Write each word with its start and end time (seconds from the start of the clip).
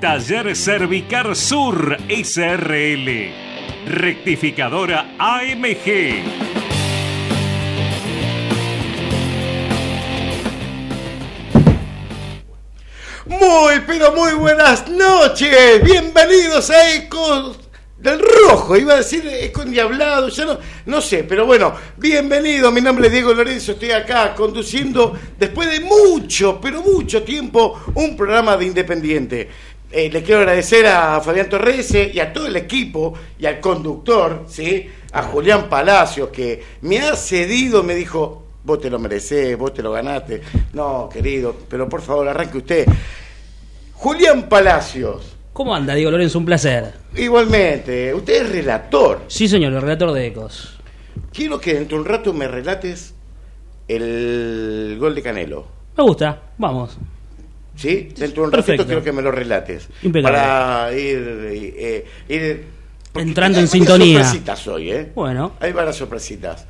Taller 0.00 0.54
Cervicar 0.54 1.34
Sur 1.34 1.96
SRL. 2.08 3.32
Rectificadora 3.86 5.14
AMG. 5.18 6.22
Muy, 13.26 13.80
pero 13.86 14.12
muy 14.12 14.32
buenas 14.34 14.86
noches. 14.88 15.82
Bienvenidos 15.82 16.68
a 16.70 16.94
Ecos 16.94 17.58
del 17.96 18.20
Rojo. 18.20 18.76
Iba 18.76 18.94
a 18.94 18.96
decir 18.98 19.26
Eco 19.26 19.62
Endiablado, 19.62 20.28
ya 20.28 20.44
no, 20.44 20.58
no 20.84 21.00
sé, 21.00 21.24
pero 21.24 21.46
bueno, 21.46 21.74
bienvenido. 21.96 22.70
Mi 22.70 22.82
nombre 22.82 23.06
es 23.06 23.12
Diego 23.12 23.32
Lorenzo. 23.32 23.72
Estoy 23.72 23.92
acá 23.92 24.34
conduciendo, 24.34 25.18
después 25.38 25.70
de 25.70 25.80
mucho, 25.80 26.60
pero 26.60 26.82
mucho 26.82 27.22
tiempo, 27.22 27.80
un 27.94 28.16
programa 28.16 28.56
de 28.56 28.66
Independiente. 28.66 29.48
Eh, 29.96 30.10
le 30.10 30.22
quiero 30.22 30.42
agradecer 30.42 30.86
a 30.86 31.18
Fabián 31.22 31.48
Torres 31.48 31.90
y 31.94 32.20
a 32.20 32.30
todo 32.30 32.48
el 32.48 32.56
equipo 32.56 33.14
y 33.38 33.46
al 33.46 33.60
conductor, 33.60 34.44
¿sí? 34.46 34.90
a 35.10 35.22
Julián 35.22 35.70
Palacios, 35.70 36.28
que 36.28 36.62
me 36.82 36.98
ha 36.98 37.16
cedido, 37.16 37.82
me 37.82 37.94
dijo, 37.94 38.42
vos 38.62 38.78
te 38.78 38.90
lo 38.90 38.98
merecés, 38.98 39.56
vos 39.56 39.72
te 39.72 39.82
lo 39.82 39.92
ganaste. 39.92 40.42
No, 40.74 41.08
querido, 41.10 41.56
pero 41.70 41.88
por 41.88 42.02
favor, 42.02 42.28
arranque 42.28 42.58
usted. 42.58 42.86
Julián 43.94 44.50
Palacios. 44.50 45.34
¿Cómo 45.54 45.74
anda, 45.74 45.94
Diego 45.94 46.10
Lorenzo? 46.10 46.40
Un 46.40 46.44
placer. 46.44 46.92
Igualmente, 47.14 48.12
usted 48.12 48.42
es 48.42 48.52
relator. 48.52 49.22
Sí, 49.28 49.48
señor, 49.48 49.72
el 49.72 49.80
relator 49.80 50.12
de 50.12 50.26
Ecos. 50.26 50.78
Quiero 51.32 51.58
que 51.58 51.72
dentro 51.72 51.96
de 51.96 52.02
un 52.02 52.06
rato 52.06 52.34
me 52.34 52.46
relates 52.46 53.14
el 53.88 54.98
gol 55.00 55.14
de 55.14 55.22
Canelo. 55.22 55.66
Me 55.96 56.04
gusta, 56.04 56.42
vamos. 56.58 56.98
¿Sí? 57.76 58.08
Dentro 58.16 58.42
de 58.42 58.46
un 58.46 58.50
Perfecto. 58.50 58.72
ratito 58.82 58.86
quiero 58.86 59.02
que 59.04 59.12
me 59.12 59.22
lo 59.22 59.30
relates. 59.30 59.88
Impecable. 60.02 60.36
Para 60.38 60.92
ir, 60.92 61.48
eh, 61.52 62.06
ir 62.28 62.64
Entrando 63.14 63.58
hay 63.58 63.64
en 63.64 63.68
varias 63.68 63.70
sintonía. 63.70 64.18
sorpresitas 64.24 64.66
hoy, 64.66 64.90
¿eh? 64.90 65.12
Bueno. 65.14 65.52
Hay 65.60 65.72
varias 65.72 65.96
sorpresitas. 65.96 66.66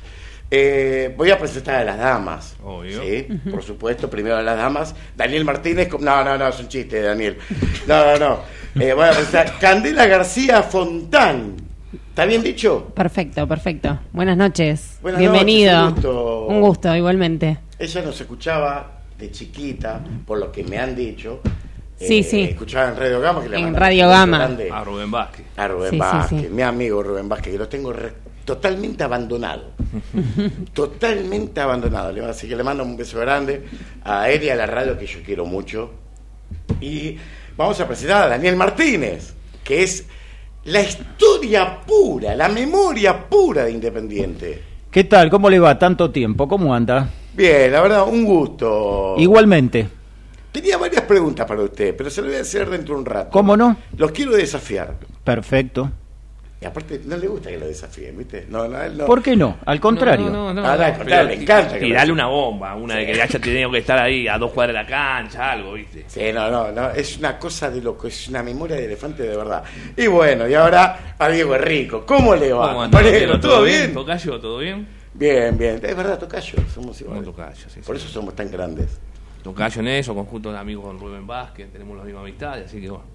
Eh, 0.49 1.13
voy 1.17 1.29
a 1.31 1.37
presentar 1.37 1.75
a 1.75 1.83
las 1.83 1.97
damas. 1.97 2.55
Obvio. 2.63 3.01
Sí, 3.01 3.27
por 3.51 3.63
supuesto, 3.63 4.09
primero 4.09 4.37
a 4.37 4.41
las 4.41 4.55
damas. 4.57 4.95
Daniel 5.15 5.43
Martínez. 5.43 5.89
No, 5.99 6.23
no, 6.23 6.37
no, 6.37 6.47
es 6.47 6.59
un 6.59 6.67
chiste, 6.69 7.01
Daniel. 7.01 7.37
No, 7.87 8.05
no, 8.05 8.17
no. 8.19 8.57
Eh, 8.79 8.93
voy 8.93 9.05
a 9.05 9.09
presentar 9.09 9.57
Candela 9.59 10.05
García 10.05 10.61
Fontán. 10.61 11.55
¿Está 12.09 12.25
bien 12.25 12.43
dicho? 12.43 12.91
Perfecto, 12.93 13.47
perfecto. 13.47 13.99
Buenas 14.11 14.37
noches. 14.37 14.99
Buenas 15.01 15.19
Bienvenido. 15.19 15.73
noches, 15.89 15.89
un 16.05 16.11
gusto. 16.13 16.45
Un 16.45 16.61
gusto, 16.61 16.95
igualmente. 16.95 17.57
Ella 17.79 18.01
nos 18.03 18.21
escuchaba 18.21 18.96
de 19.17 19.31
chiquita, 19.31 20.01
por 20.25 20.37
lo 20.39 20.51
que 20.51 20.63
me 20.63 20.77
han 20.77 20.95
dicho. 20.95 21.41
Sí, 21.99 22.19
Eh, 22.19 22.23
sí. 22.23 22.41
Escuchaba 22.43 22.89
en 22.89 22.95
Radio 22.97 23.19
Gama. 23.19 23.41
Que 23.41 23.49
le 23.49 23.57
En 23.59 23.73
Radio 23.75 24.07
Gama. 24.07 24.37
grande 24.37 24.69
A 24.71 24.83
Rubén 24.83 25.09
Vázquez. 25.09 25.45
A 25.57 25.67
Rubén 25.67 25.91
Sí, 25.91 25.97
Vázquez, 25.97 26.41
sí. 26.41 26.47
mi 26.51 26.61
amigo 26.61 27.01
Rubén 27.01 27.27
Vázquez, 27.27 27.53
que 27.53 27.57
lo 27.59 27.67
tengo 27.67 27.91
re- 27.91 28.13
totalmente 28.45 29.03
abandonado. 29.03 29.71
totalmente 30.73 31.59
abandonado. 31.59 32.11
Le, 32.11 32.23
así 32.25 32.47
que 32.47 32.55
le 32.55 32.63
mando 32.63 32.83
un 32.83 32.95
beso 32.97 33.19
grande 33.19 33.63
a 34.03 34.29
él 34.29 34.43
y 34.43 34.49
a 34.49 34.55
la 34.55 34.65
radio 34.65 34.97
que 34.97 35.05
yo 35.07 35.19
quiero 35.25 35.45
mucho. 35.45 35.91
Y 36.81 37.17
vamos 37.55 37.79
a 37.79 37.87
presentar 37.87 38.23
a 38.23 38.27
Daniel 38.29 38.55
Martínez, 38.55 39.33
que 39.63 39.83
es 39.83 40.05
la 40.65 40.81
historia 40.81 41.81
pura, 41.81 42.35
la 42.35 42.49
memoria 42.49 43.27
pura 43.27 43.63
de 43.63 43.71
Independiente. 43.71 44.61
¿Qué 44.91 45.03
tal? 45.03 45.29
¿Cómo 45.29 45.49
le 45.49 45.59
va? 45.59 45.77
Tanto 45.77 46.11
tiempo. 46.11 46.47
¿Cómo 46.47 46.73
anda? 46.73 47.09
Bien, 47.37 47.71
la 47.71 47.81
verdad, 47.81 48.07
un 48.07 48.25
gusto. 48.25 49.13
Igualmente. 49.19 49.87
Tenía 50.51 50.75
varias 50.77 51.03
preguntas 51.03 51.45
para 51.45 51.61
usted, 51.61 51.95
pero 51.95 52.09
se 52.09 52.21
lo 52.23 52.29
voy 52.29 52.37
a 52.37 52.41
hacer 52.41 52.67
dentro 52.67 52.95
de 52.95 53.01
un 53.01 53.05
rato. 53.05 53.29
¿Cómo 53.29 53.55
no? 53.55 53.77
Los 53.95 54.09
quiero 54.11 54.31
desafiar. 54.31 54.95
Perfecto. 55.23 55.91
Y 56.59 56.65
aparte, 56.65 56.99
no 57.05 57.15
le 57.15 57.27
gusta 57.27 57.51
que 57.51 57.57
lo 57.59 57.67
desafíen, 57.67 58.17
¿viste? 58.17 58.47
No, 58.49 58.67
no, 58.67 58.81
él 58.81 58.97
no. 58.97 59.05
¿Por 59.05 59.21
qué 59.21 59.35
no? 59.35 59.57
Al 59.63 59.79
contrario. 59.79 60.31
No, 60.31 60.51
no, 60.51 60.63
no. 60.63 60.67
Ah, 60.67 60.75
dale, 60.75 60.95
Pero 60.97 61.09
dale, 61.11 61.35
le 61.35 61.43
encanta 61.43 61.73
que 61.75 61.81
lo 61.81 61.85
Tirarle 61.85 61.99
hagan. 61.99 62.11
una 62.11 62.25
bomba, 62.25 62.75
una 62.75 62.95
de 62.95 63.05
que 63.05 63.13
ya 63.13 63.27
tenido 63.27 63.69
que 63.69 63.77
estar 63.77 63.99
ahí 63.99 64.27
a 64.27 64.39
dos 64.39 64.51
cuadras 64.51 64.75
de 64.75 64.81
la 64.81 64.87
cancha, 64.87 65.51
algo, 65.51 65.73
¿viste? 65.73 66.05
Sí, 66.07 66.33
no, 66.33 66.49
no, 66.49 66.71
no, 66.71 66.89
es 66.89 67.19
una 67.19 67.37
cosa 67.37 67.69
de 67.69 67.79
loco, 67.79 68.07
es 68.07 68.27
una 68.29 68.41
memoria 68.41 68.77
de 68.77 68.85
elefante 68.85 69.21
de 69.21 69.37
verdad. 69.37 69.63
Y 69.95 70.07
bueno, 70.07 70.47
y 70.47 70.55
ahora 70.55 71.13
a 71.19 71.29
Diego 71.29 71.55
Rico, 71.59 72.03
¿cómo 72.03 72.35
le 72.35 72.51
va? 72.51 72.73
¿Cómo 72.89 73.01
Diego? 73.03 73.39
¿Todo 73.39 73.61
bien? 73.61 73.93
¿Tocayo, 73.93 74.39
todo 74.39 74.57
bien? 74.57 74.96
Bien, 75.17 75.57
bien, 75.57 75.79
es 75.81 75.95
verdad, 75.97 76.19
Tocayo, 76.19 76.59
somos 76.73 77.01
iguales. 77.01 77.25
Como 77.25 77.35
Tocayo, 77.35 77.69
sí, 77.69 77.79
Por 77.81 77.97
sí. 77.97 78.03
eso 78.03 78.13
somos 78.13 78.35
tan 78.35 78.51
grandes. 78.51 78.99
Tocayo 79.43 79.81
en 79.81 79.87
eso, 79.87 80.13
conjunto 80.13 80.51
de 80.51 80.59
amigos 80.59 80.85
con 80.85 80.99
Rubén 80.99 81.25
Vázquez, 81.25 81.71
tenemos 81.71 81.97
las 81.97 82.05
mismas 82.05 82.21
amistades, 82.23 82.67
así 82.67 82.79
que 82.81 82.89
bueno. 82.89 83.05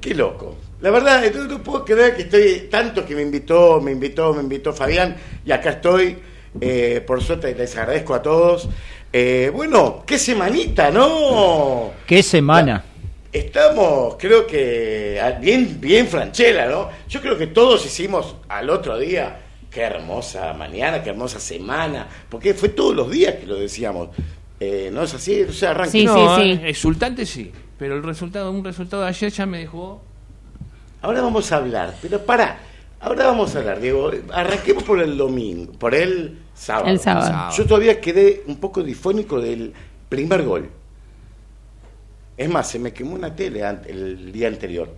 Qué 0.00 0.14
loco. 0.14 0.56
La 0.80 0.90
verdad, 0.90 1.22
no, 1.32 1.44
no 1.44 1.62
puedo 1.62 1.84
creer 1.84 2.16
que 2.16 2.22
estoy 2.22 2.68
tanto 2.68 3.06
que 3.06 3.14
me 3.14 3.22
invitó, 3.22 3.80
me 3.80 3.92
invitó, 3.92 4.34
me 4.34 4.42
invitó 4.42 4.72
Fabián 4.72 5.16
y 5.46 5.52
acá 5.52 5.70
estoy. 5.70 6.18
Eh, 6.60 7.02
por 7.06 7.22
suerte 7.22 7.54
les 7.54 7.74
agradezco 7.76 8.12
a 8.12 8.20
todos. 8.20 8.68
Eh, 9.12 9.50
bueno, 9.54 10.02
qué 10.06 10.18
semanita, 10.18 10.90
¿no? 10.90 11.92
¿Qué 12.06 12.22
semana? 12.22 12.84
Estamos, 13.32 14.16
creo 14.18 14.46
que 14.46 15.18
ah, 15.22 15.30
bien, 15.40 15.80
bien 15.80 16.06
franchela, 16.06 16.66
¿no? 16.66 16.90
Yo 17.08 17.20
creo 17.22 17.38
que 17.38 17.46
todos 17.46 17.86
hicimos 17.86 18.36
al 18.48 18.68
otro 18.68 18.98
día, 18.98 19.40
qué 19.72 19.80
hermosa 19.80 20.52
mañana, 20.52 21.02
qué 21.02 21.10
hermosa 21.10 21.40
semana, 21.40 22.06
porque 22.28 22.54
fue 22.54 22.68
todos 22.68 22.94
los 22.94 23.10
días 23.10 23.36
que 23.36 23.46
lo 23.46 23.56
decíamos. 23.56 24.10
Eh, 24.60 24.90
¿No 24.92 25.02
es 25.02 25.14
así? 25.14 25.42
O 25.42 25.52
sea, 25.52 25.70
arranque. 25.70 25.90
Sí, 25.90 26.04
no, 26.04 26.36
sí, 26.36 26.42
eh, 26.42 26.56
sí. 26.56 26.68
exultante 26.68 27.26
sí, 27.26 27.50
pero 27.78 27.96
el 27.96 28.02
resultado, 28.02 28.50
un 28.50 28.62
resultado 28.62 29.02
de 29.02 29.08
ayer 29.08 29.32
ya 29.32 29.46
me 29.46 29.58
dejó. 29.58 30.02
Ahora 31.00 31.22
vamos 31.22 31.50
a 31.50 31.56
hablar, 31.56 31.96
pero 32.00 32.24
para, 32.24 32.58
ahora 33.00 33.26
vamos 33.26 33.56
a 33.56 33.58
hablar, 33.58 33.80
Diego. 33.80 34.10
Arranquemos 34.32 34.84
por 34.84 35.00
el 35.00 35.16
domingo, 35.16 35.72
por 35.72 35.94
el 35.94 36.38
sábado. 36.54 36.88
El 36.88 37.00
sábado. 37.00 37.52
Yo 37.56 37.66
todavía 37.66 38.00
quedé 38.00 38.44
un 38.46 38.56
poco 38.56 38.82
difónico 38.82 39.40
del 39.40 39.72
primer 40.08 40.42
gol. 40.42 40.70
Es 42.36 42.48
más, 42.48 42.70
se 42.70 42.78
me 42.78 42.92
quemó 42.92 43.14
una 43.14 43.34
tele 43.34 43.62
el 43.88 44.30
día 44.30 44.48
anterior. 44.48 44.88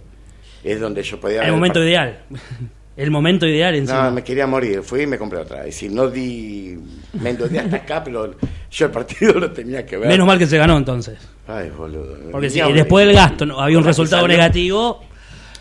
Es 0.62 0.80
donde 0.80 1.02
yo 1.02 1.20
podía 1.20 1.42
El 1.42 1.52
momento 1.52 1.82
ideal. 1.82 2.22
El 2.96 3.10
momento 3.10 3.46
ideal 3.46 3.74
encima. 3.74 4.04
No, 4.04 4.12
me 4.12 4.22
quería 4.22 4.46
morir. 4.46 4.82
Fui 4.82 5.02
y 5.02 5.06
me 5.06 5.18
compré 5.18 5.40
otra. 5.40 5.60
Es 5.60 5.66
decir, 5.66 5.90
no 5.92 6.08
di. 6.08 6.78
Me 7.20 7.30
endeudé 7.30 7.58
hasta 7.58 7.76
acá, 7.76 8.04
pero 8.04 8.34
yo 8.70 8.86
el 8.86 8.92
partido 8.92 9.32
lo 9.34 9.50
tenía 9.50 9.84
que 9.84 9.96
ver. 9.96 10.08
Menos 10.08 10.26
mal 10.26 10.38
que 10.38 10.46
se 10.46 10.56
ganó 10.58 10.76
entonces. 10.76 11.18
Ay, 11.48 11.70
boludo. 11.76 12.16
Porque 12.30 12.50
si 12.50 12.60
después 12.72 13.04
de- 13.04 13.08
del 13.08 13.16
gasto 13.16 13.46
no, 13.46 13.60
había 13.60 13.78
un 13.78 13.84
resultado 13.84 14.22
salió- 14.22 14.36
negativo, 14.36 15.00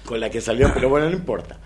Con 0.05 0.19
la 0.19 0.29
que 0.29 0.41
salió, 0.41 0.69
pero 0.73 0.89
bueno, 0.89 1.09
no 1.09 1.15
importa. 1.15 1.57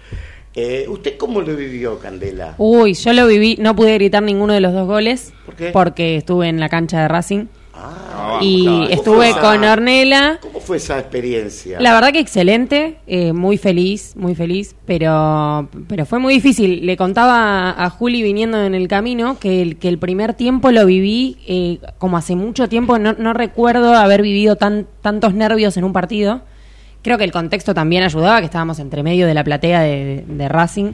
Eh, 0.53 0.85
¿Usted 0.87 1.17
cómo 1.17 1.41
lo 1.41 1.55
vivió, 1.55 1.99
Candela? 1.99 2.55
Uy, 2.57 2.93
yo 2.93 3.13
lo 3.13 3.27
viví, 3.27 3.57
no 3.59 3.75
pude 3.75 3.93
gritar 3.95 4.23
ninguno 4.23 4.53
de 4.53 4.61
los 4.61 4.73
dos 4.73 4.87
goles. 4.87 5.33
¿Por 5.45 5.55
qué? 5.55 5.69
Porque 5.71 6.15
estuve 6.17 6.47
en 6.47 6.59
la 6.59 6.69
cancha 6.69 7.01
de 7.01 7.07
Racing. 7.07 7.45
Ah, 7.79 8.39
y 8.41 8.65
¿cómo 8.65 8.83
estuve 8.89 9.15
fue 9.17 9.29
esa- 9.29 9.41
con 9.41 9.63
Ornella. 9.63 10.39
¿Cómo 10.41 10.59
fue 10.59 10.77
esa 10.77 10.97
experiencia? 10.99 11.79
La 11.79 11.93
verdad 11.93 12.11
que 12.11 12.19
excelente, 12.19 12.97
eh, 13.07 13.33
muy 13.33 13.57
feliz, 13.57 14.15
muy 14.15 14.33
feliz, 14.35 14.75
pero, 14.85 15.69
pero 15.87 16.05
fue 16.05 16.17
muy 16.19 16.33
difícil. 16.33 16.85
Le 16.85 16.97
contaba 16.97 17.69
a 17.71 17.89
Juli 17.89 18.23
viniendo 18.23 18.63
en 18.63 18.73
el 18.73 18.87
camino 18.87 19.37
que 19.39 19.61
el, 19.61 19.77
que 19.77 19.89
el 19.89 19.99
primer 19.99 20.33
tiempo 20.33 20.71
lo 20.71 20.85
viví 20.85 21.37
eh, 21.47 21.79
como 21.99 22.17
hace 22.17 22.35
mucho 22.35 22.67
tiempo, 22.67 22.97
no, 22.99 23.13
no 23.13 23.33
recuerdo 23.33 23.93
haber 23.93 24.21
vivido 24.23 24.55
tan, 24.55 24.87
tantos 25.01 25.33
nervios 25.33 25.77
en 25.77 25.83
un 25.83 25.93
partido, 25.93 26.41
creo 27.03 27.17
que 27.17 27.23
el 27.23 27.31
contexto 27.31 27.73
también 27.73 28.03
ayudaba, 28.03 28.39
que 28.39 28.45
estábamos 28.45 28.79
entre 28.79 29.03
medio 29.03 29.27
de 29.27 29.33
la 29.35 29.43
platea 29.43 29.81
de, 29.81 30.25
de 30.27 30.49
Racing 30.49 30.91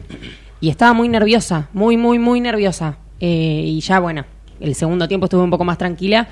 y 0.59 0.69
estaba 0.69 0.93
muy 0.93 1.07
nerviosa, 1.09 1.69
muy, 1.73 1.97
muy, 1.97 2.19
muy 2.19 2.41
nerviosa. 2.41 2.97
Eh, 3.19 3.63
y 3.65 3.79
ya, 3.79 3.99
bueno, 3.99 4.25
el 4.59 4.75
segundo 4.75 5.07
tiempo 5.07 5.25
estuve 5.25 5.41
un 5.43 5.49
poco 5.49 5.63
más 5.63 5.77
tranquila. 5.77 6.27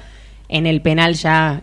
En 0.51 0.67
el 0.67 0.81
penal 0.81 1.13
ya 1.15 1.61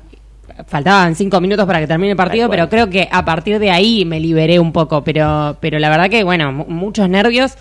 faltaban 0.66 1.14
cinco 1.14 1.40
minutos 1.40 1.66
para 1.66 1.78
que 1.78 1.86
termine 1.86 2.12
el 2.12 2.16
partido, 2.16 2.48
pero 2.50 2.68
creo 2.68 2.90
que 2.90 3.08
a 3.12 3.24
partir 3.24 3.58
de 3.58 3.70
ahí 3.70 4.04
me 4.04 4.18
liberé 4.18 4.58
un 4.58 4.72
poco. 4.72 5.04
Pero, 5.04 5.56
pero 5.60 5.78
la 5.78 5.88
verdad 5.90 6.10
que, 6.10 6.24
bueno, 6.24 6.50
mu- 6.52 6.64
muchos 6.66 7.08
nervios 7.08 7.52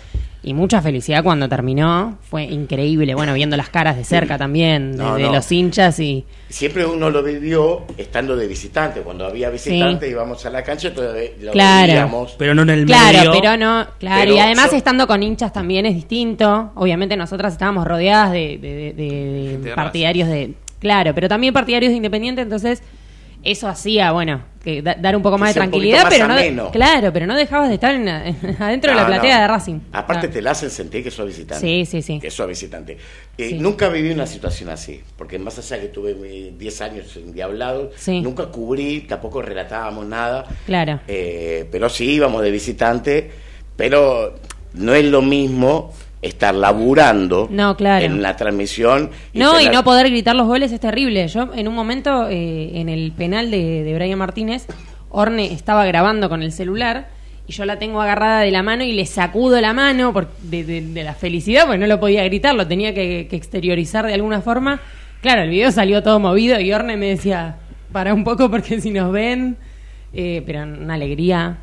y 0.42 0.54
mucha 0.54 0.80
felicidad 0.80 1.22
cuando 1.22 1.48
terminó. 1.48 2.16
Fue 2.22 2.44
increíble, 2.44 3.14
bueno, 3.14 3.34
viendo 3.34 3.56
las 3.56 3.68
caras 3.68 3.96
de 3.96 4.04
cerca 4.04 4.38
también, 4.38 4.92
de, 4.92 4.98
No, 4.98 5.14
de 5.16 5.24
no. 5.24 5.32
los 5.34 5.52
hinchas 5.52 6.00
y... 6.00 6.24
Siempre 6.48 6.86
uno 6.86 7.10
lo 7.10 7.22
vivió 7.22 7.82
estando 7.98 8.34
de 8.34 8.46
visitante. 8.48 9.00
Cuando 9.00 9.26
había 9.26 9.50
visitante 9.50 10.08
íbamos 10.08 10.44
a 10.46 10.50
la 10.50 10.62
cancha, 10.64 10.88
entonces 10.88 11.32
lo 11.42 11.52
Claro. 11.52 11.88
veíamos. 11.92 12.34
Pero 12.38 12.54
no 12.54 12.62
en 12.62 12.70
el 12.70 12.86
Claro, 12.86 13.18
medio. 13.18 13.32
pero 13.32 13.56
no, 13.58 13.86
claro, 13.98 14.20
Pero 14.22 14.34
y 14.34 14.38
además 14.38 14.70
yo- 14.70 14.76
estando 14.78 15.06
con 15.06 15.22
hinchas 15.22 15.52
también 15.52 15.84
es 15.86 15.94
distinto. 15.94 16.72
Obviamente 16.74 17.16
nosotras 17.16 17.52
estábamos 17.52 17.86
rodeadas 17.86 18.32
de, 18.32 18.58
de- 18.58 18.74
de- 18.74 18.92
de- 18.94 19.48
Gente 19.52 19.68
de 19.68 19.74
partidarios 19.74 20.28
de, 20.28 20.54
claro, 20.78 21.14
pero 21.14 21.28
también 21.28 21.52
partidarios 21.54 21.90
de 21.90 21.96
Independiente, 21.96 22.42
entonces 22.42 22.82
eso 23.44 23.68
hacía, 23.68 24.10
bueno, 24.10 24.42
que 24.64 24.82
da- 24.82 24.96
dar 24.98 25.14
un 25.14 25.22
poco 25.22 25.38
más 25.38 25.50
de 25.50 25.54
tranquilidad, 25.60 26.06
pero 26.08 26.26
no, 26.52 26.70
claro, 26.72 27.12
pero 27.12 27.24
no 27.24 27.36
dejabas 27.36 27.68
de 27.68 27.74
estar 27.76 27.94
en 27.94 28.08
adentro 28.58 28.90
de 28.90 28.96
la 28.96 29.06
platea 29.06 29.36
no. 29.36 29.42
de 29.42 29.48
Racing. 29.48 29.78
Aparte 29.92 30.26
Ah. 30.26 30.30
te 30.30 30.42
la 30.42 30.50
hacen 30.50 30.70
sentir 30.70 31.04
que 31.04 31.10
sos 31.12 31.24
visitante. 31.26 31.64
Sí, 31.64 31.86
sí, 31.86 32.02
sí. 32.02 32.18
Que 32.18 32.32
sos 32.32 32.48
visitante. 32.48 32.98
Eh, 33.38 33.50
Sí. 33.50 33.58
Nunca 33.60 33.88
viví 33.88 34.10
una 34.10 34.26
situación 34.26 34.70
así, 34.70 35.00
porque 35.16 35.38
más 35.38 35.56
allá 35.58 35.80
que 35.80 35.86
tuve 35.88 36.16
eh, 36.24 36.52
10 36.58 36.80
años 36.80 37.16
en 37.16 37.32
Diablado, 37.32 37.92
Sí. 37.96 38.20
nunca 38.20 38.46
cubrí, 38.46 39.02
tampoco 39.02 39.40
relatábamos 39.40 40.04
nada. 40.04 40.44
Claro. 40.66 40.98
Eh, 41.06 41.68
pero 41.70 41.88
sí 41.88 42.10
íbamos 42.14 42.42
de 42.42 42.50
visitante, 42.50 43.30
pero 43.76 44.34
no 44.74 44.94
es 44.94 45.04
lo 45.04 45.22
mismo 45.22 45.94
estar 46.22 46.54
laburando 46.54 47.46
No, 47.50 47.76
claro. 47.76 48.04
en 48.04 48.22
la 48.22 48.36
transmisión. 48.36 49.10
No, 49.34 49.60
y 49.60 49.68
no 49.68 49.84
poder 49.84 50.10
gritar 50.10 50.34
los 50.34 50.46
goles 50.46 50.72
es 50.72 50.80
terrible. 50.80 51.28
Yo 51.28 51.50
en 51.54 51.68
un 51.68 51.74
momento, 51.74 52.28
eh, 52.28 52.72
en 52.80 52.88
el 52.88 53.12
penal 53.12 53.50
de, 53.50 53.84
de 53.84 53.94
Brian 53.94 54.18
Martínez, 54.18 54.66
Orne 55.10 55.52
estaba 55.52 55.86
grabando 55.86 56.28
con 56.28 56.42
el 56.42 56.52
celular 56.52 57.08
y 57.46 57.52
yo 57.52 57.64
la 57.64 57.78
tengo 57.78 58.02
agarrada 58.02 58.40
de 58.40 58.50
la 58.50 58.62
mano 58.62 58.84
y 58.84 58.92
le 58.92 59.06
sacudo 59.06 59.60
la 59.60 59.72
mano 59.72 60.12
por, 60.12 60.28
de, 60.42 60.64
de- 60.64 60.82
de 60.82 61.02
la 61.04 61.14
felicidad, 61.14 61.64
porque 61.64 61.78
no 61.78 61.86
lo 61.86 61.98
podía 62.00 62.22
gritar, 62.24 62.54
lo 62.54 62.66
tenía 62.66 62.92
que, 62.92 63.26
que 63.30 63.36
exteriorizar 63.36 64.04
de 64.06 64.14
alguna 64.14 64.42
forma. 64.42 64.80
Claro, 65.22 65.42
el 65.42 65.50
video 65.50 65.70
salió 65.72 66.02
todo 66.02 66.20
movido 66.20 66.60
y 66.60 66.72
Orne 66.72 66.96
me 66.96 67.06
decía, 67.10 67.56
para 67.92 68.12
un 68.12 68.22
poco 68.24 68.50
porque 68.50 68.80
si 68.80 68.90
nos 68.90 69.10
ven, 69.12 69.56
eh, 70.12 70.42
pero 70.44 70.62
una 70.64 70.94
alegría 70.94 71.58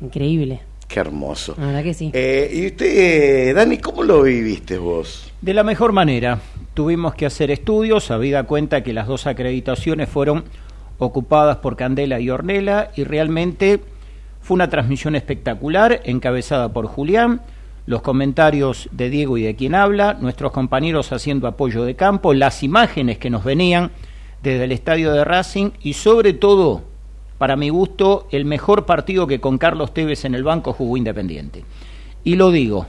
increíble. 0.00 0.60
Qué 0.88 1.00
hermoso. 1.00 1.54
La 1.58 1.66
verdad 1.66 1.82
que 1.82 1.94
sí. 1.94 2.10
Eh, 2.12 2.50
y 2.52 2.66
usted, 2.66 2.86
eh, 2.86 3.52
Dani, 3.52 3.78
¿cómo 3.78 4.02
lo 4.02 4.22
viviste 4.22 4.78
vos? 4.78 5.32
De 5.40 5.52
la 5.52 5.64
mejor 5.64 5.92
manera. 5.92 6.40
Tuvimos 6.74 7.14
que 7.14 7.26
hacer 7.26 7.50
estudios, 7.50 8.10
habida 8.10 8.44
cuenta 8.44 8.82
que 8.82 8.92
las 8.92 9.06
dos 9.06 9.26
acreditaciones 9.26 10.08
fueron 10.08 10.44
ocupadas 10.98 11.58
por 11.58 11.76
Candela 11.76 12.20
y 12.20 12.30
Ornella 12.30 12.90
y 12.96 13.04
realmente 13.04 13.80
fue 14.40 14.54
una 14.54 14.70
transmisión 14.70 15.16
espectacular, 15.16 16.00
encabezada 16.04 16.72
por 16.72 16.86
Julián, 16.86 17.40
los 17.86 18.02
comentarios 18.02 18.88
de 18.92 19.10
Diego 19.10 19.38
y 19.38 19.42
de 19.42 19.56
quien 19.56 19.74
habla, 19.74 20.14
nuestros 20.14 20.52
compañeros 20.52 21.12
haciendo 21.12 21.46
apoyo 21.46 21.84
de 21.84 21.94
campo, 21.94 22.34
las 22.34 22.62
imágenes 22.62 23.18
que 23.18 23.30
nos 23.30 23.44
venían 23.44 23.90
desde 24.42 24.64
el 24.64 24.72
estadio 24.72 25.12
de 25.12 25.24
Racing 25.24 25.70
y 25.80 25.94
sobre 25.94 26.32
todo, 26.32 26.84
para 27.38 27.56
mi 27.56 27.68
gusto, 27.68 28.26
el 28.30 28.44
mejor 28.44 28.86
partido 28.86 29.26
que 29.26 29.40
con 29.40 29.58
Carlos 29.58 29.92
Tevez 29.92 30.24
en 30.24 30.34
el 30.34 30.44
banco 30.44 30.72
jugó 30.72 30.96
Independiente. 30.96 31.64
Y 32.24 32.36
lo 32.36 32.50
digo, 32.50 32.86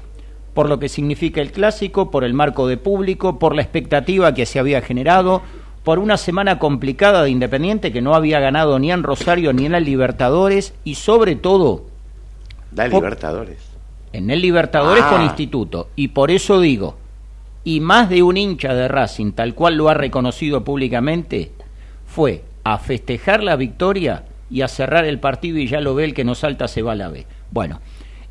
por 0.54 0.70
lo 0.70 0.80
que 0.80 0.90
significa 0.90 1.42
el 1.42 1.52
clásico, 1.52 2.10
por 2.12 2.24
el 2.24 2.34
marco 2.34 2.68
de 2.68 2.78
público, 2.78 3.40
por 3.40 3.56
la 3.56 3.62
expectativa 3.62 4.34
que 4.34 4.46
se 4.46 4.60
había 4.60 4.82
generado, 4.82 5.42
por 5.84 6.00
una 6.00 6.18
semana 6.18 6.60
complicada 6.60 7.24
de 7.24 7.30
Independiente 7.30 7.92
que 7.92 8.02
no 8.02 8.14
había 8.16 8.40
ganado 8.40 8.80
ni 8.80 8.92
en 8.92 9.04
Rosario 9.04 9.54
ni 9.54 9.66
en 9.66 9.74
la 9.74 9.80
Libertadores 9.80 10.74
y 10.84 10.96
sobre 10.96 11.36
todo 11.36 11.84
Po- 12.76 12.84
Libertadores. 12.84 13.58
en 14.14 14.30
el 14.30 14.42
Libertadores 14.42 15.04
Ah. 15.06 15.10
con 15.12 15.22
Instituto. 15.24 15.90
Y 15.96 16.10
por 16.10 16.32
eso 16.32 16.60
digo, 16.60 16.96
y 17.64 17.80
más 17.80 18.10
de 18.10 18.24
un 18.24 18.38
hincha 18.38 18.74
de 18.74 18.88
Racing, 18.88 19.32
tal 19.34 19.54
cual 19.54 19.76
lo 19.76 19.90
ha 19.90 19.94
reconocido 19.94 20.64
públicamente, 20.64 21.52
fue 22.06 22.44
a 22.64 22.78
festejar 22.80 23.44
la 23.44 23.56
victoria 23.56 24.24
y 24.50 24.62
a 24.62 24.68
cerrar 24.68 25.06
el 25.06 25.20
partido 25.20 25.58
y 25.58 25.68
ya 25.68 25.82
lo 25.82 25.96
ve 25.96 26.06
el 26.06 26.14
que 26.14 26.24
no 26.24 26.36
salta 26.36 26.68
se 26.68 26.82
va 26.82 26.94
a 26.94 26.96
la 26.96 27.10
B. 27.10 27.26
Bueno, 27.52 27.80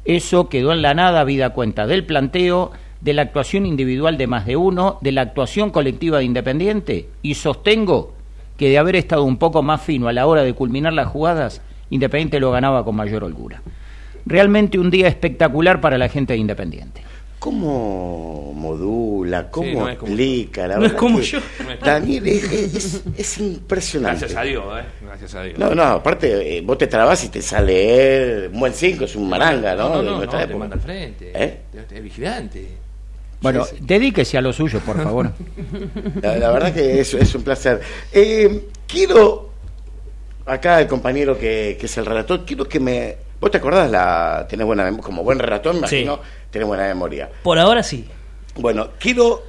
eso 0.04 0.48
quedó 0.48 0.72
en 0.72 0.82
la 0.82 0.94
nada, 0.94 1.24
vida 1.24 1.50
cuenta 1.50 1.86
del 1.86 2.04
planteo, 2.04 2.72
de 3.00 3.12
la 3.12 3.22
actuación 3.22 3.66
individual 3.66 4.16
de 4.16 4.26
más 4.26 4.46
de 4.46 4.56
uno, 4.56 4.98
de 5.00 5.12
la 5.12 5.22
actuación 5.22 5.70
colectiva 5.70 6.18
de 6.18 6.24
Independiente, 6.24 7.08
y 7.22 7.34
sostengo 7.34 8.14
que 8.56 8.68
de 8.70 8.78
haber 8.78 8.96
estado 8.96 9.24
un 9.24 9.36
poco 9.36 9.62
más 9.62 9.82
fino 9.82 10.08
a 10.08 10.12
la 10.12 10.26
hora 10.26 10.42
de 10.42 10.54
culminar 10.54 10.92
las 10.92 11.08
jugadas, 11.08 11.60
Independiente 11.90 12.40
lo 12.40 12.50
ganaba 12.50 12.84
con 12.84 12.96
mayor 12.96 13.24
holgura. 13.24 13.62
Realmente 14.24 14.78
un 14.78 14.90
día 14.90 15.06
espectacular 15.06 15.80
para 15.80 15.98
la 15.98 16.08
gente 16.08 16.32
de 16.32 16.40
Independiente. 16.40 17.02
¿Cómo 17.38 18.52
modula? 18.54 19.50
¿Cómo 19.50 19.68
Sí, 19.68 19.74
no 19.76 19.88
es 19.88 19.96
como- 19.98 20.12
explica? 20.12 20.66
La 20.66 20.76
No 20.76 20.86
es 20.86 20.92
verdad 20.92 20.96
como 20.98 21.20
yo. 21.20 21.38
Daniel 21.84 22.26
es, 22.26 22.44
es- 22.52 23.02
es 23.16 23.38
impresionante. 23.38 24.20
Gracias 24.20 24.40
a 24.40 24.42
Dios, 24.44 24.64
¿eh? 24.80 24.84
Gracias 25.04 25.34
a 25.34 25.42
Dios. 25.42 25.58
No, 25.58 25.74
no, 25.74 25.82
aparte, 25.82 26.56
eh, 26.56 26.60
vos 26.62 26.78
te 26.78 26.86
trabas 26.86 27.22
y 27.24 27.28
te 27.28 27.42
sale 27.42 28.44
eh, 28.44 28.48
un 28.52 28.58
buen 28.60 28.72
5, 28.72 29.04
es 29.04 29.14
un 29.16 29.28
maranga, 29.28 29.74
¿no? 29.74 29.88
No, 29.90 29.94
no, 29.96 30.02
De 30.02 30.10
no, 30.10 30.16
nuestra 30.18 30.40
no, 30.40 30.46
te 30.48 30.54
manda 30.54 30.74
al 30.76 30.80
frente. 30.80 31.32
¿Eh? 31.34 31.60
Es 31.92 32.02
vigilante. 32.02 32.66
Bueno, 33.42 33.64
Sí, 33.66 33.76
sí. 33.78 33.84
dedíquese 33.86 34.38
a 34.38 34.40
lo 34.40 34.52
suyo, 34.52 34.80
por 34.80 35.00
favor. 35.02 35.30
La, 36.22 36.36
la 36.38 36.50
verdad 36.50 36.72
que 36.72 37.00
es, 37.00 37.12
es 37.14 37.34
un 37.34 37.42
placer. 37.42 37.80
Eh, 38.12 38.68
quiero, 38.88 39.50
acá 40.46 40.80
el 40.80 40.86
compañero 40.88 41.38
que, 41.38 41.76
que 41.78 41.84
es 41.86 41.96
el 41.98 42.06
relator, 42.06 42.44
quiero 42.46 42.64
que 42.66 42.80
me... 42.80 43.16
¿Vos 43.38 43.50
te 43.50 43.58
acordás? 43.58 43.90
La, 43.90 44.46
tenés 44.48 44.64
buena 44.66 44.90
como 44.96 45.22
buen 45.22 45.38
relator, 45.38 45.74
me 45.74 45.86
Sí. 45.86 45.96
imagino, 45.98 46.20
tenés 46.56 46.68
buena 46.68 46.84
memoria. 46.84 47.30
Por 47.42 47.58
ahora 47.58 47.82
sí. 47.82 48.06
Bueno, 48.56 48.88
quiero... 48.98 49.42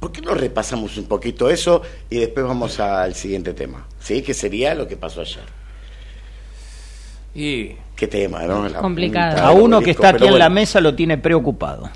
¿Por 0.00 0.12
qué 0.12 0.20
no 0.20 0.32
repasamos 0.32 0.96
un 0.96 1.06
poquito 1.06 1.50
eso 1.50 1.82
y 2.08 2.18
después 2.20 2.46
vamos 2.46 2.78
al 2.78 3.14
siguiente 3.16 3.52
tema? 3.52 3.84
¿Sí? 3.98 4.22
Que 4.22 4.32
sería 4.32 4.72
lo 4.74 4.86
que 4.86 4.96
pasó 4.96 5.20
ayer. 5.22 5.42
Y 7.34 7.72
¿Qué 7.96 8.06
tema, 8.06 8.44
no? 8.44 8.68
La 8.68 8.78
Complicado. 8.78 9.32
punta 9.32 9.48
A 9.48 9.52
uno 9.52 9.80
que 9.80 9.90
está 9.90 10.10
aquí 10.10 10.26
en 10.26 10.38
la 10.38 10.48
mesa 10.48 10.80
lo 10.80 10.94
tiene 10.94 11.18
preocupado. 11.18 11.90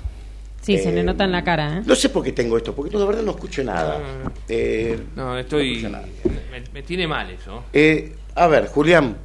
Sí, 0.61 0.77
se 0.77 0.91
le 0.91 0.99
eh, 0.99 1.03
nota 1.03 1.23
en 1.23 1.31
la 1.31 1.45
cara, 1.45 1.77
¿eh? 1.77 1.81
No 1.85 1.95
sé 1.95 2.09
por 2.09 2.23
qué 2.23 2.33
tengo 2.33 2.57
esto, 2.57 2.75
porque 2.75 2.97
de 2.97 3.05
verdad 3.05 3.23
no 3.23 3.31
escucho 3.31 3.63
nada. 3.63 3.99
Eh, 4.49 4.99
no, 5.15 5.37
estoy. 5.37 5.77
escucho 5.77 5.89
nada. 5.89 6.05
Me, 6.51 6.61
me 6.73 6.83
tiene 6.83 7.07
mal 7.07 7.29
eso. 7.29 7.63
Eh, 7.71 8.15
a 8.35 8.47
ver, 8.47 8.67
Julián, 8.67 9.15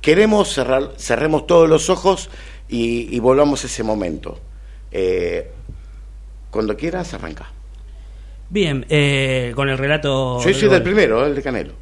queremos 0.00 0.52
cerrar, 0.52 0.92
cerremos 0.96 1.48
todos 1.48 1.68
los 1.68 1.90
ojos 1.90 2.30
y, 2.68 3.14
y 3.14 3.18
volvamos 3.18 3.64
a 3.64 3.66
ese 3.66 3.82
momento. 3.82 4.38
Eh, 4.92 5.50
cuando 6.50 6.76
quieras, 6.76 7.14
arranca. 7.14 7.46
Bien, 8.48 8.84
eh, 8.88 9.52
con 9.54 9.68
el 9.68 9.78
relato. 9.78 10.42
Yo 10.44 10.52
soy 10.52 10.68
del 10.68 10.82
primero, 10.82 11.24
el 11.24 11.34
de 11.34 11.42
Canelo. 11.42 11.74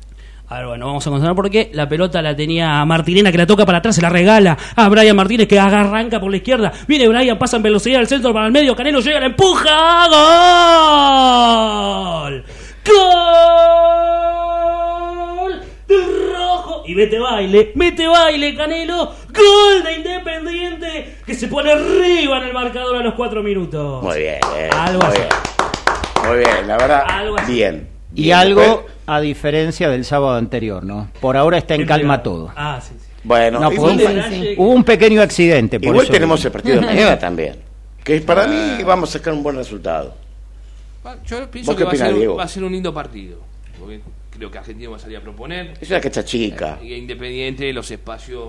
A 0.50 0.58
ver, 0.58 0.66
bueno, 0.66 0.86
vamos 0.86 1.06
a 1.06 1.10
continuar 1.10 1.36
porque 1.36 1.70
la 1.74 1.86
pelota 1.88 2.22
la 2.22 2.34
tenía 2.34 2.82
Martinena 2.86 3.30
que 3.30 3.36
la 3.36 3.46
toca 3.46 3.66
para 3.66 3.78
atrás, 3.78 3.96
se 3.96 4.02
la 4.02 4.08
regala 4.08 4.56
a 4.76 4.88
Brian 4.88 5.14
Martínez 5.14 5.46
que 5.46 5.58
arranca 5.58 6.18
por 6.20 6.30
la 6.30 6.38
izquierda. 6.38 6.72
Viene 6.86 7.06
Brian, 7.06 7.38
pasa 7.38 7.58
en 7.58 7.64
velocidad 7.64 8.00
al 8.00 8.06
centro 8.06 8.32
para 8.32 8.46
el 8.46 8.52
medio, 8.52 8.74
Canelo 8.74 9.00
llega, 9.00 9.20
la 9.20 9.26
empuja. 9.26 10.08
¡Gol! 12.24 12.44
¡Gol! 15.88 16.27
Y 16.88 16.94
mete 16.94 17.18
baile, 17.18 17.72
mete 17.74 18.08
baile, 18.08 18.54
Canelo. 18.56 19.12
Gol 19.34 19.82
de 19.84 19.92
Independiente 19.96 21.16
que 21.26 21.34
se 21.34 21.46
pone 21.48 21.70
arriba 21.70 22.38
en 22.38 22.44
el 22.44 22.54
marcador 22.54 22.96
a 22.96 23.02
los 23.02 23.12
cuatro 23.12 23.42
minutos. 23.42 24.02
Muy 24.02 24.18
bien, 24.20 24.38
eh, 24.56 24.70
Algo 24.72 25.00
muy 25.00 25.08
así. 25.08 25.18
bien. 25.18 25.28
Muy 26.26 26.38
bien, 26.38 26.66
la 26.66 26.76
verdad, 26.78 27.02
Algo 27.06 27.38
así. 27.38 27.52
bien. 27.52 27.88
Y 28.14 28.22
Bien, 28.22 28.38
algo 28.38 28.60
después- 28.62 28.86
a 29.06 29.20
diferencia 29.20 29.90
del 29.90 30.06
sábado 30.06 30.36
anterior, 30.36 30.82
¿no? 30.82 31.10
Por 31.20 31.36
ahora 31.36 31.58
está 31.58 31.74
en 31.74 31.84
calma 31.84 32.22
todo. 32.22 32.50
Ah, 32.56 32.80
sí, 32.82 32.94
sí. 32.98 33.06
bueno, 33.22 33.60
No, 33.60 33.70
igual, 33.70 33.98
sí. 34.30 34.54
Hubo 34.56 34.70
un 34.72 34.82
pequeño 34.84 35.20
accidente. 35.20 35.78
por 35.78 35.88
igual 35.88 36.04
eso 36.04 36.12
tenemos 36.14 36.42
el 36.42 36.50
partido 36.52 36.80
de 36.80 36.86
mañana 36.86 37.18
también. 37.20 37.56
Que 38.02 38.18
para 38.22 38.46
mí 38.46 38.82
vamos 38.82 39.10
a 39.10 39.18
sacar 39.18 39.34
un 39.34 39.42
buen 39.42 39.56
resultado. 39.56 40.14
Yo 41.26 41.50
pienso 41.50 41.72
¿Vos 41.72 41.78
que 41.78 41.84
a, 41.86 41.90
ser, 41.98 42.38
va 42.38 42.44
a 42.44 42.48
ser 42.48 42.64
un 42.64 42.72
lindo 42.72 42.94
partido. 42.94 43.40
Creo 44.38 44.50
que 44.50 44.58
Argentina 44.58 44.88
va 44.90 44.96
a 44.96 45.00
salir 45.00 45.16
a 45.16 45.20
proponer. 45.20 45.74
Es 45.80 45.90
una 45.90 46.00
cacha 46.00 46.24
chica. 46.24 46.78
Y 46.82 46.94
Independiente, 46.94 47.72
los 47.72 47.90
espacios, 47.90 48.48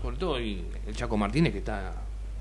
sobre 0.00 0.16
todo 0.16 0.40
y 0.40 0.64
el 0.86 0.94
Chaco 0.94 1.16
Martínez, 1.16 1.52
que 1.52 1.58
está, 1.58 1.92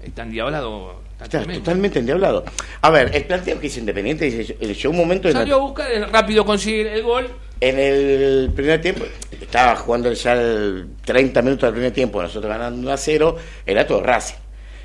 está 0.03 0.21
endiablado. 0.23 1.01
Está 1.13 1.25
Está 1.25 1.37
tremendo. 1.39 1.61
totalmente 1.63 1.99
endiablado. 1.99 2.43
A 2.81 2.89
ver, 2.91 3.09
el 3.15 3.23
planteo 3.25 3.59
que 3.59 3.67
hizo 3.67 3.79
Independiente, 3.79 4.25
dice, 4.25 4.53
llegó 4.53 4.91
un 4.91 4.97
momento 4.97 5.27
en, 5.27 5.33
Salió 5.33 5.55
a 5.55 5.59
buscar, 5.59 5.87
rápido 6.11 6.45
consigue 6.45 6.93
el 6.93 7.01
gol. 7.03 7.27
en 7.61 7.79
el 7.79 8.51
primer 8.55 8.81
tiempo, 8.81 9.05
estaba 9.41 9.75
jugando 9.77 10.11
ya 10.13 10.33
el 10.33 10.89
30 11.05 11.41
minutos 11.41 11.63
del 11.63 11.73
primer 11.73 11.91
tiempo, 11.91 12.21
nosotros 12.21 12.49
ganando 12.51 12.79
1 12.81 12.91
a 12.91 12.97
0, 12.97 13.35
era 13.65 13.87
todo 13.87 14.03
Racing. 14.03 14.35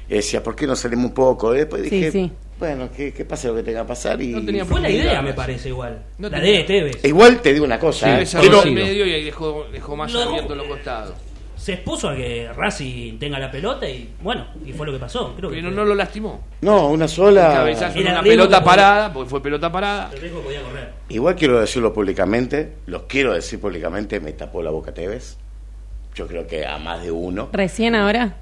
Y 0.08 0.14
decía, 0.14 0.42
¿por 0.42 0.56
qué 0.56 0.66
no 0.66 0.74
salimos 0.74 1.06
un 1.06 1.14
poco? 1.14 1.54
Y 1.54 1.58
después 1.58 1.82
Sí, 1.82 1.90
dije, 1.90 2.10
sí. 2.12 2.32
Bueno, 2.60 2.88
que, 2.92 3.12
que 3.12 3.24
pase 3.24 3.48
lo 3.48 3.56
que 3.56 3.62
tenga 3.64 3.82
que 3.82 3.88
pasar. 3.88 4.20
Y 4.22 4.28
No 4.28 4.44
tenía 4.44 4.64
Fue 4.64 4.80
la 4.80 4.88
idea, 4.90 5.20
me 5.22 5.32
parece 5.34 5.70
igual. 5.70 6.02
No 6.18 6.28
la 6.28 6.36
tenía- 6.40 6.58
de 6.58 6.64
Tevez. 6.64 7.04
Igual 7.04 7.40
te 7.40 7.52
digo 7.52 7.64
una 7.64 7.80
cosa, 7.80 8.24
Sí, 8.24 8.36
¿eh? 8.36 8.48
dos 8.50 8.66
y 8.66 8.70
medio 8.70 9.04
y 9.06 9.12
ahí 9.14 9.24
dejó, 9.24 9.66
dejó 9.72 9.96
más 9.96 10.12
Lo- 10.12 10.20
abierto 10.22 10.54
los 10.54 10.66
costados. 10.68 11.14
Se 11.56 11.74
expuso 11.74 12.08
a 12.08 12.16
que 12.16 12.48
Racing 12.56 13.18
tenga 13.18 13.38
la 13.38 13.50
pelota 13.50 13.86
y 13.86 14.08
bueno, 14.22 14.46
y 14.64 14.72
fue 14.72 14.86
lo 14.86 14.92
que 14.94 14.98
pasó. 14.98 15.34
Creo 15.36 15.50
que 15.50 15.56
Pero 15.56 15.68
fue- 15.68 15.76
no 15.76 15.84
lo 15.84 15.94
lastimó. 15.94 16.40
no, 16.62 16.88
una 16.88 17.06
sola. 17.06 17.52
Cabezazo 17.52 17.98
en 17.98 18.02
Era 18.06 18.12
una 18.12 18.22
pelota 18.22 18.58
que 18.60 18.64
parada, 18.64 19.12
porque 19.12 19.28
fue 19.28 19.42
pelota 19.42 19.70
parada. 19.70 20.10
el 20.14 20.20
riesgo 20.22 20.40
podía 20.40 20.62
correr. 20.62 20.88
Igual 21.10 21.34
quiero 21.36 21.60
decirlo 21.60 21.92
públicamente, 21.92 22.72
lo 22.86 23.06
quiero 23.06 23.34
decir 23.34 23.60
públicamente, 23.60 24.20
me 24.20 24.32
tapó 24.32 24.62
la 24.62 24.70
boca 24.70 24.94
Tevez. 24.94 25.36
Yo 26.14 26.26
creo 26.26 26.46
que 26.46 26.64
a 26.66 26.78
más 26.78 27.02
de 27.02 27.10
uno. 27.10 27.50
¿Recién 27.52 27.94
ahora? 27.94 28.36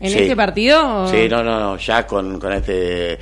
¿En 0.00 0.10
Sí. 0.10 0.18
este 0.20 0.36
partido? 0.36 1.04
o- 1.04 1.08
Sí, 1.08 1.28
no, 1.28 1.42
no, 1.42 1.58
no, 1.60 1.76
ya 1.76 2.06
con, 2.06 2.38
con 2.38 2.52
este... 2.52 3.14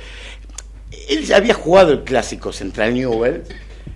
Él 1.09 1.23
ya 1.25 1.37
había 1.37 1.53
jugado 1.53 1.91
el 1.91 2.03
clásico 2.03 2.51
Central 2.51 2.93
Newell 2.93 3.43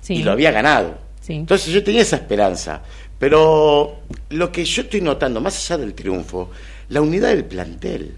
Sí. 0.02 0.16
y 0.16 0.24
lo 0.24 0.32
había 0.32 0.52
ganado. 0.52 0.98
Sí. 1.20 1.34
Entonces 1.34 1.74
yo 1.74 1.84
tenía 1.84 2.02
esa 2.02 2.16
esperanza. 2.16 2.82
Pero 3.20 4.00
lo 4.30 4.52
que 4.52 4.66
yo 4.66 4.82
estoy 4.82 5.02
notando, 5.02 5.40
más 5.42 5.58
allá 5.72 5.82
del 5.82 5.94
triunfo, 5.94 6.50
la 6.90 7.02
unidad 7.02 7.30
del 7.30 7.46
plantel. 7.46 8.16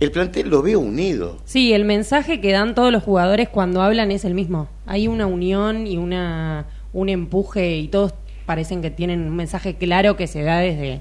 El 0.00 0.10
plantel 0.10 0.48
lo 0.50 0.62
veo 0.62 0.80
unido. 0.80 1.38
Sí, 1.44 1.72
el 1.72 1.84
mensaje 1.84 2.40
que 2.40 2.52
dan 2.52 2.74
todos 2.74 2.92
los 2.92 3.02
jugadores 3.02 3.48
cuando 3.48 3.80
hablan 3.82 4.10
es 4.10 4.24
el 4.24 4.34
mismo. 4.34 4.68
Hay 4.86 5.08
una 5.08 5.26
unión 5.26 5.86
y 5.86 5.96
una 5.96 6.66
un 6.92 7.08
empuje 7.08 7.76
y 7.76 7.88
todos 7.88 8.12
parecen 8.44 8.82
que 8.82 8.90
tienen 8.90 9.22
un 9.22 9.34
mensaje 9.36 9.76
claro 9.76 10.16
que 10.16 10.26
se 10.26 10.42
da 10.42 10.58
desde, 10.58 11.00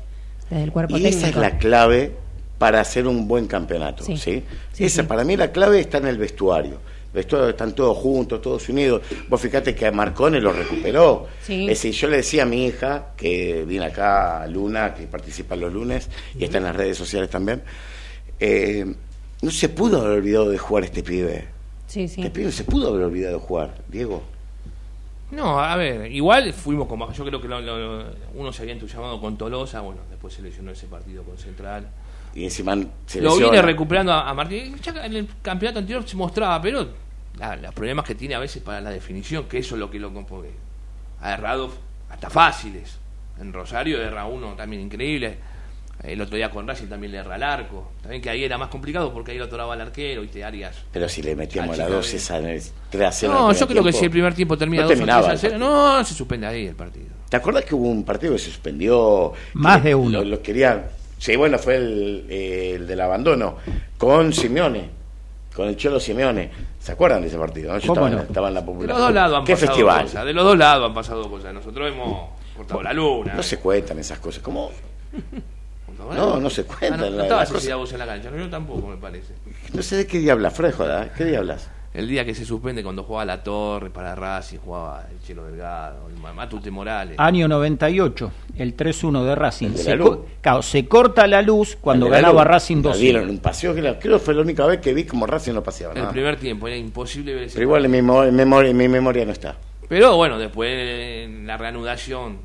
desde 0.50 0.64
el 0.64 0.72
cuerpo 0.72 0.96
Y 0.98 1.02
técnico. 1.02 1.18
esa 1.18 1.30
es 1.30 1.36
la 1.36 1.58
clave 1.58 2.16
para 2.62 2.80
hacer 2.80 3.08
un 3.08 3.28
buen 3.28 3.48
campeonato. 3.48 4.04
Sí. 4.04 4.18
¿sí? 4.18 4.44
Sí, 4.72 4.86
esa, 4.86 5.02
sí. 5.02 5.08
Para 5.08 5.24
mí 5.24 5.36
la 5.36 5.52
clave 5.52 5.80
está 5.80 5.98
en 5.98 6.06
el 6.06 6.20
vestuario. 6.20 6.74
El 7.08 7.12
vestuario 7.16 7.50
están 7.50 7.74
todos 7.74 7.98
juntos, 7.98 8.40
todos 8.40 8.70
unidos. 8.70 9.02
Vos 9.28 9.42
fíjate 9.42 9.74
que 9.74 9.88
a 9.88 9.92
Marcone 9.92 10.40
lo 10.40 10.54
recuperó. 10.54 11.26
Sí. 11.42 11.64
Es 11.64 11.70
decir, 11.82 11.92
yo 11.94 12.08
le 12.08 12.18
decía 12.18 12.44
a 12.44 12.46
mi 12.46 12.68
hija, 12.68 13.14
que 13.18 13.66
viene 13.68 13.88
acá, 13.88 14.46
Luna, 14.46 14.94
que 14.94 15.08
participa 15.08 15.56
los 15.56 15.74
lunes 15.74 16.08
y 16.38 16.44
está 16.44 16.60
en 16.60 16.66
las 16.66 16.76
redes 16.76 16.96
sociales 17.00 17.32
también, 17.32 17.64
eh, 18.40 18.86
no 19.42 19.50
se 19.50 19.68
pudo 19.70 20.00
haber 20.02 20.20
olvidado 20.20 20.52
de 20.52 20.60
jugar 20.60 20.84
este 20.84 21.02
pibe. 21.02 21.46
Sí, 21.88 22.08
sí. 22.08 22.22
Este 22.22 22.30
pibe 22.30 22.46
no 22.46 22.52
se 22.52 22.64
pudo 22.64 22.90
haber 22.90 23.06
olvidado 23.06 23.40
de 23.40 23.44
jugar, 23.44 23.74
Diego. 23.88 24.22
No, 25.32 25.60
a 25.60 25.76
ver, 25.78 26.12
igual 26.12 26.54
fuimos 26.54 26.88
con 26.88 27.00
baja. 27.00 27.14
Yo 27.14 27.26
creo 27.26 27.42
que 27.42 27.48
lo- 27.48 27.60
lo- 27.62 28.04
uno 28.36 28.54
se 28.54 28.62
había 28.62 28.74
entusiasmado 28.76 29.20
con 29.20 29.36
Tolosa, 29.36 29.80
bueno, 29.82 30.02
después 30.12 30.34
se 30.36 30.42
lesionó 30.44 30.70
ese 30.72 30.86
partido 30.86 31.24
con 31.24 31.38
Central. 31.40 31.88
Y 32.34 32.44
encima 32.46 32.76
se 33.06 33.20
Lo 33.22 33.30
lesiona. 33.32 33.52
viene 33.52 33.62
recuperando 33.68 34.12
a, 34.14 34.30
a 34.30 34.34
Martín. 34.34 34.76
Ya 34.82 35.06
en 35.06 35.16
el 35.16 35.28
campeonato 35.42 35.80
anterior 35.80 36.08
se 36.08 36.16
mostraba, 36.16 36.62
pero 36.62 36.88
la- 37.38 37.56
los 37.58 37.74
problemas 37.74 38.06
que 38.06 38.16
tiene 38.16 38.36
a 38.36 38.40
veces 38.40 38.62
para 38.64 38.80
la 38.82 38.90
definición, 38.90 39.46
que 39.46 39.58
eso 39.58 39.76
es 39.76 39.80
lo 39.80 39.90
que 39.92 40.00
lo 40.00 40.14
compone. 40.14 40.50
Ha 41.22 41.34
errado 41.34 41.72
hasta 42.10 42.30
fáciles. 42.30 42.98
En 43.40 43.52
Rosario 43.54 44.02
erra 44.02 44.26
uno 44.26 44.54
también 44.54 44.82
increíble. 44.84 45.38
El 46.04 46.20
otro 46.20 46.36
día 46.36 46.50
con 46.50 46.68
Racing 46.68 46.88
también 46.88 47.12
le 47.12 47.20
erra 47.20 47.36
al 47.36 47.44
arco. 47.44 47.92
También 48.02 48.22
que 48.24 48.30
ahí 48.32 48.44
era 48.44 48.58
más 48.58 48.70
complicado 48.70 49.14
porque 49.14 49.32
ahí 49.34 49.38
lo 49.38 49.46
atoraba 49.46 49.74
al 49.76 49.82
arquero, 49.82 50.22
viste, 50.24 50.44
Arias. 50.44 50.76
Pero 50.92 51.08
si 51.08 51.22
le 51.22 51.36
metíamos 51.36 51.78
la 51.78 51.88
dos 51.88 52.12
esa 52.14 52.40
en 52.40 52.46
el 52.48 52.62
3 52.90 53.08
a 53.08 53.12
0 53.12 53.34
en 53.34 53.40
No, 53.40 53.52
el 53.52 53.58
yo 53.58 53.68
creo 53.68 53.84
que 53.84 53.94
si 53.94 54.06
el 54.06 54.12
primer 54.12 54.34
tiempo 54.34 54.58
termina 54.58 54.82
no 54.84 54.90
2 54.90 54.94
o 54.94 54.98
3 54.98 55.00
terminaba 55.00 55.30
a 55.30 55.34
el 55.34 55.38
0, 55.38 55.52
partido. 55.60 55.70
no, 56.00 56.04
se 56.04 56.14
suspende 56.16 56.48
ahí 56.48 56.66
el 56.68 56.76
partido. 56.76 57.06
¿Te 57.30 57.38
acuerdas 57.38 57.66
que 57.66 57.76
hubo 57.76 57.88
un 57.88 58.04
partido 58.04 58.34
que 58.34 58.40
se 58.40 58.50
suspendió? 58.50 59.32
Más 59.54 59.82
que 59.84 59.90
de 59.90 59.96
uno. 59.96 60.20
Lo, 60.24 60.26
lo 60.26 60.42
querían. 60.42 60.86
Sí, 61.22 61.36
bueno, 61.36 61.60
fue 61.60 61.76
el, 61.76 62.26
eh, 62.32 62.74
el 62.78 62.88
del 62.88 63.00
abandono. 63.00 63.58
Con 63.96 64.34
Simeone. 64.34 64.90
Con 65.56 65.68
el 65.68 65.78
Cholo 65.78 66.00
Simeone. 66.00 66.50
¿Se 66.80 66.94
acuerdan 66.94 67.22
de 67.22 67.28
ese 67.28 67.38
partido? 67.38 67.72
no? 67.74 67.78
Yo 67.78 67.94
¿Cómo 67.94 68.08
estaba, 68.08 68.10
en- 68.10 68.16
no? 68.16 68.22
estaba 68.24 68.48
en 68.48 68.54
la 68.56 68.62
De 68.62 68.66
popular. 68.66 68.90
los 68.90 68.98
dos 69.00 69.14
lados 69.14 69.38
han 69.38 69.46
¿Qué 69.46 69.54
pasado 69.54 69.68
festival? 69.68 70.02
cosas. 70.06 70.26
De 70.26 70.34
los 70.34 70.44
dos 70.44 70.58
lados 70.58 70.88
han 70.90 70.94
pasado 70.96 71.30
cosas. 71.30 71.54
Nosotros 71.54 71.92
hemos 71.92 72.30
cortado 72.58 72.82
la 72.82 72.94
luna. 72.94 73.34
No 73.36 73.44
se 73.44 73.60
cuentan 73.60 74.00
esas 74.00 74.18
cosas. 74.18 74.42
¿Cómo? 74.42 74.72
No, 76.16 76.40
no 76.40 76.50
se 76.50 76.64
cuentan 76.64 76.94
Ah, 76.94 76.98
no, 76.98 77.10
no 77.18 77.22
estaba 77.22 77.46
cosas. 77.46 77.76
vos 77.76 77.94
en 77.94 78.00
la 78.00 78.06
cancha. 78.08 78.32
No, 78.32 78.38
yo 78.38 78.50
tampoco, 78.50 78.88
me 78.88 78.98
parece. 78.98 79.34
No 79.74 79.84
sé 79.84 79.98
de 79.98 80.08
qué 80.08 80.18
día 80.18 80.32
hablas, 80.32 80.56
Fred, 80.56 80.74
joda. 80.74 81.04
¿eh? 81.04 81.12
¿Qué 81.16 81.26
día 81.26 81.38
hablas? 81.38 81.70
El 81.94 82.08
día 82.08 82.24
que 82.24 82.34
se 82.34 82.46
suspende 82.46 82.84
cuando 82.84 83.04
jugaba 83.04 83.26
La 83.26 83.44
Torre 83.44 83.90
para 83.90 84.16
Racing, 84.16 84.60
jugaba 84.60 85.06
el 85.12 85.20
Chelo 85.22 85.44
Delgado, 85.46 86.08
el 86.08 86.16
Ma- 86.22 86.32
Matute 86.32 86.72
Morales. 86.72 87.16
Año 87.20 87.50
98, 87.50 88.32
el 88.56 88.78
3-1 88.78 89.26
de 89.26 89.36
Racing. 89.36 89.68
El 89.68 89.74
de 89.74 89.80
Se, 89.84 89.98
co- 89.98 90.26
claro, 90.40 90.62
se 90.62 90.88
corta 90.88 91.28
la 91.28 91.42
luz 91.42 91.78
cuando 91.82 92.08
ganaba 92.08 92.44
luz. 92.44 92.52
Racing 92.52 92.78
La 92.78 92.82
2 92.84 92.98
dieron 92.98 93.30
un 93.30 93.40
paseo. 93.40 93.76
que 93.76 93.82
la- 93.82 94.00
Creo 94.00 94.18
que 94.20 94.24
fue 94.24 94.34
la 94.34 94.42
única 94.42 94.66
vez 94.66 94.80
que 94.80 94.94
vi 94.94 95.04
como 95.04 95.28
Racing 95.28 95.52
no 95.52 95.64
paseaba. 95.64 95.94
En 95.94 96.04
el 96.06 96.08
primer 96.12 96.38
tiempo, 96.38 96.66
era 96.70 96.78
imposible 96.78 97.34
ver 97.34 97.44
ese 97.44 97.56
Pero 97.56 97.64
igual 97.66 97.84
en 97.84 97.92
mi, 97.92 98.02
memoria, 98.02 98.70
en 98.72 98.78
mi 98.78 98.88
memoria 98.88 99.26
no 99.26 99.34
está. 99.34 99.58
Pero 99.90 100.16
bueno, 100.16 100.40
después 100.40 100.72
en 101.26 101.46
la 101.46 101.58
reanudación 101.58 102.38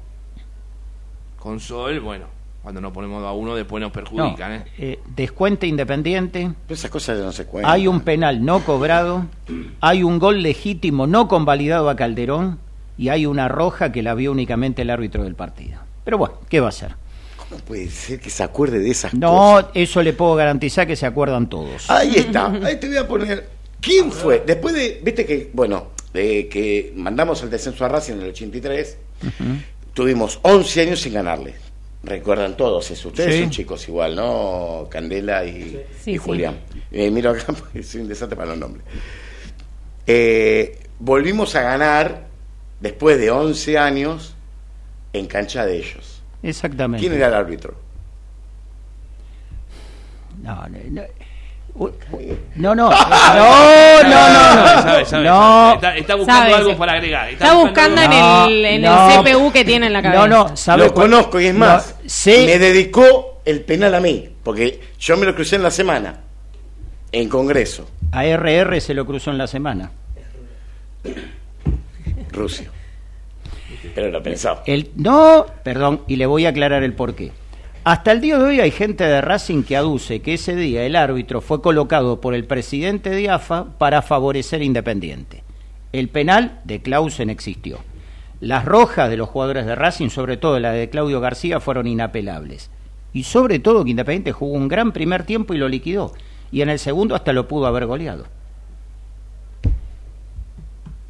con 1.39 1.61
Sol, 1.61 2.01
bueno, 2.01 2.27
cuando 2.63 2.81
nos 2.81 2.93
ponemos 2.93 3.25
a 3.25 3.33
uno 3.33 3.55
después 3.55 3.81
nos 3.81 3.91
No, 3.91 3.93
perjudican, 3.93 4.53
¿eh? 4.53 4.65
eh, 4.79 4.99
descuenta 5.15 5.67
Independiente, 5.67 6.51
Pero 6.67 6.75
esas 6.75 6.91
cosas 6.91 7.19
ya 7.19 7.25
no 7.25 7.33
se 7.33 7.47
cuentan. 7.47 7.73
hay 7.73 7.87
un 7.87 8.01
penal 8.01 8.45
no 8.45 8.65
cobrado, 8.65 9.27
hay 9.81 10.03
un 10.03 10.19
gol 10.19 10.43
legítimo 10.43 11.07
no 11.07 11.29
convalidado 11.29 11.89
a 11.89 11.97
Calderón 11.97 12.59
y 12.99 13.09
hay 13.11 13.27
una 13.27 13.47
roja 13.49 13.93
que 13.93 14.03
la 14.03 14.15
vio 14.15 14.33
únicamente 14.33 14.83
el 14.83 14.91
árbitro 14.91 15.23
del 15.23 15.35
partido. 15.37 15.79
Pero 16.05 16.19
bueno, 16.19 16.37
¿qué 16.49 16.59
va 16.61 16.67
a 16.67 16.69
hacer? 16.71 16.95
¿Cómo 17.37 17.61
puede 17.61 17.89
ser 17.89 18.19
que 18.19 18.31
se 18.31 18.43
acuerde 18.43 18.81
de 18.81 18.91
esas 18.91 19.15
No, 19.15 19.31
cosas? 19.31 19.67
eso 19.75 20.03
le 20.03 20.13
puedo 20.13 20.35
garantizar 20.35 20.87
que 20.87 20.97
se 20.97 21.07
acuerdan 21.07 21.49
todos. 21.49 21.89
Ahí 21.89 22.17
está, 22.17 22.47
ahí 22.65 22.81
te 22.81 22.89
voy 22.89 22.97
a 22.97 23.07
poner. 23.07 23.49
¿Quién 23.81 24.11
fue? 24.11 24.43
Después 24.45 24.75
de, 24.75 25.01
viste 25.05 25.25
que, 25.25 25.51
bueno, 25.53 25.89
de 26.13 26.49
que 26.49 26.93
mandamos 26.97 27.43
el 27.45 27.51
descenso 27.51 27.85
a 27.85 27.89
Racing 27.89 28.15
en 28.15 28.23
el 28.23 28.29
83, 28.31 28.99
tuvimos 29.95 30.41
11 30.43 30.81
años 30.81 31.01
sin 31.01 31.13
ganarle. 31.13 31.55
Recuerdan 32.07 32.57
todos 32.57 32.89
eso. 32.93 33.09
Ustedes 33.09 33.35
Sí. 33.35 33.41
son 33.43 33.51
chicos 33.51 33.89
igual, 33.89 34.15
¿no? 34.15 34.87
Candela 34.89 35.45
y, 35.45 35.85
Sí, 36.01 36.13
y 36.13 36.13
sí. 36.13 36.17
Julián. 36.17 36.61
Eh, 36.93 37.11
miro 37.11 37.31
acá 37.31 37.47
porque 37.59 37.83
soy 37.83 38.03
un 38.03 38.09
desastre 38.09 38.37
para 38.37 38.51
los 38.51 38.59
nombres. 38.59 38.85
Eh, 40.07 40.79
volvimos 41.01 41.55
a 41.57 41.63
ganar 41.63 42.29
después 42.81 43.19
de 43.19 43.31
11 43.33 43.77
años 43.77 44.35
en 45.13 45.27
cancha 45.27 45.67
de 45.67 45.79
ellos. 45.79 46.23
Exactamente. 46.45 47.01
¿Quién 47.05 47.15
era 47.19 47.27
el 47.27 47.35
árbitro? 47.35 47.75
No, 50.43 50.55
no, 50.69 50.79
no. 50.91 51.03
No, 52.57 52.75
no, 52.75 52.89
no, 52.89 54.03
no, 54.03 54.29
no, 55.13 55.23
no. 55.23 55.81
Está, 55.95 56.15
buscando 56.15 56.57
algo 56.57 56.77
para 56.77 56.93
agregar. 56.93 57.29
Está 57.29 57.53
buscando 57.55 58.01
en 58.01 58.11
No, 58.11 58.47
el, 58.47 58.65
en 58.65 58.83
no. 58.83 59.11
el 59.11 59.35
CPU 59.35 59.53
que 59.53 59.65
tiene 59.65 59.87
en 59.87 59.93
la 59.93 60.03
cabeza. 60.03 60.27
No, 60.27 60.49
no, 60.49 60.57
¿sabe 60.57 60.85
lo 60.85 60.95
conozco 60.95 61.39
y 61.41 61.47
es 61.47 61.55
más, 61.55 61.97
me 62.27 62.59
dedicó 62.59 63.41
el 63.45 63.61
penal 63.61 63.95
a 63.95 64.01
mí, 64.01 64.29
porque 64.43 64.81
yo 64.99 65.17
me 65.17 65.27
lo 65.27 65.35
crucé 65.35 65.57
en 65.57 65.63
la 65.63 65.71
semana, 65.71 66.21
en 67.13 67.29
Congreso, 67.29 67.89
A 68.11 68.25
RR 68.25 68.81
se 68.81 68.95
lo 68.95 69.05
cruzó 69.07 69.31
en 69.31 69.39
la 69.39 69.47
semana. 69.47 69.91
Rusia. 72.33 72.71
Pero 73.95 74.11
lo 74.11 74.23
pensaba. 74.23 74.63
El, 74.67 74.91
no, 74.97 75.47
perdón, 75.63 76.03
y 76.09 76.17
le 76.17 76.27
voy 76.27 76.47
a 76.47 76.51
aclarar 76.51 76.83
el 76.83 76.95
porqué. 76.95 77.33
Hasta 77.87 78.11
el 78.11 78.21
día 78.21 78.37
de 78.37 78.45
hoy 78.45 78.59
hay 78.59 78.73
gente 78.73 79.05
de 79.05 79.21
Racing 79.21 79.63
que 79.63 79.77
aduce 79.77 80.21
que 80.21 80.35
ese 80.35 80.57
día 80.57 80.85
el 80.85 80.97
árbitro 80.97 81.41
fue 81.41 81.63
colocado 81.63 82.21
por 82.21 82.35
el 82.35 82.45
presidente 82.45 83.11
de 83.11 83.31
AFA 83.31 83.79
para 83.79 84.03
favorecer 84.03 84.61
Independiente. 84.61 85.45
El 85.93 86.09
penal 86.09 86.61
de 86.65 86.83
Clausen 86.83 87.31
existió. 87.31 87.79
Las 88.41 88.65
rojas 88.65 89.09
de 89.09 89.17
los 89.17 89.29
jugadores 89.29 89.67
de 89.67 89.77
Racing, 89.77 90.09
sobre 90.09 90.37
todo 90.37 90.59
la 90.59 90.73
de 90.73 90.91
Claudio 90.91 91.21
García, 91.21 91.61
fueron 91.61 91.87
inapelables. 91.87 92.73
Y 93.13 93.23
sobre 93.23 93.61
todo 93.61 93.85
que 93.85 93.91
Independiente 93.91 94.33
jugó 94.33 94.55
un 94.55 94.67
gran 94.67 94.91
primer 94.91 95.23
tiempo 95.23 95.55
y 95.55 95.59
lo 95.59 95.69
liquidó. 95.69 96.13
Y 96.51 96.63
en 96.63 96.71
el 96.71 96.81
segundo 96.81 97.15
hasta 97.15 97.33
lo 97.33 97.47
pudo 97.47 97.67
haber 97.67 97.87
goleado. 97.87 98.25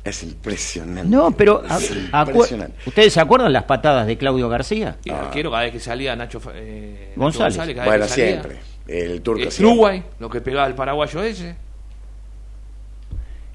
Es 0.06 0.22
impresionante. 0.22 1.08
No, 1.10 1.32
pero 1.32 1.62
a- 1.68 2.22
impresionante. 2.26 2.76
¿ustedes 2.86 3.12
se 3.12 3.20
acuerdan 3.20 3.52
las 3.52 3.64
patadas 3.64 4.06
de 4.06 4.16
Claudio 4.16 4.48
García? 4.48 4.96
El 5.04 5.14
arquero 5.14 5.50
cada 5.50 5.64
vez 5.64 5.72
que 5.72 5.80
salía 5.80 6.14
Nacho, 6.14 6.40
eh, 6.54 7.08
Nacho 7.16 7.20
González. 7.20 7.56
cada 7.56 7.66
vez 7.66 7.84
Bueno, 7.84 8.02
que 8.04 8.08
salía. 8.10 8.26
siempre. 8.26 8.56
El 8.86 9.20
turco 9.22 9.42
El 9.42 9.50
siempre. 9.50 9.72
Uruguay, 9.72 10.02
lo 10.20 10.30
que 10.30 10.40
pegaba 10.40 10.66
el 10.68 10.74
paraguayo 10.74 11.22
ese. 11.24 11.56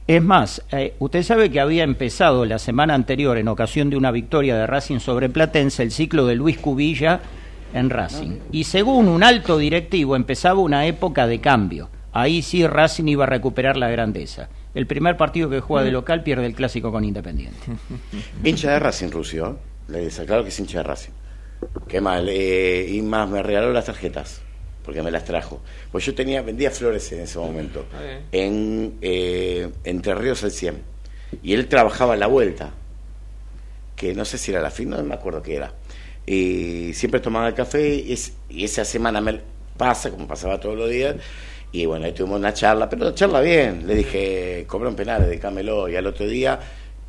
Es 0.08 0.22
más, 0.22 0.62
eh, 0.72 0.96
usted 1.00 1.24
sabe 1.24 1.50
que 1.52 1.60
había 1.62 1.84
empezado 1.84 2.44
la 2.46 2.60
semana 2.60 2.96
anterior, 2.96 3.38
en 3.38 3.48
ocasión 3.48 3.90
de 3.90 3.96
una 3.96 4.12
victoria 4.12 4.58
de 4.58 4.68
Racing 4.68 5.00
sobre 5.00 5.30
Platense, 5.30 5.84
el 5.84 5.92
ciclo 5.92 6.26
de 6.26 6.36
Luis 6.36 6.58
Cubilla 6.58 7.22
en 7.74 7.90
Racing. 7.90 8.40
Y 8.52 8.66
según 8.66 9.08
un 9.08 9.24
alto 9.24 9.58
directivo, 9.58 10.18
empezaba 10.18 10.60
una 10.60 10.86
época 10.86 11.28
de 11.28 11.40
cambio. 11.40 11.90
Ahí 12.12 12.42
sí 12.42 12.68
Racing 12.68 13.06
iba 13.08 13.24
a 13.24 13.28
recuperar 13.28 13.78
la 13.78 13.90
grandeza. 13.90 14.50
El 14.74 14.88
primer 14.88 15.18
partido 15.18 15.50
que 15.50 15.60
juega 15.60 15.84
de 15.86 15.92
local 15.92 16.24
pierde 16.24 16.46
el 16.46 16.54
clásico 16.54 16.92
con 16.92 17.04
Independiente. 17.04 17.58
Hincha 18.44 18.72
de 18.72 18.80
Racing, 18.80 19.10
Rusio. 19.10 19.58
Le 19.88 20.08
claro 20.10 20.44
que 20.44 20.50
es 20.50 20.60
hincha 20.60 20.78
de 20.78 20.84
Racing. 20.84 21.12
Qué 21.88 22.00
mal. 22.00 22.28
eh, 22.30 22.88
y 22.90 23.02
más, 23.02 23.30
me 23.30 23.44
regaló 23.44 23.74
las 23.74 23.86
tarjetas, 23.86 24.42
porque 24.86 25.04
me 25.04 25.12
las 25.12 25.26
trajo. 25.26 25.62
Pues 25.92 26.06
yo 26.06 26.16
tenía, 26.16 26.42
vendía 26.42 26.72
flores 26.72 27.12
en 27.12 27.20
ese 27.22 27.38
momento, 27.40 27.86
en 28.32 28.96
eh, 29.02 29.70
Entre 29.84 30.16
Ríos 30.16 30.42
el 30.44 30.52
100. 30.52 30.82
Y 31.44 31.54
él 31.54 31.68
trabajaba 31.68 32.14
a 32.14 32.18
la 32.18 32.28
vuelta, 32.28 32.72
que 33.96 34.14
no 34.16 34.26
sé 34.26 34.38
si 34.38 34.52
era 34.52 34.62
la 34.62 34.72
fin, 34.72 34.90
no 34.90 35.04
me 35.04 35.14
acuerdo 35.14 35.42
qué 35.42 35.56
era. 35.58 35.74
Y 36.26 36.94
siempre 36.94 37.20
tomaba 37.20 37.48
el 37.50 37.54
café 37.54 37.96
y, 37.96 38.14
es- 38.14 38.34
y 38.50 38.64
esa 38.64 38.86
semana 38.86 39.20
me 39.22 39.42
pasa, 39.78 40.10
como 40.12 40.28
pasaba 40.28 40.60
todos 40.60 40.78
los 40.78 40.90
días. 40.90 41.16
Y 41.74 41.86
bueno, 41.86 42.06
ahí 42.06 42.12
tuvimos 42.12 42.40
una 42.40 42.54
charla, 42.54 42.90
pero 42.90 43.04
una 43.06 43.16
charla 43.16 43.40
bien. 43.42 43.86
Le 43.88 43.96
dije, 43.96 44.66
cobró 44.68 44.90
un 44.90 44.96
penal, 44.96 45.22
dedícamelo. 45.26 45.88
Y 45.88 45.96
al 45.96 46.06
otro 46.06 46.28
día, 46.28 46.60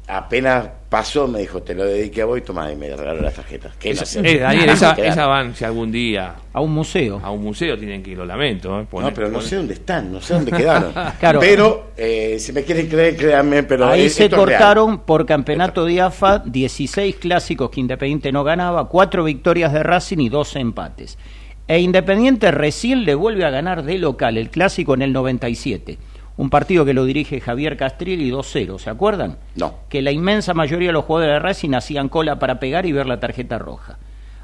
apenas 0.07 0.69
pasó, 0.89 1.27
me 1.27 1.41
dijo, 1.41 1.63
te 1.63 1.75
lo 1.75 1.85
dediqué 1.85 2.23
a 2.23 2.27
vos 2.27 2.39
y 2.39 2.43
tomá, 2.43 2.71
y 2.71 2.77
me 2.77 2.95
regaló 2.95 3.23
las 3.23 3.35
tarjetas. 3.35 3.73
Esa, 3.83 4.21
eh, 4.21 4.39
Daniel, 4.39 4.69
esa, 4.71 4.93
esa 4.93 5.27
van, 5.27 5.55
si 5.57 5.65
algún 5.65 5.91
día 5.91 6.35
A 6.53 6.61
un 6.61 6.73
museo. 6.73 7.21
a 7.25 7.31
un 7.31 7.43
museo 7.43 7.79
tienen 7.79 8.03
que 8.03 8.11
ir, 8.11 8.19
lo 8.19 8.27
lamento. 8.27 8.79
¿eh? 8.81 8.87
Poner- 8.91 9.09
No, 9.11 9.15
pero 9.15 9.29
no 9.31 9.41
sé 9.41 9.57
dónde 9.57 9.75
están, 9.75 10.13
no 10.13 10.21
sé 10.21 10.35
dónde 10.35 10.53
quedaron. 10.53 10.93
Claro. 11.19 11.41
Pero, 11.41 11.93
eh, 11.97 12.37
si 12.39 12.53
me 12.53 12.63
quieren 12.63 12.89
creer, 12.89 13.17
créanme, 13.17 13.63
pero 13.63 13.87
Ahí 13.87 14.03
es- 14.07 14.15
se 14.15 14.27
es 14.27 14.35
cortaron 14.35 15.01
por 15.01 15.25
campeonato 15.25 15.85
de 15.87 16.01
AFA 16.01 16.41
16 16.45 17.17
clásicos 17.17 17.71
que 17.71 17.81
Independiente 17.81 18.31
no 18.33 18.45
ganaba, 18.45 18.89
4 18.89 19.25
victorias 19.25 19.73
de 19.73 19.83
Racing 19.83 20.19
y 20.19 20.29
12 20.29 20.59
empates. 20.61 21.17
E 21.69 21.79
Independiente 21.79 22.51
recién 22.51 23.05
le 23.05 23.15
vuelve 23.15 23.45
a 23.45 23.51
ganar 23.51 23.85
de 23.85 23.99
local 23.99 24.37
el 24.37 24.51
clásico 24.51 24.95
en 24.95 25.03
el 25.03 25.13
97. 25.13 25.99
Un 26.37 26.51
partido 26.51 26.85
que 26.85 26.95
lo 26.95 27.05
dirige 27.05 27.41
Javier 27.41 27.77
Castrilli 27.77 28.31
2-0, 28.31 28.79
¿se 28.79 28.91
acuerdan? 28.91 29.39
No. 29.55 29.75
Que 29.89 30.03
la 30.03 30.11
inmensa 30.11 30.55
mayoría 30.55 30.89
de 30.89 30.93
los 30.95 31.05
jugadores 31.05 31.35
de 31.35 31.39
Racing 31.39 31.75
hacían 31.75 32.09
cola 32.09 32.39
para 32.39 32.59
pegar 32.59 32.87
y 32.87 32.93
ver 32.93 33.07
la 33.07 33.21
tarjeta 33.21 33.59
roja. 33.59 33.99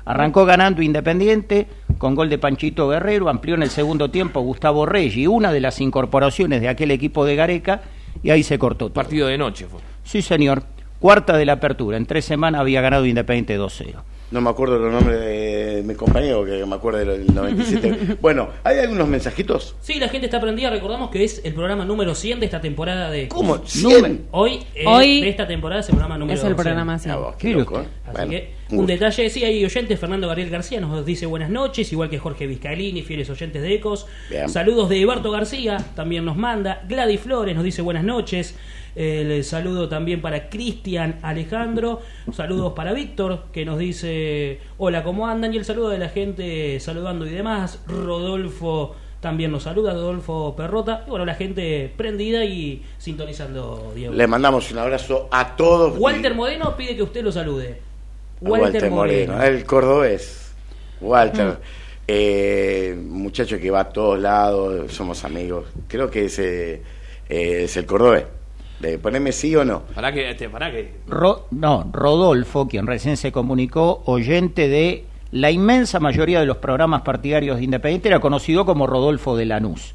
Arrancó 0.04 0.44
ganando 0.44 0.80
Independiente 0.80 1.66
con 1.98 2.14
gol 2.14 2.28
de 2.28 2.38
Panchito 2.38 2.88
Guerrero, 2.88 3.28
amplió 3.28 3.54
en 3.54 3.62
el 3.62 3.70
segundo 3.70 4.10
tiempo 4.10 4.40
Gustavo 4.40 4.86
Reggi, 4.86 5.26
una 5.26 5.52
de 5.52 5.60
las 5.60 5.80
incorporaciones 5.80 6.60
de 6.60 6.68
aquel 6.68 6.90
equipo 6.90 7.24
de 7.24 7.36
Gareca, 7.36 7.82
y 8.22 8.30
ahí 8.30 8.42
se 8.42 8.58
cortó 8.58 8.86
todo. 8.86 8.94
Partido 8.94 9.28
de 9.28 9.38
noche 9.38 9.66
fue. 9.66 9.80
Sí, 10.04 10.22
señor. 10.22 10.62
Cuarta 10.98 11.36
de 11.36 11.44
la 11.44 11.54
apertura. 11.54 11.96
En 11.96 12.06
tres 12.06 12.24
semanas 12.24 12.60
había 12.60 12.80
ganado 12.80 13.06
Independiente 13.06 13.58
2-0. 13.58 13.96
No 14.30 14.42
me 14.42 14.50
acuerdo 14.50 14.78
los 14.78 14.92
nombres 14.92 15.20
de 15.20 15.82
mi 15.86 15.94
compañero, 15.94 16.44
que 16.44 16.64
me 16.66 16.74
acuerdo 16.74 16.98
del 16.98 17.34
97. 17.34 18.18
bueno, 18.20 18.50
¿hay 18.62 18.78
algunos 18.78 19.08
mensajitos? 19.08 19.74
Sí, 19.80 19.94
la 19.94 20.08
gente 20.08 20.26
está 20.26 20.38
prendida. 20.38 20.68
Recordamos 20.68 21.10
que 21.10 21.24
es 21.24 21.40
el 21.44 21.54
programa 21.54 21.86
número 21.86 22.14
100 22.14 22.40
de 22.40 22.44
esta 22.46 22.60
temporada 22.60 23.10
de. 23.10 23.28
¿Cómo? 23.28 23.58
¿100? 23.58 24.24
Hoy, 24.32 24.60
eh, 24.74 24.84
Hoy 24.86 25.22
de 25.22 25.30
esta 25.30 25.46
temporada 25.46 25.80
es 25.80 25.88
el 25.88 25.94
programa 25.94 26.18
número 26.18 26.34
Es 26.34 26.44
el 26.44 26.48
100. 26.48 26.56
programa 26.56 26.94
así. 26.94 27.08
Ah, 27.08 27.16
vos, 27.16 27.36
qué 27.36 27.50
loco. 27.50 27.80
¿eh? 27.80 27.84
Así 28.04 28.12
Bueno, 28.16 28.30
que, 28.30 28.54
un 28.70 28.86
detalle, 28.86 29.30
sí, 29.30 29.44
hay 29.44 29.64
oyentes, 29.64 29.98
Fernando 29.98 30.26
Gabriel 30.28 30.50
García 30.50 30.78
nos 30.78 31.06
dice 31.06 31.24
buenas 31.24 31.48
noches, 31.48 31.90
igual 31.90 32.10
que 32.10 32.18
Jorge 32.18 32.46
Vizcailini, 32.46 33.00
fieles 33.02 33.30
oyentes 33.30 33.62
de 33.62 33.74
Ecos. 33.74 34.06
Bien. 34.28 34.46
Saludos 34.50 34.90
de 34.90 35.00
Eberto 35.00 35.30
García, 35.30 35.78
también 35.96 36.26
nos 36.26 36.36
manda. 36.36 36.82
Gladys 36.86 37.20
Flores 37.20 37.54
nos 37.54 37.64
dice 37.64 37.80
buenas 37.80 38.04
noches. 38.04 38.54
El 38.98 39.44
saludo 39.44 39.88
también 39.88 40.20
para 40.20 40.48
Cristian 40.48 41.20
Alejandro. 41.22 42.00
Saludos 42.32 42.72
para 42.74 42.92
Víctor, 42.92 43.44
que 43.52 43.64
nos 43.64 43.78
dice 43.78 44.58
hola, 44.76 45.04
¿cómo 45.04 45.28
andan? 45.28 45.54
Y 45.54 45.56
el 45.56 45.64
saludo 45.64 45.90
de 45.90 45.98
la 45.98 46.08
gente 46.08 46.80
saludando 46.80 47.24
y 47.24 47.30
demás. 47.30 47.80
Rodolfo 47.86 48.96
también 49.20 49.52
nos 49.52 49.62
saluda, 49.62 49.92
Rodolfo 49.92 50.56
Perrota. 50.56 51.04
Y 51.06 51.10
bueno, 51.10 51.24
la 51.24 51.36
gente 51.36 51.92
prendida 51.96 52.44
y 52.44 52.82
sintonizando, 52.98 53.92
Diego. 53.94 54.14
Le 54.14 54.26
mandamos 54.26 54.68
un 54.72 54.78
abrazo 54.78 55.28
a 55.30 55.54
todos. 55.54 55.96
Walter 55.96 56.34
Moreno 56.34 56.76
pide 56.76 56.96
que 56.96 57.04
usted 57.04 57.22
lo 57.22 57.30
salude. 57.30 57.78
Walter, 58.40 58.90
Moreno, 58.90 59.40
el 59.40 59.64
cordobés. 59.64 60.50
Walter, 61.00 61.58
eh, 62.08 63.00
muchacho 63.00 63.60
que 63.60 63.70
va 63.70 63.82
a 63.82 63.88
todos 63.90 64.18
lados, 64.18 64.92
somos 64.92 65.22
amigos. 65.22 65.66
Creo 65.86 66.10
que 66.10 66.24
ese 66.24 66.82
eh, 67.28 67.62
es 67.62 67.76
el 67.76 67.86
cordobés. 67.86 68.24
De 68.80 68.98
poneme 68.98 69.32
sí 69.32 69.54
o 69.56 69.64
no. 69.64 69.82
Para 69.94 70.12
que, 70.12 70.30
este, 70.30 70.48
para 70.48 70.70
que. 70.70 70.92
Ro- 71.08 71.46
no, 71.50 71.88
Rodolfo, 71.92 72.68
quien 72.68 72.86
recién 72.86 73.16
se 73.16 73.32
comunicó, 73.32 74.02
oyente 74.06 74.68
de 74.68 75.04
la 75.32 75.50
inmensa 75.50 75.98
mayoría 76.00 76.40
de 76.40 76.46
los 76.46 76.58
programas 76.58 77.02
partidarios 77.02 77.58
de 77.58 77.64
Independiente, 77.64 78.08
era 78.08 78.20
conocido 78.20 78.64
como 78.64 78.86
Rodolfo 78.86 79.36
de 79.36 79.46
Lanús. 79.46 79.94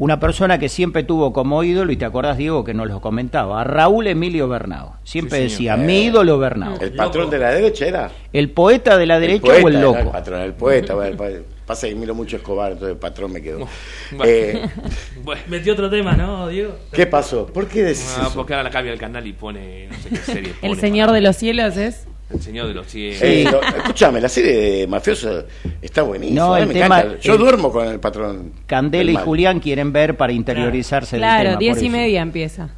Una 0.00 0.18
persona 0.18 0.58
que 0.58 0.70
siempre 0.70 1.02
tuvo 1.02 1.30
como 1.34 1.62
ídolo, 1.62 1.92
y 1.92 1.96
te 1.98 2.06
acordás, 2.06 2.38
Diego, 2.38 2.64
que 2.64 2.72
nos 2.72 2.88
lo 2.88 3.02
comentaba, 3.02 3.60
a 3.60 3.64
Raúl 3.64 4.06
Emilio 4.06 4.48
Bernao. 4.48 4.94
Siempre 5.04 5.36
Sí, 5.40 5.44
decía, 5.44 5.76
mi 5.76 6.04
ídolo 6.04 6.38
Bernao. 6.38 6.78
El 6.80 6.92
patrón 6.94 7.28
de 7.28 7.38
la 7.38 7.50
derecha 7.50 7.86
era. 7.86 8.10
El 8.32 8.48
poeta 8.48 8.96
de 8.96 9.04
la 9.04 9.16
El 9.16 9.20
derecha 9.20 9.42
poeta 9.42 9.62
o 9.64 9.68
el 9.68 9.74
era 9.74 9.82
loco. 9.84 9.98
El 9.98 10.08
patrón, 10.08 10.40
el 10.40 10.52
poeta. 10.54 10.94
bueno, 10.94 11.10
el 11.10 11.16
pa- 11.18 11.44
pasa 11.66 11.86
que 11.86 11.94
miro 11.94 12.14
mucho 12.14 12.36
Escobar, 12.36 12.72
entonces 12.72 12.94
el 12.94 12.98
patrón 12.98 13.30
me 13.30 13.42
quedó. 13.42 13.58
Bueno. 14.12 14.24
Eh, 14.26 14.62
Bueno, 15.22 15.42
Metió 15.48 15.74
otro 15.74 15.90
tema, 15.90 16.14
¿no, 16.14 16.48
Diego? 16.48 16.76
¿Qué 16.92 17.06
pasó? 17.06 17.44
¿Por 17.46 17.66
qué 17.68 17.82
decís 17.82 18.16
ah, 18.18 18.22
eso? 18.22 18.32
porque 18.34 18.54
ahora 18.54 18.62
la 18.64 18.70
cambia 18.70 18.94
el 18.94 18.98
canal 18.98 19.26
y 19.26 19.34
pone 19.34 19.86
no 19.88 19.98
sé 19.98 20.08
qué 20.08 20.16
serie. 20.16 20.52
El 20.62 20.80
Señor 20.80 21.08
para- 21.08 21.16
de 21.16 21.20
los 21.20 21.36
Cielos 21.36 21.76
es. 21.76 22.06
El 22.32 22.40
Señor 22.40 22.68
de 22.68 22.74
los 22.74 22.86
Cielos. 22.86 23.52
Lo- 23.52 23.62
escúchame, 23.62 24.20
la 24.20 24.28
serie 24.28 24.52
de 24.56 24.86
Mafioso 24.86 25.44
está 25.82 26.02
buenísima. 26.02 26.40
No, 26.40 26.56
el 26.56 26.66
me 26.68 26.74
tema- 26.74 27.00
encanta. 27.00 27.20
Yo 27.20 27.32
el- 27.34 27.38
duermo 27.40 27.72
con 27.72 27.88
el 27.88 27.98
patrón. 27.98 28.52
Candela 28.66 29.12
del 29.12 29.20
y. 29.20 29.24
Julián 29.24 29.58
quieren 29.60 29.92
ver 29.92 30.16
para 30.16 30.32
interiorizarse 30.32 31.16
del 31.16 31.22
tema. 31.24 31.40
Claro, 31.40 31.58
diez 31.58 31.82
y 31.82 31.86
eso. 31.86 31.92
media 31.96 32.22
empieza. 32.22 32.70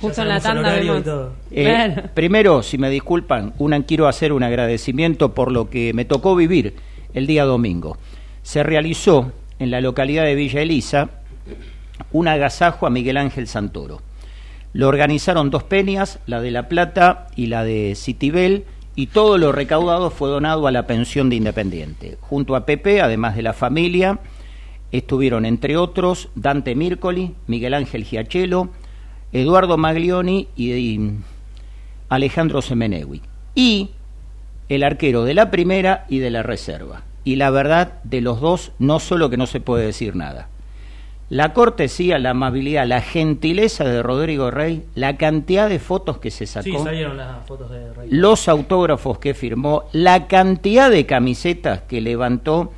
Justo 0.00 0.22
en 0.22 0.28
la 0.28 0.40
tanda 0.40 0.74
vemos. 0.74 1.04
todo. 1.04 1.32
Eh, 1.50 1.64
Claro. 1.64 2.02
Primero, 2.14 2.62
si 2.62 2.78
me 2.78 2.90
disculpan, 2.90 3.54
una, 3.58 3.82
quiero 3.84 4.08
hacer 4.08 4.32
un 4.32 4.42
agradecimiento 4.42 5.32
por 5.34 5.50
lo 5.52 5.68
que 5.70 5.92
me 5.94 6.04
tocó 6.04 6.36
vivir 6.36 6.74
el 7.14 7.26
día 7.26 7.44
domingo. 7.44 7.96
Se 8.42 8.62
realizó 8.62 9.32
en 9.58 9.70
la 9.70 9.80
localidad 9.80 10.24
de 10.24 10.34
Villa 10.34 10.60
Elisa 10.60 11.10
un 12.12 12.28
agasajo 12.28 12.86
a 12.86 12.90
Miguel 12.90 13.16
Ángel 13.16 13.46
Santoro. 13.46 14.00
Lo 14.74 14.88
organizaron 14.88 15.48
dos 15.50 15.62
peñas, 15.62 16.18
la 16.26 16.40
de 16.42 16.50
La 16.50 16.68
Plata 16.68 17.28
y 17.34 17.46
la 17.46 17.64
de 17.64 17.94
Citibel, 17.96 18.64
y 18.96 19.08
todo 19.08 19.36
lo 19.36 19.52
recaudado 19.52 20.10
fue 20.10 20.30
donado 20.30 20.66
a 20.66 20.72
la 20.72 20.86
pensión 20.86 21.28
de 21.28 21.36
Independiente. 21.36 22.16
Junto 22.22 22.56
a 22.56 22.64
Pepe, 22.64 23.02
además 23.02 23.36
de 23.36 23.42
la 23.42 23.52
familia, 23.52 24.18
estuvieron 24.90 25.44
entre 25.44 25.76
otros 25.76 26.30
Dante 26.34 26.74
Mircoli, 26.74 27.34
Miguel 27.46 27.74
Ángel 27.74 28.04
Giachelo, 28.04 28.70
Eduardo 29.32 29.76
Maglioni 29.76 30.48
y, 30.56 30.72
y 30.72 31.10
Alejandro 32.08 32.62
Semenewi. 32.62 33.20
Y 33.54 33.90
el 34.70 34.82
arquero 34.82 35.24
de 35.24 35.34
la 35.34 35.50
primera 35.50 36.06
y 36.08 36.18
de 36.18 36.30
la 36.30 36.42
reserva. 36.42 37.02
Y 37.22 37.36
la 37.36 37.50
verdad, 37.50 38.02
de 38.02 38.22
los 38.22 38.40
dos, 38.40 38.72
no 38.78 38.98
solo 38.98 39.28
que 39.28 39.36
no 39.36 39.46
se 39.46 39.60
puede 39.60 39.84
decir 39.84 40.16
nada. 40.16 40.48
La 41.28 41.52
cortesía, 41.52 42.18
la 42.20 42.30
amabilidad, 42.30 42.86
la 42.86 43.00
gentileza 43.00 43.82
de 43.84 44.00
Rodrigo 44.00 44.52
Rey, 44.52 44.84
la 44.94 45.16
cantidad 45.16 45.68
de 45.68 45.80
fotos 45.80 46.18
que 46.18 46.30
se 46.30 46.46
Sí, 46.46 46.52
sacó, 46.52 46.84
salieron 46.84 47.16
las 47.16 47.44
fotos 47.46 47.68
de 47.70 47.92
Rey. 47.94 48.08
los 48.12 48.48
autógrafos 48.48 49.18
que 49.18 49.34
firmó, 49.34 49.84
la 49.92 50.28
cantidad 50.28 50.88
de 50.88 51.04
camisetas 51.04 51.80
que 51.82 52.00
levantó 52.00 52.70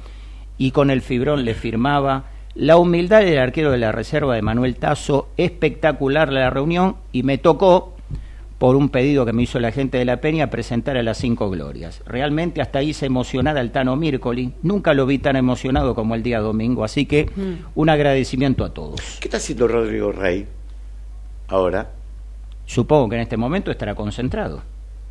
y 0.56 0.70
con 0.70 0.90
el 0.90 1.02
fibrón 1.02 1.44
le 1.44 1.52
firmaba, 1.54 2.24
la 2.54 2.78
humildad 2.78 3.20
del 3.20 3.38
arquero 3.38 3.70
de 3.70 3.78
la 3.78 3.92
reserva 3.92 4.34
de 4.34 4.40
Manuel 4.42 4.76
Tazo, 4.76 5.28
espectacular 5.36 6.32
la 6.32 6.48
reunión 6.48 6.96
y 7.12 7.24
me 7.24 7.36
tocó, 7.36 7.94
por 8.58 8.74
un 8.74 8.88
pedido 8.88 9.24
que 9.24 9.32
me 9.32 9.42
hizo 9.42 9.60
la 9.60 9.70
gente 9.70 9.98
de 9.98 10.04
la 10.04 10.20
Peña, 10.20 10.50
presentar 10.50 10.96
a 10.96 11.02
las 11.04 11.18
cinco 11.18 11.48
glorias. 11.48 12.02
Realmente 12.06 12.60
hasta 12.60 12.82
hice 12.82 13.06
emocionar 13.06 13.56
al 13.56 13.70
Tano 13.70 13.94
Mircoli, 13.94 14.52
nunca 14.62 14.94
lo 14.94 15.06
vi 15.06 15.18
tan 15.18 15.36
emocionado 15.36 15.94
como 15.94 16.14
el 16.16 16.24
día 16.24 16.40
domingo, 16.40 16.82
así 16.84 17.06
que 17.06 17.30
un 17.76 17.88
agradecimiento 17.88 18.64
a 18.64 18.74
todos. 18.74 19.00
¿Qué 19.20 19.28
está 19.28 19.36
haciendo 19.36 19.68
Rodrigo 19.68 20.10
Rey 20.10 20.46
ahora? 21.46 21.90
Supongo 22.66 23.08
que 23.10 23.14
en 23.16 23.22
este 23.22 23.36
momento 23.36 23.70
estará 23.70 23.94
concentrado. 23.94 24.62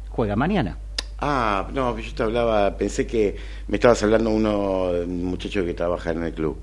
Juega 0.09 0.35
mañana. 0.35 0.77
Ah, 1.19 1.67
no, 1.73 1.97
yo 1.97 2.13
te 2.13 2.23
hablaba, 2.23 2.75
pensé 2.77 3.07
que 3.07 3.35
me 3.67 3.77
estabas 3.77 4.03
hablando 4.03 4.29
uno, 4.29 4.89
un 4.91 5.23
muchacho 5.25 5.63
que 5.65 5.73
trabaja 5.73 6.11
en 6.11 6.23
el 6.23 6.33
club. 6.33 6.57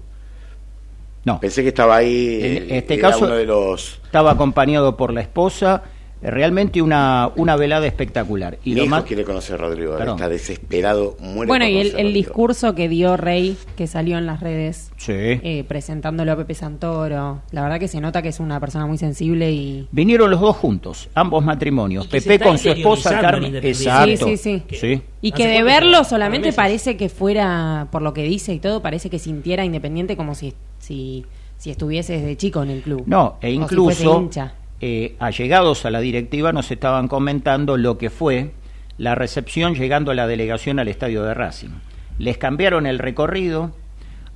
No. 1.24 1.40
Pensé 1.40 1.62
que 1.62 1.68
estaba 1.68 1.96
ahí, 1.96 2.40
En 2.42 2.56
eh, 2.70 2.78
este 2.78 2.94
era 2.94 3.08
caso- 3.10 3.24
uno 3.24 3.34
de 3.34 3.46
los... 3.46 4.00
estaba 4.04 4.32
acompañado 4.32 4.96
por 4.96 5.12
la 5.12 5.22
esposa, 5.22 5.82
eh, 5.84 5.88
realmente 6.22 6.80
una, 6.80 7.30
una 7.36 7.56
velada 7.56 7.86
espectacular. 7.86 8.58
Y 8.64 8.70
Mi 8.70 8.76
lo 8.76 8.82
hijo 8.84 8.90
más, 8.90 9.04
quiere 9.04 9.24
conocer 9.24 9.56
a 9.56 9.58
Rodrigo, 9.58 9.96
Perdón. 9.96 10.16
está 10.16 10.28
desesperado, 10.28 11.16
muere 11.20 11.46
Bueno, 11.48 11.66
y 11.66 11.78
el, 11.78 11.94
el 11.98 12.12
discurso 12.14 12.74
que 12.74 12.88
dio 12.88 13.16
Rey, 13.16 13.56
que 13.76 13.86
salió 13.86 14.16
en 14.18 14.26
las 14.26 14.40
redes, 14.40 14.90
Sí. 14.96 15.12
eh, 15.12 15.64
presentándolo 15.68 16.32
a 16.32 16.36
Pepe 16.36 16.54
Santoro, 16.54 17.42
la 17.50 17.62
verdad 17.62 17.78
que 17.78 17.88
se 17.88 18.00
nota 18.00 18.22
que 18.22 18.28
es 18.28 18.40
una 18.40 18.58
persona 18.60 18.86
muy 18.86 18.96
sensible 18.98 19.52
y... 19.52 19.86
Vinieron 19.92 20.30
los 20.30 20.40
dos 20.40 20.56
juntos, 20.56 21.08
ambos 21.14 21.44
matrimonios. 21.44 22.06
Pepe 22.06 22.38
con 22.38 22.56
su 22.58 22.70
esposa 22.70 23.20
Carmen. 23.20 23.56
Exacto. 23.56 24.26
Sí, 24.26 24.36
sí, 24.36 24.62
sí. 24.68 24.76
Sí. 24.76 25.02
Y 25.20 25.32
¿Hace 25.32 25.42
que 25.42 25.48
de 25.48 25.62
verlo 25.62 26.04
solamente 26.04 26.52
parece 26.52 26.96
que 26.96 27.08
fuera, 27.08 27.88
por 27.90 28.02
lo 28.02 28.14
que 28.14 28.22
dice 28.22 28.54
y 28.54 28.58
todo, 28.60 28.80
parece 28.82 29.10
que 29.10 29.18
sintiera 29.18 29.64
independiente 29.64 30.16
como 30.16 30.34
si, 30.34 30.54
si, 30.78 31.24
si 31.58 31.70
estuviese 31.70 32.14
desde 32.14 32.36
chico 32.36 32.62
en 32.62 32.70
el 32.70 32.82
club. 32.82 33.04
No, 33.06 33.36
e 33.40 33.48
O 33.48 33.50
si 33.50 33.56
incluso 33.56 33.84
fuese 34.04 34.04
hincha. 34.24 34.54
Eh, 34.86 35.16
allegados 35.18 35.86
a 35.86 35.90
la 35.90 36.00
directiva 36.00 36.52
nos 36.52 36.70
estaban 36.70 37.08
comentando 37.08 37.78
lo 37.78 37.96
que 37.96 38.10
fue 38.10 38.50
la 38.98 39.14
recepción 39.14 39.74
llegando 39.74 40.10
a 40.10 40.14
la 40.14 40.26
delegación 40.26 40.78
al 40.78 40.88
estadio 40.88 41.22
de 41.22 41.32
Racing. 41.32 41.70
Les 42.18 42.36
cambiaron 42.36 42.86
el 42.86 42.98
recorrido, 42.98 43.72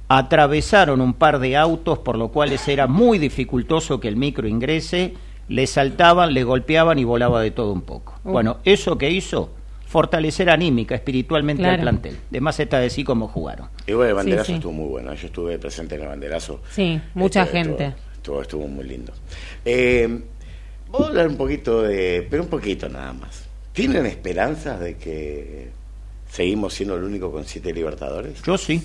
atravesaron 0.08 1.00
un 1.00 1.12
par 1.14 1.38
de 1.38 1.56
autos, 1.56 1.98
por 1.98 2.16
lo 2.16 2.28
cual 2.28 2.50
era 2.66 2.86
muy 2.86 3.18
dificultoso 3.18 4.00
que 4.00 4.08
el 4.08 4.16
micro 4.16 4.48
ingrese, 4.48 5.12
le 5.48 5.66
saltaban, 5.66 6.32
le 6.32 6.44
golpeaban 6.44 6.98
y 6.98 7.04
volaba 7.04 7.42
de 7.42 7.50
todo 7.50 7.72
un 7.72 7.82
poco. 7.82 8.18
Uh. 8.24 8.30
Bueno, 8.32 8.56
eso 8.64 8.96
que 8.96 9.10
hizo, 9.10 9.50
fortalecer 9.86 10.48
anímica, 10.50 10.94
espiritualmente 10.94 11.62
al 11.64 11.68
Claro. 11.76 11.82
plantel. 11.82 12.16
De 12.30 12.40
más 12.40 12.58
está 12.58 12.78
decir 12.78 13.04
cómo 13.04 13.28
jugaron. 13.28 13.68
Y 13.86 13.92
bueno, 13.92 14.08
el 14.10 14.14
banderazo 14.16 14.46
Sí, 14.46 14.52
sí. 14.52 14.56
estuvo 14.56 14.72
muy 14.72 14.88
bueno. 14.88 15.14
Yo 15.14 15.26
estuve 15.26 15.58
presente 15.58 15.94
en 15.96 16.02
el 16.02 16.08
banderazo. 16.08 16.62
Sí, 16.70 17.00
mucha 17.14 17.42
Estuvo- 17.42 17.52
gente. 17.58 17.84
Estuvo, 17.84 18.12
estuvo, 18.14 18.42
estuvo 18.42 18.68
muy 18.68 18.84
lindo. 18.84 19.12
Eh, 19.64 20.20
voy 20.90 21.04
a 21.04 21.06
hablar 21.08 21.28
un 21.28 21.36
poquito 21.36 21.82
de. 21.82 22.26
Pero 22.30 22.42
un 22.44 22.48
poquito 22.48 22.88
nada 22.88 23.12
más. 23.12 23.44
¿Tienen 23.72 24.06
esperanzas 24.06 24.80
de 24.80 24.96
que 24.96 25.68
seguimos 26.30 26.74
siendo 26.74 26.96
el 26.96 27.04
único 27.04 27.30
con 27.30 27.44
siete 27.44 27.72
Libertadores? 27.72 28.42
Yo 28.42 28.58
sí. 28.58 28.82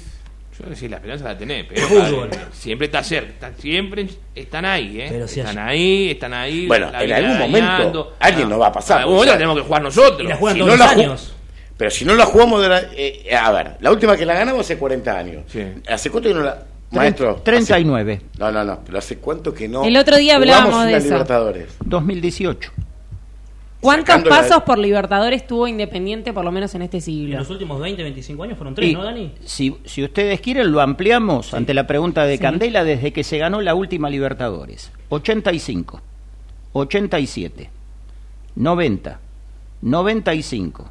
Yo 0.59 0.69
decía, 0.69 0.87
la 0.89 0.97
esperanza 0.97 1.25
la 1.25 1.37
tenés, 1.37 1.65
pero 1.67 1.87
Fútbol. 1.87 2.29
eh, 2.31 2.37
siempre 2.51 2.85
está 2.85 3.03
cerca, 3.03 3.51
siempre 3.57 4.07
están 4.35 4.65
ahí, 4.65 5.01
¿eh? 5.01 5.07
Pero 5.09 5.27
si 5.27 5.39
están 5.39 5.57
hay- 5.57 5.79
ahí, 5.79 6.11
están 6.11 6.33
ahí. 6.35 6.67
Bueno, 6.67 6.89
en 6.89 7.11
algún 7.11 7.39
momento 7.39 7.67
dañando. 7.71 8.15
alguien 8.19 8.49
nos 8.49 8.61
va 8.61 8.67
a 8.67 8.71
pasar, 8.71 8.97
En 8.97 9.01
algún 9.01 9.13
o 9.13 9.17
momento 9.17 9.31
sea, 9.31 9.33
la 9.33 9.37
tenemos 9.39 9.57
que 9.57 9.67
jugar 9.67 9.81
nosotros. 9.81 10.21
Y 10.21 10.27
la 10.27 10.35
juegan 10.35 10.55
Si 10.57 10.59
todos 10.63 10.77
no 10.77 10.85
los 10.85 10.95
la 10.95 11.03
años. 11.03 11.33
Pero 11.75 11.89
si 11.89 12.05
no 12.05 12.13
la 12.13 12.25
jugamos 12.27 12.61
de 12.61 12.69
la, 12.69 12.83
eh, 12.95 13.35
a 13.35 13.51
ver, 13.51 13.77
la 13.79 13.91
última 13.91 14.15
que 14.15 14.27
la 14.27 14.35
ganamos 14.35 14.61
hace 14.61 14.77
40 14.77 15.17
años. 15.17 15.43
Sí. 15.47 15.63
¿Hace 15.87 16.11
cuánto 16.11 16.29
que 16.29 16.35
no 16.35 16.41
la 16.41 16.63
maestro? 16.93 17.36
39, 17.43 18.13
hace- 18.13 18.39
no, 18.39 18.51
no, 18.51 18.63
no, 18.63 18.79
pero 18.86 18.97
hace 18.97 19.17
cuánto 19.17 19.53
que 19.53 19.67
no 19.67 19.84
El 19.84 19.97
otro 19.97 20.17
día 20.17 20.36
hablábamos 20.36 20.86
de 20.86 20.95
eso. 20.97 21.06
Libertadores. 21.08 21.75
2018. 21.86 22.71
¿Cuántos 23.82 24.08
Sacando 24.15 24.29
la- 24.29 24.38
pasos 24.41 24.63
por 24.63 24.77
Libertadores 24.77 25.45
tuvo 25.45 25.67
Independiente, 25.67 26.32
por 26.32 26.45
lo 26.45 26.51
menos 26.53 26.73
en 26.73 26.84
este 26.84 26.97
En 26.97 27.01
siglo? 27.01 27.38
los 27.39 27.49
últimos 27.49 27.82
20, 27.82 28.01
25 28.01 28.43
años 28.43 28.58
fueron 28.58 28.73
tres, 28.75 28.89
Y 28.89 28.93
¿no, 28.93 29.03
Dani? 29.03 29.34
si, 29.43 29.75
si 29.84 30.03
ustedes 30.06 30.39
quieren, 30.39 30.71
lo 30.71 30.79
ampliamos 30.79 31.53
ante 31.53 31.73
la 31.73 31.86
pregunta 31.86 32.23
de 32.25 32.38
Sí. 32.38 32.41
Candela 32.41 32.86
desde 32.86 33.12
que 33.12 33.25
se 33.25 33.38
ganó 33.39 33.60
la 33.60 33.75
última 33.75 34.10
Libertadores. 34.10 34.89
85, 35.10 35.99
87, 36.71 37.69
90, 38.56 39.19
95, 39.82 40.89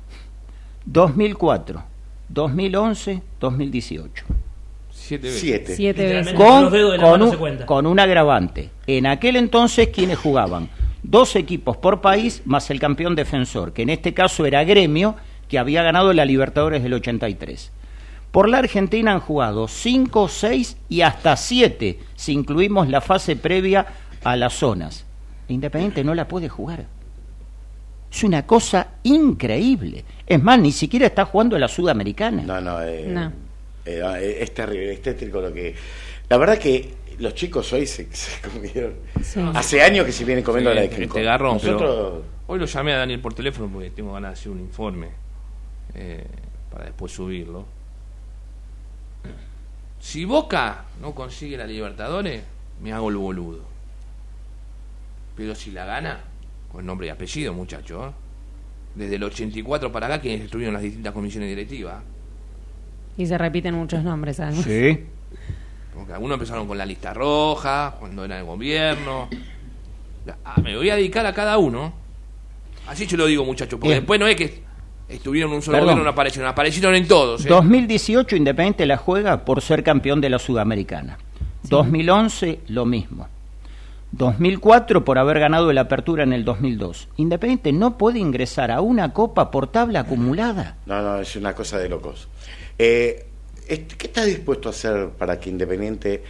2004, 0.84 1.82
2011, 2.28 3.22
2018. 3.40 4.24
Siete 5.02 5.26
veces. 5.26 5.40
Siete. 5.40 5.76
Siete. 5.76 6.34
Con, 6.34 6.62
los 6.62 6.72
dedos 6.72 6.92
de 6.92 6.98
la 6.98 7.04
con 7.04 7.20
mano 7.20 7.32
un, 7.38 7.56
con 7.66 7.86
un 7.86 7.98
agravante. 7.98 8.70
En 8.86 9.06
aquel 9.06 9.36
entonces, 9.36 9.88
quienes 9.88 10.18
jugaban? 10.18 10.68
Dos 11.02 11.34
equipos 11.34 11.76
por 11.76 12.00
país 12.00 12.42
más 12.44 12.70
el 12.70 12.78
campeón 12.78 13.16
defensor, 13.16 13.72
que 13.72 13.82
en 13.82 13.90
este 13.90 14.14
caso 14.14 14.46
era 14.46 14.62
Gremio, 14.62 15.16
que 15.48 15.58
había 15.58 15.82
ganado 15.82 16.12
la 16.12 16.24
Libertadores 16.24 16.84
del 16.84 16.94
83. 16.94 17.72
Por 18.30 18.48
la 18.48 18.58
Argentina 18.58 19.12
han 19.12 19.20
jugado 19.20 19.66
5, 19.66 20.28
6 20.28 20.76
y 20.88 21.00
hasta 21.00 21.36
7, 21.36 21.98
si 22.14 22.32
incluimos 22.32 22.88
la 22.88 23.00
fase 23.00 23.34
previa 23.34 23.86
a 24.22 24.36
las 24.36 24.54
zonas. 24.54 25.04
Independiente 25.48 26.04
no 26.04 26.14
la 26.14 26.28
puede 26.28 26.48
jugar. 26.48 26.86
Es 28.10 28.22
una 28.22 28.46
cosa 28.46 28.88
increíble. 29.02 30.04
Es 30.26 30.40
más, 30.40 30.58
ni 30.60 30.70
siquiera 30.70 31.06
está 31.06 31.24
jugando 31.24 31.58
la 31.58 31.66
Sudamericana. 31.66 32.42
No, 32.42 32.60
no, 32.60 32.80
eh, 32.82 33.06
No. 33.08 33.32
Eh, 33.84 34.38
es 34.40 34.54
terrible, 34.54 34.92
es 34.92 35.02
tétrico 35.02 35.40
lo 35.40 35.52
que... 35.52 35.74
La 36.28 36.36
verdad 36.38 36.58
que 36.58 36.94
los 37.18 37.34
chicos 37.34 37.72
hoy 37.72 37.86
se, 37.86 38.06
se 38.14 38.40
comieron... 38.48 38.94
Sí. 39.22 39.40
Hace 39.54 39.82
años 39.82 40.06
que 40.06 40.12
se 40.12 40.24
vienen 40.24 40.44
comiendo 40.44 40.70
Sí, 40.70 40.74
la 40.76 40.80
de 40.82 40.86
este 40.88 41.00
King 41.02 41.08
Kong. 41.08 41.22
garrón, 41.22 41.58
pero- 41.60 41.72
Nosotros... 41.72 42.24
Hoy 42.48 42.58
lo 42.58 42.66
llamé 42.66 42.92
a 42.92 42.98
Daniel 42.98 43.20
por 43.20 43.32
teléfono 43.34 43.70
porque 43.72 43.90
tengo 43.90 44.12
ganas 44.12 44.32
de 44.32 44.40
hacer 44.40 44.52
un 44.52 44.60
informe 44.60 45.08
eh, 45.94 46.24
para 46.70 46.84
después 46.86 47.10
subirlo. 47.12 47.64
Si 50.00 50.24
Boca 50.24 50.84
no 51.00 51.14
consigue 51.14 51.56
la 51.56 51.66
Libertadores, 51.66 52.42
me 52.82 52.92
hago 52.92 53.08
el 53.08 53.16
boludo. 53.16 53.60
Pero 55.36 55.54
si 55.54 55.70
la 55.70 55.84
gana, 55.86 56.20
con 56.70 56.84
nombre 56.84 57.06
y 57.06 57.10
apellido, 57.10 57.54
muchachos. 57.54 58.10
¿eh? 58.10 58.14
Desde 58.96 59.14
el 59.14 59.22
84 59.22 59.90
para 59.92 60.06
acá, 60.06 60.20
quienes 60.20 60.42
estuvieron 60.44 60.74
las 60.74 60.82
distintas 60.82 61.12
comisiones 61.14 61.48
directivas. 61.48 62.02
Y 63.16 63.26
se 63.26 63.36
repiten 63.38 63.74
muchos 63.74 64.02
nombres, 64.02 64.40
además. 64.40 64.64
Sí. 64.64 65.04
Porque 65.94 66.12
algunos 66.14 66.36
empezaron 66.36 66.66
con 66.66 66.78
la 66.78 66.86
lista 66.86 67.12
roja, 67.12 67.96
cuando 67.98 68.24
era 68.24 68.38
el 68.38 68.44
gobierno. 68.44 69.28
Ah, 70.44 70.60
me 70.62 70.76
voy 70.76 70.88
a 70.90 70.96
dedicar 70.96 71.26
a 71.26 71.32
cada 71.32 71.58
uno. 71.58 71.92
Así 72.88 73.06
yo 73.06 73.16
lo 73.16 73.26
digo, 73.26 73.44
muchachos, 73.44 73.78
porque 73.78 73.88
Bien. 73.88 74.00
después 74.00 74.18
no 74.18 74.26
es 74.26 74.36
que 74.36 74.62
estuvieron 75.08 75.50
en 75.50 75.56
un 75.56 75.62
solo 75.62 75.76
Perdón. 75.76 75.86
gobierno 75.86 76.02
y 76.02 76.04
no 76.04 76.10
aparecieron, 76.10 76.50
aparecieron 76.50 76.94
en 76.94 77.06
todos. 77.06 77.44
¿eh? 77.44 77.48
2018 77.48 78.36
Independiente 78.36 78.86
la 78.86 78.96
juega 78.96 79.44
por 79.44 79.60
ser 79.60 79.82
campeón 79.84 80.20
de 80.20 80.30
la 80.30 80.38
Sudamericana. 80.38 81.18
2011 81.64 82.60
lo 82.68 82.86
mismo. 82.86 83.28
2004 84.12 85.04
por 85.04 85.18
haber 85.18 85.38
ganado 85.38 85.72
la 85.72 85.82
apertura 85.82 86.22
en 86.22 86.32
el 86.32 86.44
2002. 86.44 87.08
Independiente 87.16 87.72
no 87.72 87.96
puede 87.96 88.18
ingresar 88.18 88.70
a 88.70 88.80
una 88.80 89.12
copa 89.12 89.50
por 89.50 89.68
tabla 89.68 90.00
acumulada. 90.00 90.76
No, 90.86 91.00
no, 91.00 91.18
es 91.18 91.34
una 91.36 91.54
cosa 91.54 91.78
de 91.78 91.88
locos. 91.88 92.28
Eh, 92.84 93.26
¿Qué 93.68 94.06
estás 94.08 94.26
dispuesto 94.26 94.68
a 94.68 94.72
hacer 94.72 95.10
para 95.10 95.38
que 95.38 95.48
Independiente 95.48 96.20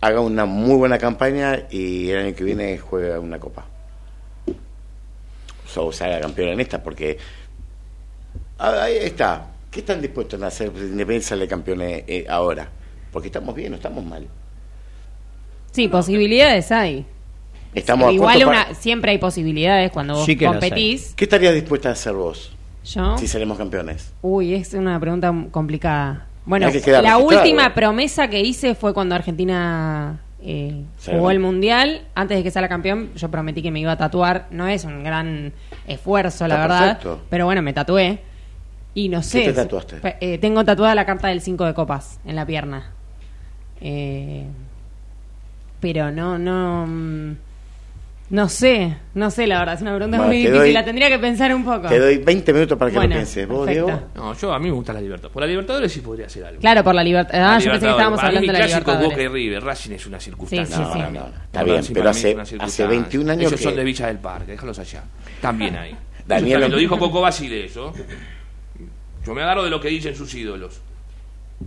haga 0.00 0.20
una 0.20 0.46
muy 0.46 0.76
buena 0.76 0.96
campaña 0.96 1.66
y 1.70 2.08
el 2.08 2.18
año 2.24 2.34
que 2.34 2.42
viene 2.42 2.78
juegue 2.78 3.18
una 3.18 3.38
copa? 3.38 3.66
O 4.46 5.68
sea, 5.68 5.82
o 5.82 5.92
sea, 5.92 6.20
campeón 6.22 6.48
en 6.48 6.60
esta, 6.60 6.82
porque 6.82 7.18
ah, 8.58 8.84
ahí 8.84 8.96
está. 8.96 9.46
¿Qué 9.70 9.80
están 9.80 10.00
dispuestos 10.00 10.40
a 10.40 10.46
hacer 10.46 10.70
para 10.70 10.84
que 10.84 10.90
Independiente 10.90 11.26
sale 11.26 11.46
campeón 11.46 11.82
eh, 11.82 12.02
eh, 12.08 12.24
ahora? 12.30 12.66
Porque 13.12 13.28
estamos 13.28 13.54
bien, 13.54 13.72
no 13.72 13.76
estamos 13.76 14.02
mal. 14.02 14.26
Sí, 15.72 15.88
posibilidades 15.88 16.72
hay. 16.72 17.04
Estamos 17.74 18.08
a 18.08 18.12
Igual 18.12 18.46
una, 18.46 18.68
pa- 18.68 18.74
siempre 18.74 19.10
hay 19.10 19.18
posibilidades 19.18 19.90
cuando 19.90 20.14
vos 20.14 20.24
Sí 20.24 20.34
competís. 20.38 21.12
¿Qué 21.14 21.24
estarías 21.24 21.52
dispuesta 21.52 21.90
a 21.90 21.92
hacer 21.92 22.14
vos 22.14 22.52
Yo, 22.94 23.18
si 23.18 23.26
salimos 23.26 23.58
campeones? 23.58 24.12
uy, 24.22 24.54
es 24.54 24.72
una 24.74 24.98
pregunta 24.98 25.32
complicada. 25.50 26.26
Bueno, 26.46 26.70
que 26.72 27.02
la 27.02 27.18
última 27.18 27.74
promesa 27.74 28.28
que 28.28 28.40
hice 28.40 28.74
fue 28.74 28.94
cuando 28.94 29.14
Argentina 29.14 30.18
eh, 30.40 30.84
jugó 31.04 31.30
el 31.30 31.40
mundial. 31.40 32.02
Antes 32.14 32.38
de 32.38 32.42
que 32.42 32.50
sea 32.50 32.66
campeón, 32.68 33.10
yo 33.14 33.30
prometí 33.30 33.60
que 33.60 33.70
me 33.70 33.80
iba 33.80 33.92
a 33.92 33.98
tatuar. 33.98 34.46
No 34.50 34.66
es 34.66 34.84
un 34.84 35.04
gran 35.04 35.52
esfuerzo, 35.86 36.48
la 36.48 36.56
verdad. 36.56 36.80
perfecto. 36.98 37.20
Pero 37.28 37.44
bueno, 37.44 37.60
me 37.60 37.74
tatué. 37.74 38.20
Y 38.94 39.10
no 39.10 39.22
sé. 39.22 39.42
te 39.42 39.52
tatuaste? 39.52 40.00
eh, 40.20 40.38
tengo 40.38 40.64
tatuada 40.64 40.94
la 40.94 41.04
carta 41.04 41.28
del 41.28 41.42
5 41.42 41.66
de 41.66 41.74
copas 41.74 42.18
en 42.24 42.34
la 42.34 42.46
pierna. 42.46 42.92
Eh, 43.80 44.46
pero 45.80 46.10
no, 46.10 46.38
no. 46.38 47.36
No 48.30 48.46
sé, 48.50 48.94
no 49.14 49.30
sé, 49.30 49.46
la 49.46 49.58
verdad. 49.60 49.76
Es 49.76 49.80
una 49.80 49.94
pregunta 49.96 50.18
Bueno, 50.18 50.28
muy 50.28 50.36
difícil. 50.36 50.58
doy- 50.58 50.72
La 50.74 50.84
tendría 50.84 51.08
que 51.08 51.18
pensar 51.18 51.54
un 51.54 51.64
poco. 51.64 51.88
Te 51.88 51.98
doy 51.98 52.18
20 52.18 52.52
minutos 52.52 52.76
para 52.76 52.90
que 52.90 52.96
Bueno, 52.98 53.14
lo 53.14 53.20
pienses. 53.20 53.48
¿Vos, 53.48 53.66
perfecto. 53.66 53.86
Diego? 53.86 54.02
No, 54.16 54.34
yo 54.34 54.52
a 54.52 54.58
mí 54.58 54.66
me 54.66 54.72
gusta 54.72 54.92
la 54.92 55.00
Libertadores. 55.00 55.32
Por 55.32 55.40
la 55.42 55.46
Libertadores 55.46 55.90
sí 55.92 56.00
podría 56.00 56.26
hacer 56.26 56.44
algo. 56.44 56.60
Claro, 56.60 56.84
por 56.84 56.94
la 56.94 57.02
libertad. 57.02 57.34
La 57.38 57.54
Ah, 57.54 57.58
yo 57.58 57.70
pensé 57.70 57.86
que 57.86 57.90
estábamos 57.92 58.18
Para 58.20 58.30
mí 58.32 58.36
hablando 58.38 58.52
de 58.66 58.68
la. 58.68 58.98
Boca 59.08 59.22
y 59.22 59.28
River. 59.28 59.64
Racing 59.64 59.92
es 59.92 60.06
una 60.06 60.20
circunstancia. 60.20 60.76
Sí, 60.76 60.82
No, 60.82 60.92
sí. 60.92 60.98
no, 60.98 61.10
no, 61.10 61.20
no. 61.20 61.26
Está 61.44 61.62
bien, 61.64 61.82
pero 61.94 62.10
hace, 62.10 62.32
hace 62.32 62.44
circunstancia. 62.50 62.86
21 62.86 63.30
años 63.32 63.40
Ellos 63.46 63.52
que... 63.60 63.64
son 63.64 63.76
de 63.76 63.84
Villa 63.84 64.06
del 64.08 64.18
Parque, 64.18 64.52
déjalos 64.52 64.78
allá. 64.78 65.04
También 65.40 65.76
ahí. 65.76 65.96
Daniel- 66.26 66.52
también 66.52 66.70
lo 66.72 66.76
dijo 66.76 66.98
Coco 66.98 67.22
Basile, 67.22 67.64
eso. 67.64 67.94
Yo 69.26 69.34
me 69.34 69.42
agarro 69.42 69.64
de 69.64 69.70
lo 69.70 69.80
que 69.80 69.88
dicen 69.88 70.14
sus 70.14 70.34
ídolos. 70.34 70.80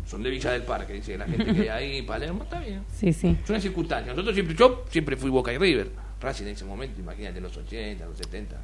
Son 0.05 0.21
de 0.23 0.29
Villa 0.29 0.51
del 0.51 0.61
Parque, 0.61 0.93
dice 0.93 1.17
la 1.17 1.25
gente 1.25 1.53
que 1.55 1.69
hay 1.69 1.93
ahí, 1.95 2.01
Palermo, 2.03 2.43
está 2.43 2.59
bien. 2.59 2.83
Sí, 2.95 3.11
sí. 3.11 3.35
Es 3.43 3.49
una 3.49 3.59
circunstancia. 3.59 4.13
Nosotros 4.13 4.35
siempre, 4.35 4.55
yo 4.55 4.85
siempre 4.89 5.17
fui 5.17 5.29
Boca 5.31 5.51
y 5.51 5.57
River. 5.57 5.89
Racing 6.21 6.45
en 6.45 6.49
ese 6.49 6.65
momento, 6.65 6.99
imagínate, 6.99 7.41
los 7.41 7.55
80, 7.55 8.05
los 8.05 8.17
70. 8.17 8.55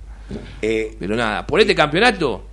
Eh, 0.62 0.96
Pero 1.00 1.15
nada, 1.15 1.46
por 1.46 1.60
este 1.60 1.74
campeonato, 1.74 2.43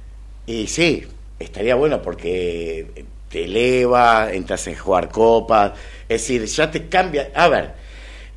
y 0.47 0.67
sí, 0.67 1.05
estaría 1.39 1.75
bueno 1.75 2.01
porque 2.01 3.05
te 3.29 3.45
eleva, 3.45 4.33
entras 4.33 4.67
en 4.69 4.77
jugar 4.77 5.09
copas, 5.09 5.73
es 6.09 6.21
decir, 6.23 6.45
ya 6.45 6.71
te 6.71 6.89
cambia. 6.89 7.31
A 7.35 7.49
ver, 7.49 7.75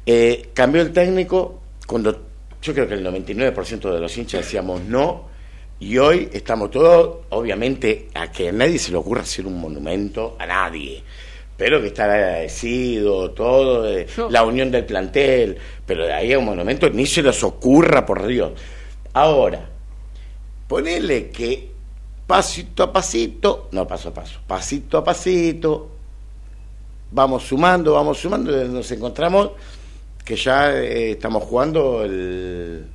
eh, 0.06 0.50
cambió 0.54 0.82
el 0.82 0.92
técnico 0.92 1.62
cuando 1.86 2.28
yo 2.62 2.74
creo 2.74 2.88
que 2.88 2.96
el 2.96 3.06
99% 3.06 3.94
de 3.94 4.00
los 4.00 4.18
hinchas 4.18 4.42
decíamos 4.42 4.82
no, 4.82 5.28
y 5.80 5.98
hoy 6.00 6.30
estamos 6.34 6.72
todos, 6.72 7.26
obviamente, 7.30 8.10
a 8.16 8.32
que 8.32 8.50
a 8.50 8.52
nadie 8.52 8.80
se 8.80 8.92
le 8.92 8.98
ocurra 8.98 9.22
hacer 9.22 9.46
un 9.46 9.60
monumento, 9.60 10.36
a 10.40 10.46
nadie. 10.46 11.04
Pero 11.58 11.82
que 11.82 11.88
estar 11.88 12.10
agradecido, 12.10 13.32
todo, 13.32 13.90
eh, 13.90 14.06
la 14.30 14.44
unión 14.44 14.70
del 14.70 14.86
plantel, 14.86 15.58
pero 15.86 16.06
de 16.06 16.14
ahí 16.14 16.32
a 16.34 16.40
un 16.40 16.46
monumento 16.46 16.90
ni 16.90 17.06
se 17.08 17.24
les 17.24 17.44
ocurra, 17.44 18.06
por 18.06 18.28
Dios. 18.28 18.52
Ahora, 19.14 19.68
Ponele 20.68 21.30
que 21.32 21.72
pasito 22.28 22.84
a 22.84 22.92
pasito, 22.92 23.70
no 23.72 23.88
paso 23.88 24.10
a 24.10 24.14
paso, 24.14 24.40
pasito 24.46 24.98
a 24.98 25.04
pasito, 25.04 25.90
vamos 27.12 27.44
sumando, 27.44 27.94
vamos 27.94 28.20
sumando, 28.20 28.52
nos 28.66 28.92
encontramos 28.92 29.52
que 30.26 30.36
ya 30.36 30.76
eh, 30.76 31.12
estamos 31.12 31.44
jugando 31.44 32.04
el, 32.04 32.86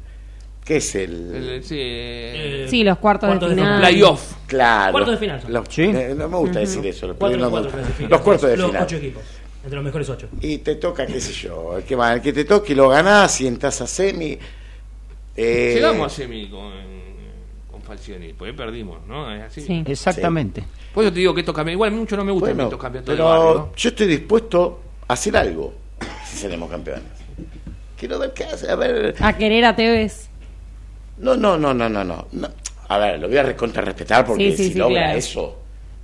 ¿Qué 0.65 0.77
es 0.77 0.95
el...? 0.95 1.35
El- 1.35 1.65
sí, 1.65 1.77
eh, 1.79 2.67
Sí, 2.69 2.85
los 2.85 2.99
cuartos 2.99 3.29
de 3.29 3.33
Cuartos 3.37 3.51
de 3.51 3.57
final. 3.57 3.81
playoff. 3.81 4.33
Claro. 4.47 4.93
Cuartos 4.93 5.13
de 5.15 5.19
final 5.19 5.43
son. 5.43 5.53
Los- 5.53 5.69
Sí. 5.69 5.83
eh, 5.83 6.15
no 6.17 6.29
me 6.29 6.37
gusta 6.37 6.61
decir 6.61 6.87
eso. 6.87 7.07
Los, 7.09 7.17
Cuatro 7.17 7.39
no 7.39 7.51
cuatro 7.51 7.71
gusta. 7.73 8.09
Los 8.09 8.21
cuartos 8.21 8.51
de 8.51 8.57
Los 8.57 8.67
final. 8.71 8.83
ocho 8.85 8.97
equipos. 8.97 9.23
Entre 9.65 9.77
los 9.77 9.85
mejores 9.85 10.09
ocho. 10.09 10.29
Y 10.41 10.59
te 10.59 10.75
toca, 10.77 11.07
qué 11.07 11.21
sé 11.21 11.33
yo, 11.33 11.77
el 11.79 11.85
que, 11.85 11.95
va, 11.95 12.15
el 12.15 12.21
que 12.21 12.33
te 12.33 12.45
toque 12.45 12.73
y 12.73 12.77
lo 12.77 12.89
ganás 12.89 13.41
y 13.41 13.47
entras 13.47 13.81
a 13.81 13.87
semi. 13.87 14.39
Eh, 15.37 15.73
Llegamos 15.77 16.13
a 16.13 16.17
semi 16.17 16.49
con, 16.49 16.73
con 17.71 17.81
Falcioni, 17.83 18.33
porque 18.33 18.53
perdimos, 18.55 19.07
¿no? 19.07 19.33
Es 19.35 19.43
así. 19.43 19.61
Sí. 19.63 19.85
Exactamente. 19.87 20.65
Por 20.93 21.05
eso 21.05 21.13
te 21.13 21.21
digo 21.21 21.33
que 21.35 21.41
estos 21.41 21.55
campeonatos, 21.55 21.75
igual 21.77 21.93
mucho 21.93 22.17
no 22.17 22.25
me 22.25 22.33
gustan 22.33 22.51
Bueno, 22.55 22.65
estos 22.65 22.81
campeonatos 22.81 23.15
pero 23.17 23.73
yo 23.77 23.89
estoy 23.89 24.07
dispuesto 24.09 24.81
a 25.09 25.13
hacer 25.13 25.37
algo 25.37 25.75
si 26.27 26.37
seremos 26.39 26.69
campeones. 26.71 27.05
Quiero 27.97 28.19
ver 28.19 28.33
qué 28.35 28.45
hace. 28.45 28.69
A 28.69 28.75
ver. 28.75 29.15
A 29.21 29.37
querer 29.37 29.65
a 29.65 29.77
Tevez. 29.77 30.29
No, 31.23 31.37
no, 31.37 31.57
no, 31.57 31.73
no, 31.73 31.89
no, 31.89 32.05
no. 32.05 32.49
A 32.89 32.99
ver, 32.99 33.19
lo 33.21 33.29
voy 33.29 33.39
a 33.39 33.43
recontra 33.45 33.81
respetar 33.83 34.27
porque 34.27 34.51
Sí, 34.51 34.57
sí, 34.57 34.65
si 34.65 34.73
sí, 34.75 34.79
logra 34.79 35.03
claro. 35.05 35.19
eso. 35.19 35.59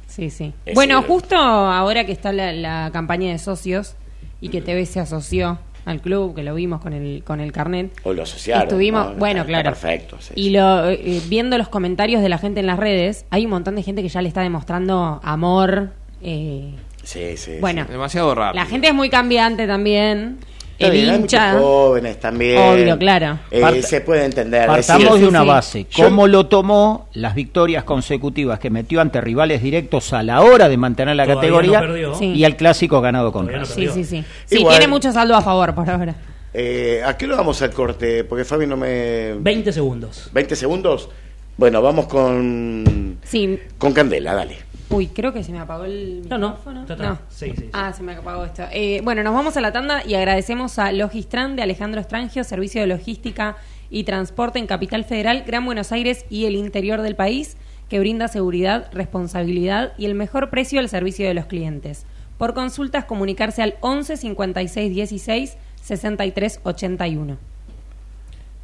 Sí, 0.07 0.31
sí. 0.31 0.53
Es 0.65 0.75
bueno, 0.75 1.03
justo 1.03 1.37
ahora 1.37 2.07
que 2.07 2.13
está 2.13 2.33
la, 2.33 2.53
la 2.53 2.91
campaña 2.93 3.31
de 3.31 3.39
socios 3.39 3.95
y 4.41 4.49
que 4.49 4.61
TV 4.63 4.87
se 4.87 5.01
asoció 5.01 5.59
al 5.85 6.01
club, 6.01 6.35
que 6.35 6.43
lo 6.43 6.55
vimos 6.55 6.81
con 6.81 6.93
el, 6.93 7.23
con 7.25 7.41
el 7.41 7.51
carnet. 7.53 7.91
O 8.05 8.13
lo 8.13 8.23
asociaron. 8.23 8.65
Estuvimos, 8.65 9.11
¿no? 9.13 9.15
bueno, 9.17 9.41
Está- 9.41 9.49
claro. 9.49 9.71
está 9.71 9.81
perfecto. 9.89 10.17
sí, 10.21 10.33
Y 10.37 10.51
lo, 10.51 10.89
eh, 10.91 11.21
viendo 11.29 11.57
los 11.59 11.69
comentarios 11.69 12.23
de 12.23 12.29
la 12.29 12.39
gente 12.39 12.61
en 12.61 12.67
las 12.67 12.79
redes, 12.79 13.27
hay 13.31 13.45
un 13.45 13.51
montón 13.51 13.75
de 13.77 13.83
gente 13.83 14.03
que 14.03 14.09
ya 14.09 14.23
le 14.23 14.29
está 14.29 14.43
demostrando 14.43 15.21
amor. 15.23 15.91
eh, 16.23 16.75
Sí, 17.03 17.37
sí. 17.39 17.57
bueno, 17.61 17.87
Demasiado 17.89 18.35
rápido. 18.35 18.63
la 18.63 18.69
gente 18.69 18.89
es 18.89 18.95
muy 18.95 19.09
cambiante 19.09 19.67
también. 19.67 20.39
El 20.87 20.93
bien, 20.93 21.11
hay 21.11 21.17
hincha. 21.21 21.53
muchos 21.55 21.63
jóvenes 21.67 22.21
también. 22.21 22.59
Obvio, 22.59 22.99
claro. 22.99 23.39
Eh, 23.51 23.61
Parta- 23.61 23.83
se 23.87 24.01
puede 24.01 24.25
entender. 24.25 24.67
Partamos 24.67 25.05
decir- 25.05 25.21
de 25.23 25.27
una 25.29 25.41
sí. 25.43 25.47
base. 25.49 25.87
Yo- 25.91 26.05
¿Cómo 26.05 26.27
lo 26.29 26.47
tomó 26.47 27.09
las 27.15 27.35
victorias 27.35 27.83
consecutivas 27.85 28.59
que 28.61 28.71
metió 28.71 29.01
ante 29.01 29.21
rivales 29.21 29.63
directos 29.63 30.13
a 30.13 30.23
la 30.23 30.41
hora 30.43 30.69
de 30.69 30.77
mantener 30.77 31.17
la 31.17 31.25
Todavía 31.25 31.41
categoría 31.41 31.81
no 31.81 32.23
y 32.23 32.45
al 32.45 32.57
clásico 32.57 33.01
ganado 33.01 33.33
con 33.33 33.47
Todavía 33.47 33.67
no? 33.69 33.75
Sí, 33.75 33.89
sí, 33.89 34.05
sí. 34.05 34.25
Sí, 34.47 34.59
Igual- 34.59 34.77
tiene 34.77 34.89
mucho 34.89 35.11
saldo 35.13 35.35
a 35.35 35.43
favor 35.43 35.75
por 35.75 35.91
ahora. 35.91 36.15
Eh, 36.55 37.03
¿A 37.05 37.17
qué 37.17 37.27
lo 37.27 37.37
vamos 37.37 37.61
al 37.63 37.71
corte? 37.73 38.25
Porque 38.25 38.45
Fabi 38.45 38.67
no 38.67 38.77
me... 38.77 39.35
20 39.39 39.73
segundos. 39.73 40.31
20 40.33 40.57
segundos. 40.57 41.09
Bueno, 41.57 41.83
vamos 41.83 42.07
con... 42.07 43.19
Sí. 43.25 43.59
Con 43.79 43.93
Candela, 43.93 44.33
dale. 44.35 44.57
Uy, 44.91 45.09
creo 45.09 45.33
que 45.35 45.45
se 45.45 45.53
me 45.53 45.59
apagó 45.59 45.85
el 45.85 46.27
No, 46.29 46.39
no. 46.39 46.49
micrófono. 46.51 46.81
Está, 46.83 46.95
está. 46.95 47.21
Sí, 47.29 47.51
sí, 47.51 47.63
sí. 47.65 47.71
Ah, 47.75 47.93
se 47.93 48.03
me 48.03 48.15
apagó 48.15 48.45
esto. 48.45 48.65
Eh, 48.73 49.01
bueno, 49.05 49.23
nos 49.23 49.35
vamos 49.35 49.57
a 49.57 49.61
la 49.61 49.71
tanda 49.73 50.03
y 50.07 50.15
agradecemos 50.15 50.79
a 50.79 50.93
Logistran 50.93 51.57
de 51.57 51.63
Alejandro 51.63 52.01
Estrangio, 52.01 52.43
Servicio 52.43 52.81
de 52.81 52.87
Logística 52.87 53.57
y 53.91 54.05
Transporte 54.05 54.59
en 54.59 54.67
Capital 54.67 55.05
Federal, 55.05 55.45
Gran 55.47 55.65
Buenos 55.67 55.93
Aires 55.93 56.25
y 56.31 56.47
el 56.47 56.57
interior 56.57 57.03
del 57.03 57.17
país, 57.17 57.57
que 57.91 57.99
brinda 58.01 58.29
seguridad, 58.29 58.89
responsabilidad 58.93 59.93
y 59.99 60.07
el 60.07 60.15
mejor 60.15 60.49
precio 60.51 60.81
al 60.81 60.89
servicio 60.89 61.27
de 61.29 61.35
los 61.35 61.47
clientes. 61.47 62.05
Por 62.39 62.55
consultas, 62.55 63.05
comunicarse 63.05 63.63
al 63.63 63.75
11 63.81 64.17
56 64.17 64.95
16 64.95 65.57
63 65.83 66.61
81. 66.63 67.37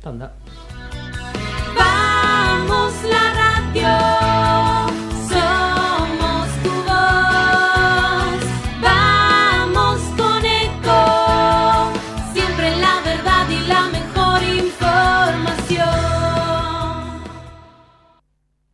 Tanda. 0.02 0.32
Vamos 1.76 2.92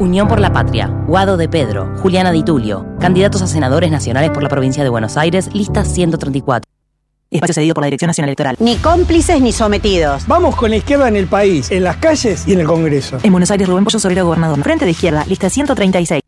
Unión 0.00 0.28
por 0.28 0.40
la 0.40 0.52
Patria. 0.52 0.86
Guado 1.06 1.36
de 1.36 1.48
Pedro. 1.48 1.94
Juliana 1.98 2.32
Di 2.32 2.42
Tulio. 2.42 2.86
Candidatos 3.00 3.42
a 3.42 3.46
senadores 3.46 3.90
nacionales 3.90 4.30
por 4.30 4.42
la 4.42 4.48
provincia 4.48 4.82
de 4.82 4.88
Buenos 4.88 5.16
Aires. 5.16 5.50
Lista 5.52 5.84
134. 5.84 6.68
Espacio 7.30 7.54
cedido 7.54 7.74
por 7.74 7.82
la 7.82 7.86
Dirección 7.86 8.08
Nacional 8.08 8.30
Electoral. 8.30 8.56
Ni 8.60 8.76
cómplices 8.76 9.40
ni 9.40 9.52
sometidos. 9.52 10.26
Vamos 10.26 10.56
con 10.56 10.70
la 10.70 10.76
izquierda 10.76 11.08
en 11.08 11.16
el 11.16 11.26
país, 11.26 11.70
en 11.70 11.84
las 11.84 11.96
calles 11.96 12.46
y 12.46 12.52
en 12.52 12.60
el 12.60 12.66
Congreso. 12.66 13.18
En 13.22 13.32
Buenos 13.32 13.50
Aires, 13.50 13.68
Rubén 13.68 13.84
Pollo 13.84 13.98
Sobrero, 13.98 14.24
gobernador. 14.24 14.62
Frente 14.62 14.84
de 14.84 14.92
izquierda. 14.92 15.24
Lista 15.26 15.50
136. 15.50 16.22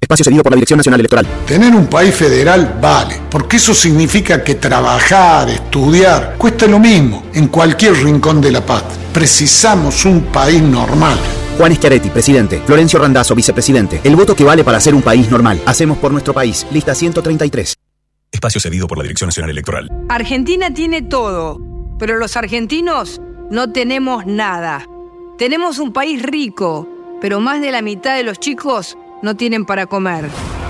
Espacio 0.00 0.24
cedido 0.24 0.42
por 0.42 0.52
la 0.52 0.56
Dirección 0.56 0.76
Nacional 0.76 1.00
Electoral. 1.00 1.26
Tener 1.46 1.74
un 1.74 1.86
país 1.86 2.14
federal 2.14 2.78
vale, 2.80 3.22
porque 3.30 3.56
eso 3.56 3.74
significa 3.74 4.44
que 4.44 4.54
trabajar, 4.54 5.48
estudiar, 5.48 6.36
cuesta 6.38 6.66
lo 6.66 6.78
mismo 6.78 7.24
en 7.34 7.48
cualquier 7.48 7.94
rincón 7.94 8.40
de 8.40 8.52
la 8.52 8.64
paz. 8.64 8.84
Precisamos 9.12 10.04
un 10.04 10.26
país 10.26 10.62
normal. 10.62 11.18
Juan 11.56 11.74
Schiaretti, 11.74 12.10
presidente. 12.10 12.60
Florencio 12.66 12.98
Randazzo, 12.98 13.34
vicepresidente. 13.34 14.00
El 14.04 14.14
voto 14.14 14.36
que 14.36 14.44
vale 14.44 14.62
para 14.62 14.78
ser 14.78 14.94
un 14.94 15.02
país 15.02 15.30
normal. 15.30 15.60
Hacemos 15.64 15.96
por 15.98 16.12
nuestro 16.12 16.34
país. 16.34 16.66
Lista 16.70 16.94
133. 16.94 17.74
Espacio 18.30 18.60
cedido 18.60 18.86
por 18.86 18.98
la 18.98 19.04
Dirección 19.04 19.28
Nacional 19.28 19.50
Electoral. 19.50 19.90
Argentina 20.10 20.74
tiene 20.74 21.00
todo, 21.00 21.58
pero 21.98 22.18
los 22.18 22.36
argentinos 22.36 23.22
no 23.50 23.72
tenemos 23.72 24.26
nada. 24.26 24.86
Tenemos 25.38 25.78
un 25.78 25.92
país 25.94 26.22
rico, 26.22 26.86
pero 27.22 27.40
más 27.40 27.62
de 27.62 27.70
la 27.70 27.80
mitad 27.80 28.16
de 28.16 28.24
los 28.24 28.38
chicos 28.38 28.98
no 29.22 29.36
tienen 29.36 29.64
para 29.64 29.86
comer. 29.86 30.28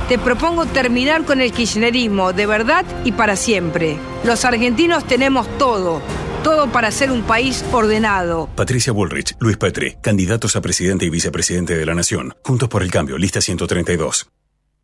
Te 0.09 0.19
propongo 0.19 0.67
terminar 0.67 1.25
con 1.25 1.41
el 1.41 1.51
kirchnerismo 1.51 2.33
de 2.33 2.47
verdad 2.47 2.85
y 3.05 3.11
para 3.11 3.35
siempre. 3.35 3.97
Los 4.23 4.45
argentinos 4.45 5.05
tenemos 5.05 5.49
todo, 5.59 6.01
todo 6.47 6.71
para 6.71 6.93
ser 6.93 7.11
un 7.11 7.23
país 7.25 7.65
ordenado. 7.73 8.49
Patricia 8.55 8.93
Bullrich, 8.93 9.35
Luis 9.41 9.57
Petri, 9.57 9.97
candidatos 10.01 10.55
a 10.55 10.61
presidente 10.61 11.05
y 11.05 11.11
vicepresidente 11.11 11.77
de 11.77 11.85
la 11.85 11.93
Nación. 11.93 12.37
Juntos 12.45 12.69
por 12.69 12.85
el 12.85 12.91
cambio, 12.93 13.19
lista 13.19 13.41
132. 13.41 14.31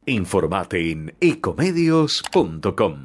Informate 0.07 0.91
en 0.91 1.15
ecomedios.com. 1.21 2.97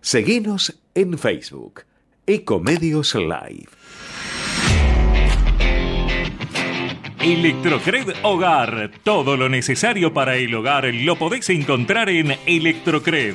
Seguinos 0.00 0.80
en 0.94 1.18
Facebook. 1.18 1.82
Ecomedios 2.26 3.14
Live. 3.16 3.68
Electrocred 7.20 8.14
Hogar. 8.22 8.92
Todo 9.02 9.36
lo 9.36 9.50
necesario 9.50 10.14
para 10.14 10.36
el 10.36 10.54
hogar 10.54 10.86
lo 10.86 11.16
podéis 11.16 11.50
encontrar 11.50 12.08
en 12.08 12.34
Electrocred. 12.46 13.34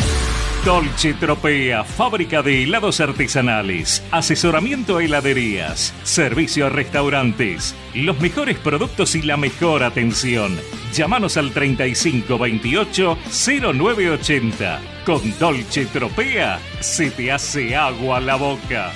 Dolce 0.65 1.15
Tropea, 1.15 1.83
fábrica 1.83 2.43
de 2.43 2.61
helados 2.61 2.99
artesanales, 2.99 4.03
asesoramiento 4.11 4.97
a 4.97 5.03
heladerías, 5.03 5.91
servicio 6.03 6.67
a 6.67 6.69
restaurantes, 6.69 7.75
los 7.95 8.19
mejores 8.19 8.59
productos 8.59 9.15
y 9.15 9.23
la 9.23 9.37
mejor 9.37 9.81
atención. 9.81 10.55
Llámanos 10.93 11.37
al 11.37 11.51
3528 11.51 13.17
0980. 13.73 14.81
Con 15.03 15.39
Dolce 15.39 15.87
Tropea 15.87 16.59
se 16.79 17.09
te 17.09 17.31
hace 17.31 17.75
agua 17.75 18.19
la 18.19 18.35
boca. 18.35 18.91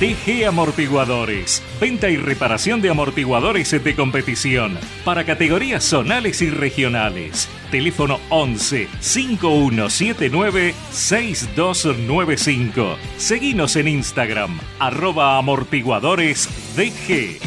DG 0.00 0.46
Amortiguadores. 0.46 1.62
Venta 1.78 2.08
y 2.08 2.16
reparación 2.16 2.80
de 2.80 2.88
amortiguadores 2.88 3.70
de 3.84 3.94
competición 3.94 4.78
para 5.04 5.26
categorías 5.26 5.84
zonales 5.84 6.40
y 6.40 6.48
regionales. 6.48 7.50
Teléfono 7.70 8.20
11 8.28 8.88
5179 9.00 10.74
6295. 10.90 12.96
Seguinos 13.16 13.76
en 13.76 13.88
Instagram, 13.88 14.58
arroba 14.78 15.38
amortiguadores 15.38 16.48
DG. 16.76 17.38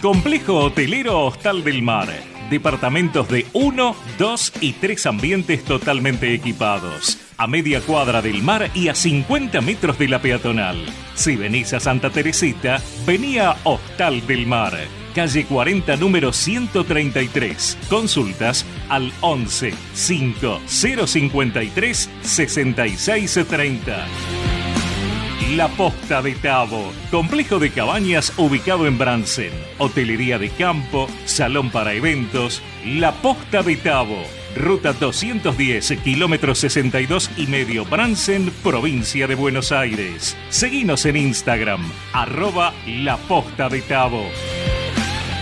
Complejo 0.00 0.56
Hotelero 0.56 1.26
Hostal 1.26 1.62
del 1.62 1.82
Mar. 1.82 2.08
Departamentos 2.50 3.28
de 3.28 3.46
1, 3.52 3.96
2 4.18 4.52
y 4.60 4.72
3 4.72 5.06
ambientes 5.06 5.64
totalmente 5.64 6.34
equipados. 6.34 7.18
A 7.38 7.46
media 7.46 7.80
cuadra 7.80 8.20
del 8.20 8.42
mar 8.42 8.70
y 8.74 8.88
a 8.88 8.94
50 8.94 9.60
metros 9.60 9.98
de 9.98 10.08
la 10.08 10.20
peatonal. 10.20 10.84
Si 11.14 11.36
venís 11.36 11.72
a 11.72 11.80
Santa 11.80 12.10
Teresita, 12.10 12.82
vení 13.06 13.38
a 13.38 13.56
Hostal 13.64 14.26
del 14.26 14.46
Mar. 14.46 14.76
Calle 15.14 15.44
40, 15.44 15.96
número 15.96 16.32
133. 16.32 17.78
Consultas 17.88 18.64
al 18.88 19.12
11 19.20 19.74
5 19.94 20.60
053 20.66 22.10
6630. 22.22 24.06
La 25.56 25.68
Posta 25.68 26.22
de 26.22 26.34
Tabo, 26.34 26.92
complejo 27.10 27.58
de 27.58 27.70
cabañas 27.70 28.32
ubicado 28.38 28.86
en 28.86 28.96
Bransen, 28.96 29.50
hotelería 29.76 30.38
de 30.38 30.48
campo, 30.48 31.08
salón 31.26 31.70
para 31.70 31.92
eventos, 31.92 32.62
La 32.86 33.12
Posta 33.12 33.62
de 33.62 33.76
Tabo, 33.76 34.22
ruta 34.56 34.94
210, 34.94 35.98
kilómetro 36.02 36.54
62 36.54 37.30
y 37.36 37.48
medio 37.48 37.84
Bransen, 37.84 38.50
provincia 38.62 39.26
de 39.26 39.34
Buenos 39.34 39.72
Aires. 39.72 40.38
Seguinos 40.48 41.04
en 41.04 41.16
Instagram, 41.16 41.82
arroba 42.14 42.72
La 42.86 43.18
Posta 43.18 43.68
de 43.68 43.82
Tabo. 43.82 44.24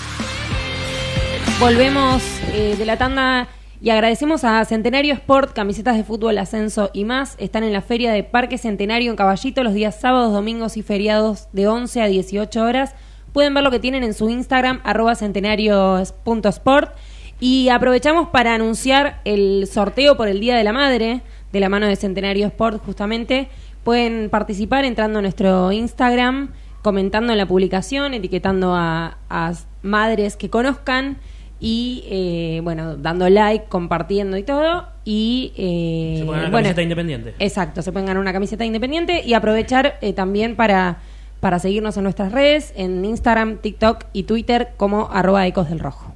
Volvemos 1.59 2.23
eh, 2.53 2.77
de 2.79 2.87
la 2.87 2.97
tanda 2.97 3.49
y 3.81 3.91
agradecemos 3.91 4.43
a 4.43 4.65
Centenario 4.65 5.15
Sport, 5.15 5.53
camisetas 5.53 5.97
de 5.97 6.03
fútbol, 6.03 6.39
ascenso 6.39 6.91
y 6.93 7.05
más. 7.05 7.37
Están 7.39 7.63
en 7.63 7.73
la 7.73 7.81
feria 7.81 8.13
de 8.13 8.25
Parque 8.25 8.59
Centenario 8.59 9.11
en 9.11 9.17
Caballito 9.17 9.63
los 9.63 9.73
días 9.73 10.01
sábados, 10.01 10.33
domingos 10.33 10.77
y 10.77 10.83
feriados 10.83 11.47
de 11.53 11.69
11 11.69 12.03
a 12.03 12.07
18 12.09 12.61
horas. 12.61 12.97
Pueden 13.33 13.55
ver 13.55 13.63
lo 13.63 13.71
que 13.71 13.79
tienen 13.79 14.03
en 14.03 14.15
su 14.15 14.31
Instagram, 14.31 14.81
arroba 14.83 15.15
centenarios.sport. 15.15 16.93
Y 17.39 17.69
aprovechamos 17.69 18.31
para 18.31 18.53
anunciar 18.53 19.21
el 19.25 19.69
sorteo 19.69 20.17
por 20.17 20.27
el 20.27 20.41
Día 20.41 20.57
de 20.57 20.65
la 20.65 20.73
Madre, 20.73 21.21
de 21.53 21.61
la 21.61 21.69
mano 21.69 21.87
de 21.87 21.95
Centenario 21.95 22.49
Sport 22.49 22.85
justamente. 22.85 23.49
pueden 23.85 24.29
participar 24.29 24.85
entrando 24.85 25.21
a 25.21 25.23
nuestro 25.23 25.71
Instagram, 25.71 26.51
comentando 26.83 27.31
en 27.31 27.39
la 27.39 27.47
publicación, 27.47 28.13
etiquetando 28.13 28.75
a, 28.75 29.19
a 29.31 29.53
madres 29.83 30.37
que 30.37 30.51
conozcan 30.51 31.19
y, 31.61 32.05
eh, 32.09 32.61
bueno, 32.63 32.97
dando 32.97 33.29
like, 33.29 33.67
compartiendo 33.69 34.37
y 34.37 34.43
todo. 34.43 34.89
Y, 35.05 35.53
eh, 35.57 36.17
Se 36.19 36.25
puede 36.25 36.39
ganar 36.39 36.51
bueno, 36.53 36.65
camiseta 36.65 36.83
independiente. 36.83 37.35
Exacto, 37.39 37.83
se 37.83 37.93
pueden 37.93 38.07
ganar 38.07 38.21
una 38.21 38.33
camiseta 38.33 38.65
independiente 38.65 39.23
y 39.25 39.35
aprovechar 39.35 39.99
eh, 40.01 40.13
también 40.13 40.55
para, 40.57 40.99
para 41.41 41.59
seguirnos 41.59 41.97
en 41.97 42.05
nuestras 42.05 42.33
redes, 42.33 42.73
en 42.77 43.05
Instagram, 43.05 43.59
TikTok 43.59 44.05
y 44.13 44.25
Twitter 44.25 44.71
como 44.77 45.09
arroba 45.13 45.47
ecos 45.47 45.69
del 45.69 45.81
rojo. 45.81 46.15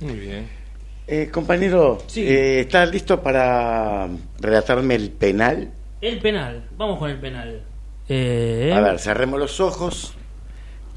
Muy 0.00 0.14
bien. 0.14 0.48
Eh, 1.08 1.30
compañero, 1.32 1.98
eh, 2.16 2.60
¿estás 2.60 2.90
listo 2.90 3.22
para 3.22 4.08
relatarme 4.40 4.96
el 4.96 5.10
penal? 5.10 5.70
El 6.00 6.18
penal, 6.18 6.64
vamos 6.76 6.98
con 6.98 7.10
el 7.10 7.18
penal. 7.18 7.62
Eh, 8.08 8.72
A 8.74 8.80
ver, 8.80 8.98
cerremos 8.98 9.38
los 9.38 9.60
ojos 9.60 10.14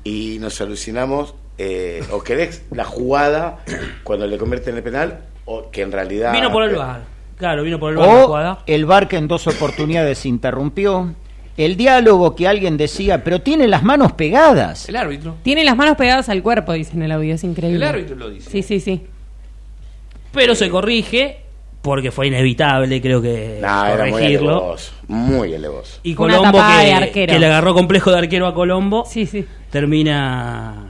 y 0.04 0.38
nos 0.40 0.60
alucinamos. 0.62 1.36
Eh, 1.62 2.02
¿O 2.12 2.24
querés 2.24 2.64
la 2.72 2.86
jugada 2.86 3.58
cuando 4.04 4.26
le 4.26 4.38
convierten 4.38 4.72
en 4.72 4.78
el 4.78 4.84
penal? 4.84 5.20
¿O 5.46 5.70
que 5.70 5.82
en 5.82 5.92
realidad. 5.92 6.32
vino 6.34 6.52
por 6.52 6.64
el 6.64 6.76
bar. 6.76 7.02
Claro, 7.38 7.64
vino 7.64 7.80
por 7.80 7.92
el 7.92 7.98
bar 7.98 8.08
la 8.08 8.14
O 8.24 8.28
jugada. 8.28 8.60
el 8.66 8.86
bar 8.86 9.08
que 9.08 9.18
en 9.18 9.28
dos 9.28 9.46
oportunidades 9.48 10.26
interrumpió. 10.26 11.14
El 11.58 11.76
diálogo 11.76 12.36
que 12.38 12.48
alguien 12.48 12.78
decía, 12.78 13.22
pero 13.24 13.42
tiene 13.42 13.68
las 13.68 13.84
manos 13.84 14.14
pegadas. 14.14 14.88
El 14.88 14.96
árbitro. 14.96 15.36
Tiene 15.44 15.66
las 15.66 15.76
manos 15.76 15.98
pegadas 15.98 16.30
al 16.30 16.42
cuerpo, 16.42 16.72
dice 16.72 16.94
en 16.96 17.04
el 17.04 17.12
audio, 17.12 17.36
es 17.36 17.44
increíble. 17.44 17.78
El 17.78 17.84
árbitro 17.84 18.16
lo 18.16 18.30
dice. 18.30 18.50
Sí, 18.50 18.64
sí, 18.64 18.80
sí. 18.80 19.06
Pero 20.32 20.56
se 20.56 20.70
corrige 20.70 21.42
porque 21.82 22.12
fue 22.12 22.28
inevitable, 22.28 23.02
creo 23.02 23.22
que 23.22 23.58
No, 23.62 23.86
era 23.86 24.04
muy 24.04 24.12
corregirlo. 24.12 24.52
elevoso. 24.60 24.92
Muy 25.08 25.54
elevoso. 25.54 26.00
Y 26.04 26.12
Una 26.12 26.18
Colombo 26.18 26.58
tapada 26.58 26.80
de 26.80 26.86
que, 26.86 26.94
arquero. 26.94 27.34
que 27.34 27.40
le 27.40 27.46
agarró 27.48 27.74
complejo 27.74 28.12
de 28.12 28.18
arquero 28.20 28.48
a 28.48 28.54
Colombo, 28.54 29.06
Sí, 29.06 29.26
sí. 29.26 29.46
termina 29.72 30.89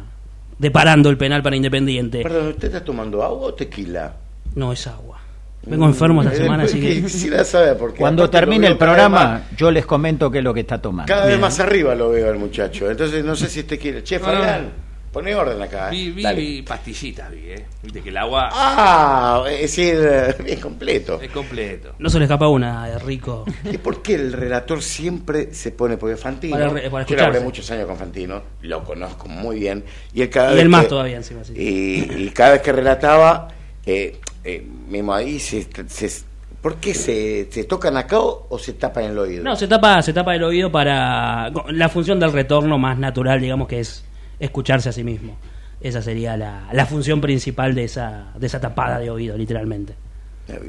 deparando 0.60 1.10
el 1.10 1.18
penal 1.18 1.41
para 1.41 1.55
Independiente. 1.55 2.22
Perdón, 2.22 2.49
¿usted 2.49 2.68
está 2.68 2.84
tomando 2.84 3.24
agua 3.24 3.47
o 3.47 3.53
tequila? 3.55 4.14
No 4.55 4.72
es 4.72 4.86
agua. 4.86 5.18
Vengo 5.66 5.86
enfermo 5.86 6.22
esta 6.22 6.34
Eh, 6.34 6.38
semana, 6.38 6.64
así 6.64 6.80
que... 6.82 7.01
Quisiera 7.01 7.43
saber 7.43 7.78
por 7.78 7.93
qué. 7.93 7.99
Cuando 7.99 8.30
termine 8.30 8.68
el 8.68 8.78
programa, 8.78 9.24
más- 9.26 9.41
yo 9.57 9.72
les 9.72 9.86
comento 9.86 10.30
qué 10.32 10.38
es 10.39 10.43
lo 10.43 10.53
que 10.53 10.62
está 10.62 10.82
tomando. 10.82 11.07
Cada 11.12 11.22
vez 11.26 11.32
Bien. 11.32 11.41
más 11.41 11.60
arriba 11.60 11.95
lo 11.95 12.10
veo 12.12 12.30
al 12.30 12.38
muchacho. 12.39 12.89
Entonces 12.89 13.24
no 13.26 13.36
sé 13.36 13.47
si 13.49 13.62
usted 13.62 13.80
quiere. 13.80 14.03
Che, 14.03 14.20
Fabián, 14.20 14.70
pone 15.12 15.34
orden 15.36 15.62
acá. 15.62 15.89
Vi, 15.89 16.12
vi, 16.12 16.62
pastillitas, 16.62 17.32
vi, 17.32 17.51
¿eh? 17.51 17.66
Viste 17.84 18.01
que 18.01 18.10
el 18.10 18.18
agua 18.18 18.49
Ah, 18.51 19.43
es 19.49 19.62
decir, 19.62 19.97
bien 20.43 20.60
completo. 20.60 21.20
es 21.22 21.32
completo. 21.32 21.93
No 21.99 22.10
se 22.10 22.20
le 22.20 22.26
escapa 22.26 22.47
una, 22.47 22.88
eh, 22.89 22.99
Rico. 22.99 23.45
¿Y 23.72 23.78
por 23.78 24.01
qué 24.01 24.16
el 24.16 24.34
relator 24.34 24.82
siempre 24.82 25.53
se 25.53 25.72
pone? 25.72 25.97
Porque 25.97 26.16
Fantino, 26.18 26.55
Para 26.57 26.70
re- 26.70 26.89
para 26.89 27.05
yo 27.05 27.16
laburé 27.16 27.39
muchos 27.39 27.70
años 27.72 27.86
con 27.88 27.97
Fantino, 27.97 28.41
lo 28.62 28.84
conozco 28.84 29.28
muy 29.28 29.60
bien, 29.60 29.84
y 30.14 30.22
él 30.22 30.30
cada 30.30 30.51
Y 30.51 30.55
vez 30.55 30.64
el 30.64 30.70
más 30.70 30.84
que- 30.84 30.89
todavía 30.89 31.18
encima, 31.18 31.43
sí. 31.43 31.53
Y, 31.55 32.24
y 32.26 32.30
cada 32.30 32.51
vez 32.51 32.62
que 32.62 32.72
relataba, 32.72 33.47
eh, 33.86 34.20
eh, 34.43 34.66
mismo 34.88 35.14
ahí, 35.14 35.39
se, 35.39 35.68
se- 35.88 36.24
¿por 36.62 36.76
qué 36.76 36.93
se, 36.93 37.47
se 37.51 37.64
tocan 37.64 37.97
acá 37.97 38.20
o, 38.20 38.47
o 38.49 38.60
se 38.60 38.74
tapan 38.74 39.05
el 39.05 39.18
oído? 39.18 39.43
No, 39.43 39.55
se 39.55 39.68
tapa, 39.68 40.01
se 40.01 40.14
tapa 40.14 40.36
el 40.36 40.43
oído 40.43 40.72
para 40.72 41.49
la 41.70 41.89
función 41.89 42.20
del 42.20 42.32
retorno 42.34 42.78
más 42.78 42.97
natural, 42.99 43.39
digamos 43.41 43.68
que 43.68 43.80
es 43.80 44.05
escucharse 44.39 44.89
a 44.89 44.91
sí 44.91 45.03
mismo. 45.03 45.37
Esa 45.81 46.01
sería 46.01 46.35
la, 46.35 46.67
la 46.73 46.85
función 46.85 47.21
principal 47.21 47.73
de 47.73 47.85
esa, 47.85 48.33
de 48.37 48.47
esa 48.47 48.59
tapada 48.59 48.99
de 48.99 49.09
oído, 49.09 49.37
literalmente. 49.37 49.95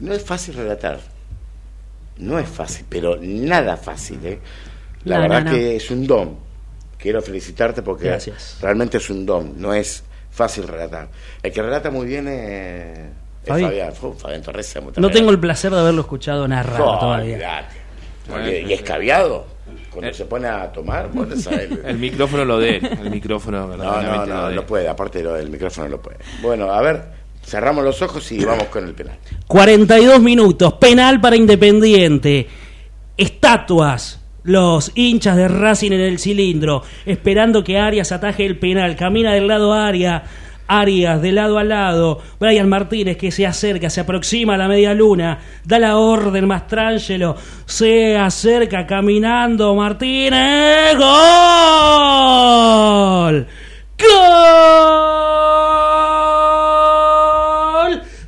No 0.01 0.13
es 0.13 0.23
fácil 0.25 0.55
relatar. 0.55 1.01
No 2.19 2.39
es 2.39 2.49
fácil, 2.49 2.85
pero 2.89 3.17
nada 3.21 3.77
fácil. 3.77 4.19
¿eh? 4.25 4.39
La 5.05 5.17
No, 5.17 5.23
verdad 5.23 5.45
no, 5.45 5.51
no. 5.51 5.57
que 5.57 5.77
es 5.77 5.91
un 5.91 6.07
don. 6.07 6.37
Quiero 6.99 7.23
felicitarte 7.23 7.83
porque 7.83 8.05
Gracias. 8.05 8.59
realmente 8.61 8.99
es 8.99 9.09
un 9.09 9.25
don. 9.25 9.61
No 9.61 9.73
es 9.73 10.05
fácil 10.31 10.69
relatar. 10.69 11.09
El 11.43 11.51
que 11.51 11.63
relata 11.63 11.91
muy 11.91 12.07
bien 12.07 12.29
es, 12.29 12.99
es 13.43 13.49
Fabi. 13.49 13.63
Fabián. 13.65 13.93
Fabián 14.19 14.43
Torres. 14.43 14.75
No 14.99 15.11
tengo 15.11 15.31
el 15.31 15.41
placer 15.41 15.73
de 15.73 15.81
haberlo 15.81 16.03
escuchado 16.03 16.47
narrar 16.47 16.81
Oh, 16.83 16.99
todavía. 16.99 17.35
olvidate. 17.37 17.80
Porque- 18.29 18.65
y 18.69 18.73
escabiado. 18.73 19.47
Cuando 19.91 20.13
se 20.15 20.25
pone 20.25 20.47
a 20.47 20.71
tomar. 20.71 21.11
El 21.85 21.99
micrófono 21.99 22.45
lo 22.45 22.59
de 22.59 22.77
él. 22.77 22.91
El 23.03 23.11
micrófono, 23.11 23.67
No, 23.69 23.77
no, 23.77 24.03
lo 24.03 24.27
no, 24.27 24.51
no 24.51 24.67
puede. 24.67 24.89
Aparte 24.89 25.23
lo 25.23 25.35
del 25.35 25.51
micrófono 25.51 25.89
no 25.89 25.99
puede. 25.99 26.19
Bueno, 26.43 26.71
a 26.73 26.81
ver, 26.81 27.03
cerramos 27.45 27.83
los 27.85 28.01
ojos 28.03 28.31
y 28.31 28.45
vamos 28.45 28.65
con 28.67 28.85
el 28.87 28.95
penal. 28.95 29.17
42 29.49 30.21
minutos, 30.21 30.75
penal 30.75 31.21
para 31.21 31.35
Independiente. 31.37 32.47
Estatuas, 33.17 34.21
los 34.45 34.93
hinchas 34.95 35.37
de 35.37 35.49
Racing 35.49 35.93
en 35.93 36.01
el 36.01 36.19
cilindro, 36.19 36.83
esperando 37.05 37.63
que 37.65 37.79
Arias 37.79 38.13
ataje 38.13 38.47
el 38.47 38.59
penal. 38.59 38.97
Camina 38.97 39.35
del 39.35 39.47
lado 39.49 39.73
a 39.73 39.89
Arias, 39.89 40.23
Arias 40.71 41.21
de 41.21 41.33
lado 41.33 41.59
a 41.59 41.65
lado. 41.65 42.21
Brian 42.39 42.69
Martínez 42.69 43.17
que 43.17 43.33
se 43.33 43.45
acerca, 43.45 43.91
se 43.91 44.03
aproxima 44.03 44.55
a 44.55 44.57
la 44.57 44.69
media 44.69 44.95
luna, 44.95 45.41
da 45.65 45.81
la 45.81 45.97
orden 45.97 46.47
Mastrangelo, 46.47 47.35
se 47.67 48.17
acerca 48.17 48.87
caminando 48.87 49.75
Martínez. 49.75 50.97
¡Gol! 50.97 51.09
¡Gol! 53.99 54.11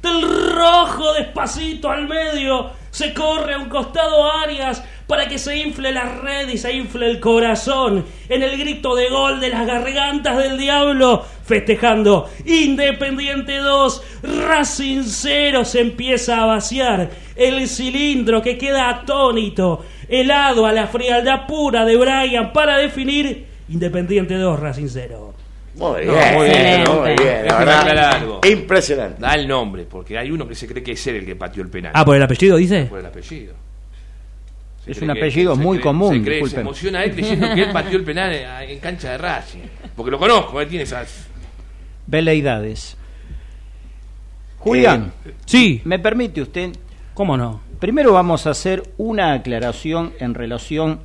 Del 0.02 0.22
rojo 0.52 1.12
despacito 1.12 1.90
al 1.90 2.08
medio. 2.08 2.72
Se 2.90 3.14
corre 3.14 3.54
a 3.54 3.58
un 3.58 3.68
costado 3.68 4.28
Arias 4.30 4.82
para 5.12 5.28
que 5.28 5.36
se 5.38 5.54
infle 5.58 5.92
la 5.92 6.04
red 6.06 6.48
y 6.48 6.56
se 6.56 6.72
infle 6.72 7.04
el 7.06 7.20
corazón. 7.20 8.02
En 8.30 8.42
el 8.42 8.56
grito 8.58 8.96
de 8.96 9.10
gol 9.10 9.40
de 9.40 9.50
las 9.50 9.66
gargantas 9.66 10.38
del 10.38 10.56
diablo. 10.56 11.22
Festejando. 11.44 12.30
Independiente 12.46 13.58
2. 13.58 14.02
Racing 14.48 15.02
0. 15.04 15.66
Se 15.66 15.80
empieza 15.80 16.40
a 16.42 16.46
vaciar. 16.46 17.10
El 17.36 17.68
cilindro 17.68 18.40
que 18.40 18.56
queda 18.56 18.88
atónito. 18.88 19.84
Helado 20.08 20.64
a 20.64 20.72
la 20.72 20.86
frialdad 20.86 21.46
pura 21.46 21.84
de 21.84 21.94
Brian 21.98 22.50
para 22.54 22.78
definir. 22.78 23.44
Independiente 23.68 24.32
2. 24.36 24.58
Racing 24.60 24.88
0. 24.88 25.34
Muy 25.74 26.06
No, 26.06 26.12
bien, 26.14 26.34
muy 26.34 26.46
bien, 26.48 26.84
muy 26.88 26.98
muy 27.00 27.14
bien. 27.22 27.46
La 27.46 27.58
verdad, 27.58 28.14
algo. 28.14 28.40
impresionante. 28.50 29.20
Da 29.20 29.34
el 29.34 29.46
nombre, 29.46 29.84
porque 29.84 30.16
hay 30.16 30.30
uno 30.30 30.48
que 30.48 30.54
se 30.54 30.66
cree 30.66 30.82
que 30.82 30.92
es 30.92 31.06
él 31.06 31.16
el 31.16 31.26
que 31.26 31.36
pateó 31.36 31.62
el 31.62 31.68
penal. 31.68 31.92
Ah, 31.94 32.02
por 32.02 32.16
el 32.16 32.22
apellido 32.22 32.56
dice. 32.56 32.86
Por 32.86 33.00
el 33.00 33.06
apellido. 33.06 33.52
Se 34.84 34.90
Es 34.92 35.00
un 35.02 35.10
apellido 35.10 35.54
muy 35.56 35.78
cree- 35.78 35.82
común, 35.82 36.14
Se, 36.14 36.22
cree, 36.22 36.46
se 36.48 36.60
emociona 36.60 37.04
él 37.04 37.12
creyendo 37.12 37.54
que 37.54 37.62
él 37.62 37.70
pateó 37.72 37.96
el 37.98 38.04
penal 38.04 38.32
en, 38.32 38.70
en 38.70 38.78
cancha 38.80 39.12
de 39.12 39.18
Racing. 39.18 39.60
Porque 39.94 40.10
lo 40.10 40.18
conozco, 40.18 40.60
él 40.60 40.68
tiene 40.68 40.82
esas. 40.84 41.28
Veleidades. 42.06 42.96
Julián, 44.58 45.12
Sí. 45.44 45.80
¿me 45.84 45.98
permite 45.98 46.42
usted? 46.42 46.70
¿Cómo 47.14 47.36
no? 47.36 47.60
Primero 47.78 48.12
vamos 48.12 48.46
a 48.46 48.50
hacer 48.50 48.82
una 48.96 49.32
aclaración 49.34 50.12
en 50.20 50.34
relación 50.34 51.00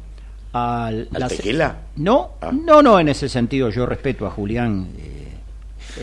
al... 0.54 1.08
¿Al 1.14 1.20
la- 1.22 1.28
tequila? 1.28 1.78
No, 1.96 2.32
Ah. 2.42 2.52
no, 2.54 2.82
no, 2.82 3.00
en 3.00 3.10
ese 3.10 3.30
sentido 3.30 3.70
yo 3.70 3.86
respeto 3.86 4.26
a 4.28 4.30
Julián. 4.32 4.88
eh, 5.00 5.24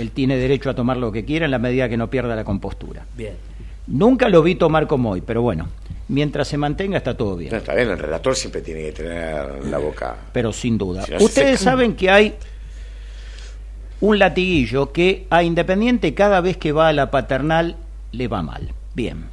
él 0.01 0.11
tiene 0.11 0.37
derecho 0.37 0.71
a 0.71 0.75
tomar 0.75 0.97
lo 0.97 1.13
que 1.13 1.25
quiera 1.25 1.45
en 1.45 1.53
la 1.53 1.59
medida 1.61 1.89
que 1.89 1.97
no 1.97 2.11
pierda 2.11 2.35
la 2.35 2.43
compostura. 2.45 3.05
Bien. 3.17 3.35
Nunca 3.87 4.29
lo 4.29 4.43
vi 4.43 4.57
tomar 4.57 4.87
como 4.89 5.11
hoy, 5.11 5.21
pero 5.21 5.43
bueno, 5.43 5.69
mientras 6.09 6.49
se 6.49 6.57
mantenga 6.57 6.99
está 6.99 7.17
todo 7.17 7.37
bien. 7.37 7.51
No, 7.53 7.59
está 7.59 7.75
bien, 7.75 7.89
el 7.91 7.99
relator 7.99 8.37
siempre 8.37 8.61
tiene 8.61 8.83
que 8.85 8.93
tener 8.93 9.65
la 9.67 9.79
boca. 9.79 10.17
pero 10.33 10.53
sin 10.53 10.79
duda. 10.79 11.05
Si 11.05 11.13
no 11.13 11.19
se 11.19 11.25
Ustedes 11.25 11.61
saben 11.61 11.95
que 11.95 12.11
hay 12.11 12.35
un 14.01 14.19
latiguillo 14.19 14.93
que 14.93 15.27
a 15.31 15.43
Independiente 15.43 16.15
cada 16.15 16.41
vez 16.41 16.57
que 16.57 16.73
va 16.73 16.89
a 16.89 16.93
la 16.93 17.11
paternal 17.11 17.77
le 18.13 18.29
va 18.29 18.43
mal. 18.43 18.73
Bien. 18.95 19.25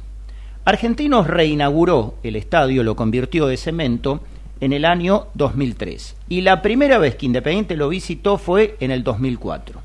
Argentinos 0.64 1.26
reinauguró 1.26 2.14
el 2.22 2.36
estadio, 2.36 2.82
lo 2.84 2.96
convirtió 2.96 3.46
de 3.46 3.56
cemento 3.56 4.20
en 4.60 4.72
el 4.72 4.84
año 4.84 5.26
2003. 5.34 6.16
Y 6.28 6.42
la 6.42 6.62
primera 6.62 6.98
vez 6.98 7.16
que 7.16 7.26
Independiente 7.26 7.76
lo 7.76 7.88
visitó 7.88 8.38
fue 8.38 8.76
en 8.80 8.92
el 8.92 9.02
2004. 9.02 9.80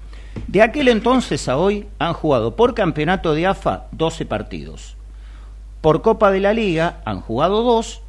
De 0.47 0.61
aquel 0.61 0.87
entonces 0.87 1.49
a 1.49 1.57
hoy 1.57 1.87
han 1.97 2.13
jugado 2.13 2.55
por 2.55 2.75
campeonato 2.75 3.33
de 3.33 3.47
AFA 3.47 3.87
12 3.91 4.25
partidos. 4.27 4.96
Por 5.81 6.01
Copa 6.01 6.31
de 6.31 6.39
la 6.39 6.53
Liga 6.53 7.01
han 7.05 7.21
jugado 7.21 7.61
dos 7.61 8.01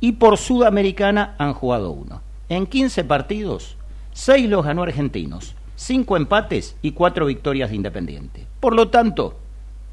y 0.00 0.12
por 0.12 0.38
Sudamericana 0.38 1.34
han 1.38 1.52
jugado 1.52 1.90
uno. 1.90 2.22
En 2.48 2.66
15 2.66 3.04
partidos, 3.04 3.76
6 4.12 4.48
los 4.48 4.64
ganó 4.64 4.82
Argentinos, 4.82 5.54
5 5.76 6.16
empates 6.16 6.76
y 6.82 6.92
4 6.92 7.26
victorias 7.26 7.70
de 7.70 7.76
Independiente. 7.76 8.46
Por 8.60 8.74
lo 8.74 8.88
tanto, 8.88 9.38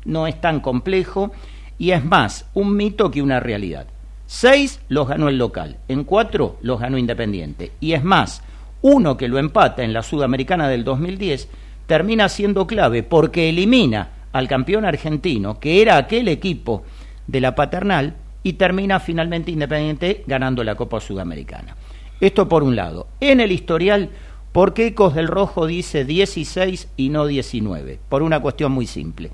no 0.05 0.27
es 0.27 0.39
tan 0.39 0.61
complejo 0.61 1.31
y 1.77 1.91
es 1.91 2.03
más 2.03 2.49
un 2.53 2.75
mito 2.75 3.11
que 3.11 3.21
una 3.21 3.39
realidad. 3.39 3.87
6 4.27 4.81
los 4.87 5.07
ganó 5.07 5.29
el 5.29 5.37
local, 5.37 5.77
en 5.87 6.03
4 6.03 6.57
los 6.61 6.79
ganó 6.79 6.97
Independiente. 6.97 7.73
Y 7.79 7.93
es 7.93 8.03
más, 8.03 8.41
uno 8.81 9.17
que 9.17 9.27
lo 9.27 9.37
empata 9.37 9.83
en 9.83 9.93
la 9.93 10.03
Sudamericana 10.03 10.67
del 10.69 10.83
2010 10.83 11.49
termina 11.85 12.29
siendo 12.29 12.67
clave 12.67 13.03
porque 13.03 13.49
elimina 13.49 14.11
al 14.37 14.47
campeón 14.47 14.85
argentino, 14.85 15.59
que 15.59 15.81
era 15.81 15.97
aquel 15.97 16.27
equipo 16.27 16.83
de 17.25 17.41
la 17.41 17.55
paternal, 17.55 18.15
y 18.43 18.53
termina 18.53 18.99
finalmente 18.99 19.51
Independiente 19.51 20.23
ganando 20.27 20.63
la 20.63 20.75
Copa 20.75 20.99
Sudamericana. 21.01 21.75
Esto 22.21 22.47
por 22.47 22.63
un 22.63 22.75
lado. 22.75 23.07
En 23.19 23.41
el 23.41 23.51
historial, 23.51 24.09
¿por 24.51 24.73
qué 24.73 24.87
Ecos 24.87 25.15
del 25.15 25.27
Rojo 25.27 25.65
dice 25.65 26.05
16 26.05 26.89
y 26.95 27.09
no 27.09 27.25
19? 27.25 27.99
Por 28.07 28.21
una 28.21 28.39
cuestión 28.39 28.71
muy 28.71 28.87
simple. 28.87 29.31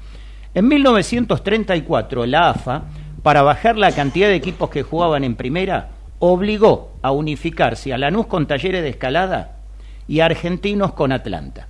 En 0.54 0.68
1934, 0.68 2.26
la 2.26 2.50
AFA, 2.50 2.84
para 3.22 3.42
bajar 3.42 3.78
la 3.78 3.92
cantidad 3.92 4.30
de 4.30 4.36
equipos 4.36 4.70
que 4.70 4.84
jugaban 4.84 5.24
en 5.24 5.36
primera, 5.36 5.90
obligó 6.20 6.94
a 7.02 7.12
unificarse 7.12 7.94
a 7.94 7.98
Lanús 7.98 8.28
con 8.28 8.48
Talleres 8.48 8.82
de 8.82 8.90
Escalada 8.90 9.58
y 10.08 10.22
a 10.22 10.26
Argentinos 10.26 10.94
con 10.94 11.12
Atlanta. 11.12 11.68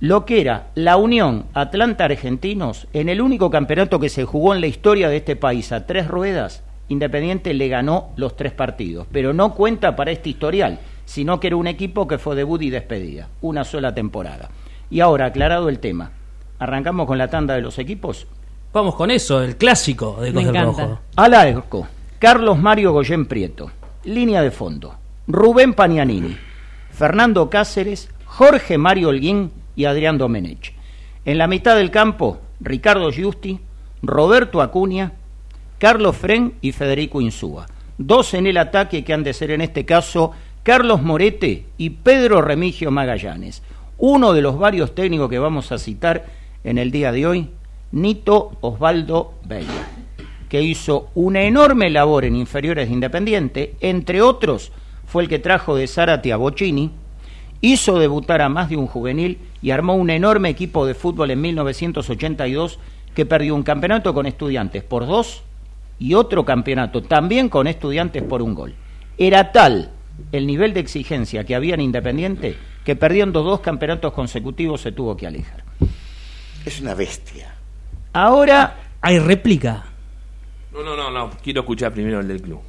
Lo 0.00 0.26
que 0.26 0.42
era 0.42 0.68
la 0.74 0.98
Unión 0.98 1.46
Atlanta-Argentinos, 1.54 2.86
en 2.92 3.08
el 3.08 3.22
único 3.22 3.50
campeonato 3.50 3.98
que 3.98 4.10
se 4.10 4.24
jugó 4.24 4.54
en 4.54 4.60
la 4.60 4.66
historia 4.66 5.08
de 5.08 5.16
este 5.16 5.36
país 5.36 5.72
a 5.72 5.86
tres 5.86 6.06
ruedas, 6.06 6.62
Independiente 6.88 7.52
le 7.52 7.68
ganó 7.68 8.10
los 8.16 8.36
tres 8.36 8.52
partidos, 8.52 9.08
pero 9.10 9.32
no 9.32 9.54
cuenta 9.54 9.96
para 9.96 10.12
este 10.12 10.28
historial, 10.28 10.78
sino 11.04 11.40
que 11.40 11.48
era 11.48 11.56
un 11.56 11.66
equipo 11.66 12.06
que 12.06 12.18
fue 12.18 12.36
debut 12.36 12.62
y 12.62 12.70
despedida, 12.70 13.28
una 13.40 13.64
sola 13.64 13.92
temporada. 13.92 14.50
Y 14.88 15.00
ahora, 15.00 15.26
aclarado 15.26 15.68
el 15.68 15.80
tema, 15.80 16.12
¿arrancamos 16.60 17.06
con 17.06 17.18
la 17.18 17.28
tanda 17.28 17.54
de 17.54 17.62
los 17.62 17.78
equipos? 17.80 18.28
Vamos 18.72 18.94
con 18.94 19.10
eso, 19.10 19.42
el 19.42 19.56
clásico 19.56 20.18
de 20.20 20.30
del 20.30 20.48
encanta. 20.48 20.84
Rojo. 20.84 21.00
Al 21.16 21.34
arco, 21.34 21.88
Carlos 22.20 22.58
Mario 22.58 22.92
Goyen 22.92 23.26
Prieto. 23.26 23.70
Línea 24.04 24.42
de 24.42 24.52
fondo, 24.52 24.94
Rubén 25.26 25.74
Pagnanini, 25.74 26.36
Fernando 26.90 27.50
Cáceres, 27.50 28.10
Jorge 28.26 28.78
Mario 28.78 29.08
Holguín 29.08 29.50
y 29.76 29.84
Adrián 29.84 30.18
Domenech. 30.18 30.74
En 31.24 31.38
la 31.38 31.46
mitad 31.46 31.76
del 31.76 31.90
campo, 31.90 32.40
Ricardo 32.60 33.10
Giusti, 33.12 33.60
Roberto 34.02 34.62
Acuña, 34.62 35.12
Carlos 35.78 36.16
Fren 36.16 36.54
y 36.60 36.72
Federico 36.72 37.20
Insúa. 37.20 37.66
Dos 37.98 38.34
en 38.34 38.46
el 38.46 38.56
ataque 38.56 39.04
que 39.04 39.12
han 39.12 39.22
de 39.22 39.32
ser 39.32 39.50
en 39.50 39.60
este 39.60 39.84
caso 39.84 40.32
Carlos 40.62 41.02
Morete 41.02 41.66
y 41.78 41.90
Pedro 41.90 42.42
Remigio 42.42 42.90
Magallanes. 42.90 43.62
Uno 43.98 44.32
de 44.32 44.42
los 44.42 44.58
varios 44.58 44.94
técnicos 44.94 45.30
que 45.30 45.38
vamos 45.38 45.70
a 45.72 45.78
citar 45.78 46.26
en 46.64 46.78
el 46.78 46.90
día 46.90 47.12
de 47.12 47.26
hoy, 47.26 47.50
Nito 47.92 48.56
Osvaldo 48.60 49.34
Bella, 49.44 49.88
que 50.48 50.62
hizo 50.62 51.10
una 51.14 51.42
enorme 51.42 51.88
labor 51.88 52.24
en 52.24 52.36
inferiores 52.36 52.88
de 52.88 52.94
Independiente, 52.94 53.76
entre 53.80 54.22
otros 54.22 54.72
fue 55.06 55.22
el 55.22 55.28
que 55.28 55.38
trajo 55.38 55.76
de 55.76 55.86
Zárate 55.86 56.32
a 56.32 56.36
Bocini, 56.36 56.90
hizo 57.60 57.98
debutar 57.98 58.42
a 58.42 58.48
más 58.48 58.68
de 58.68 58.76
un 58.76 58.86
juvenil 58.86 59.38
y 59.66 59.72
armó 59.72 59.96
un 59.96 60.10
enorme 60.10 60.48
equipo 60.48 60.86
de 60.86 60.94
fútbol 60.94 61.32
en 61.32 61.40
1982 61.40 62.78
que 63.16 63.26
perdió 63.26 63.52
un 63.52 63.64
campeonato 63.64 64.14
con 64.14 64.26
estudiantes 64.26 64.84
por 64.84 65.08
dos 65.08 65.42
y 65.98 66.14
otro 66.14 66.44
campeonato 66.44 67.02
también 67.02 67.48
con 67.48 67.66
estudiantes 67.66 68.22
por 68.22 68.42
un 68.42 68.54
gol. 68.54 68.76
Era 69.18 69.50
tal 69.50 69.90
el 70.30 70.46
nivel 70.46 70.72
de 70.72 70.78
exigencia 70.78 71.42
que 71.42 71.56
había 71.56 71.74
en 71.74 71.80
Independiente 71.80 72.56
que 72.84 72.94
perdiendo 72.94 73.42
dos 73.42 73.58
campeonatos 73.58 74.12
consecutivos 74.12 74.82
se 74.82 74.92
tuvo 74.92 75.16
que 75.16 75.26
alejar. 75.26 75.64
Es 76.64 76.80
una 76.80 76.94
bestia. 76.94 77.52
Ahora, 78.12 78.92
Hay 79.00 79.18
réplica. 79.18 79.84
No, 80.72 80.84
no, 80.84 80.96
no, 80.96 81.10
no. 81.10 81.30
Quiero 81.42 81.62
escuchar 81.62 81.92
primero 81.92 82.20
el 82.20 82.28
del 82.28 82.40
club. 82.40 82.60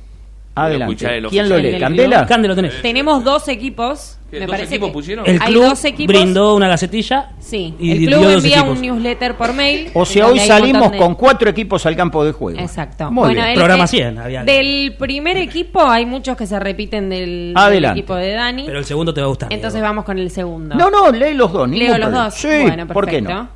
Adelante. 0.66 1.18
el 1.18 1.28
¿Quién 1.28 1.50
lo 1.50 1.58
lee? 1.58 1.80
¿Candela? 1.80 2.26
Cande 2.26 2.48
lo 2.48 2.56
tenés. 2.56 2.82
Tenemos 2.82 3.24
dos 3.24 3.48
equipos. 3.48 4.18
¿Qué, 4.30 4.40
Me 4.42 4.46
dos 4.46 4.52
parece 4.56 4.76
equipos 4.76 4.90
que 4.90 4.94
pusieron? 4.94 5.26
El 5.26 5.42
hay 5.42 5.54
club 5.54 5.64
dos 5.64 5.86
equipos. 5.86 6.14
brindó 6.14 6.54
una 6.56 6.68
gacetilla. 6.68 7.30
Sí, 7.40 7.74
y 7.80 7.92
el 7.92 8.10
club 8.12 8.30
envía 8.30 8.58
equipos. 8.58 8.76
un 8.76 8.82
newsletter 8.82 9.36
por 9.36 9.54
mail. 9.54 9.90
O 9.94 10.06
sea, 10.06 10.28
hoy 10.28 10.40
salimos 10.40 10.92
de- 10.92 10.98
con 10.98 11.16
cuatro 11.16 11.50
equipos 11.50 11.86
al 11.86 11.96
campo 11.96 12.26
de 12.26 12.34
juego. 12.34 12.60
Exacto. 12.60 13.10
Muy 13.10 13.22
bueno, 13.28 13.36
bien. 13.36 13.48
el 13.48 13.56
Programa 13.56 13.84
que- 13.86 13.88
100 13.88 14.18
había. 14.18 14.44
Del 14.44 14.96
primer 15.00 15.38
equipo 15.38 15.82
hay 15.82 16.06
muchos 16.06 16.36
que 16.36 16.46
se 16.46 16.60
repiten 16.60 17.10
del, 17.10 17.54
equipo 17.92 18.16
de 18.16 18.34
Dani. 18.34 18.64
Pero 18.66 18.80
el 18.80 18.86
segundo 18.86 19.14
te 19.14 19.22
va 19.22 19.28
a 19.28 19.30
gustar. 19.30 19.54
Entonces 19.54 19.82
vamos 19.82 20.04
con 20.04 20.20
el 20.20 20.30
segundo. 20.30 20.76
No, 20.76 20.90
no, 20.90 21.10
lee 21.10 21.34
los 21.34 21.54
dos. 21.54 21.70
Leo 21.70 21.88
los 21.98 21.98
problema. 22.00 22.24
dos. 22.26 22.34
Sí, 22.34 22.48
bueno, 22.48 22.68
perfecto. 22.70 22.94
¿por 22.94 23.08
qué 23.08 23.22
no? 23.22 23.50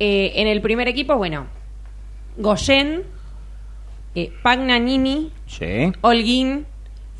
Eh, 0.00 0.32
en 0.34 0.48
el 0.48 0.60
primer 0.60 0.88
equipo, 0.88 1.16
bueno, 1.16 1.46
Goyen, 2.36 3.02
eh, 4.22 4.32
Pagnanini, 4.42 5.32
Sí. 5.46 5.92
Holguín, 6.00 6.66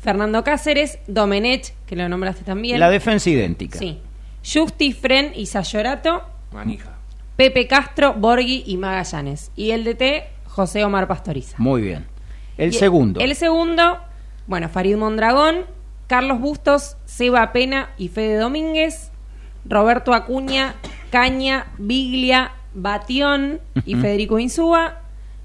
Fernando 0.01 0.43
Cáceres, 0.43 0.99
Domenech, 1.07 1.73
que 1.85 1.95
lo 1.95 2.07
nombraste 2.09 2.43
también. 2.43 2.79
La 2.79 2.89
defensa 2.89 3.29
idéntica. 3.29 3.79
Sí. 3.79 3.99
Justi, 4.45 4.93
Fren 4.93 5.31
y 5.35 5.45
Sayorato, 5.47 6.23
Manija. 6.53 6.95
Pepe 7.35 7.67
Castro, 7.67 8.13
Borghi 8.13 8.63
y 8.65 8.77
Magallanes. 8.77 9.51
Y 9.55 9.71
el 9.71 9.83
DT, 9.83 10.23
José 10.45 10.83
Omar 10.83 11.07
Pastoriza. 11.07 11.55
Muy 11.59 11.81
bien. 11.81 12.05
El 12.57 12.69
Y 12.69 12.73
segundo. 12.73 13.19
El 13.19 13.35
segundo, 13.35 13.99
bueno, 14.47 14.67
Farid 14.69 14.95
Mondragón, 14.97 15.65
Carlos 16.07 16.39
Bustos, 16.39 16.97
Seba 17.05 17.51
Pena 17.53 17.89
y 17.97 18.07
Fede 18.09 18.37
Domínguez, 18.37 19.11
Roberto 19.65 20.13
Acuña, 20.13 20.75
Caña, 21.11 21.67
Biglia, 21.77 22.51
Batión 22.73 23.59
y. 23.85 23.95
Federico 23.95 24.39
Insúa, 24.39 24.98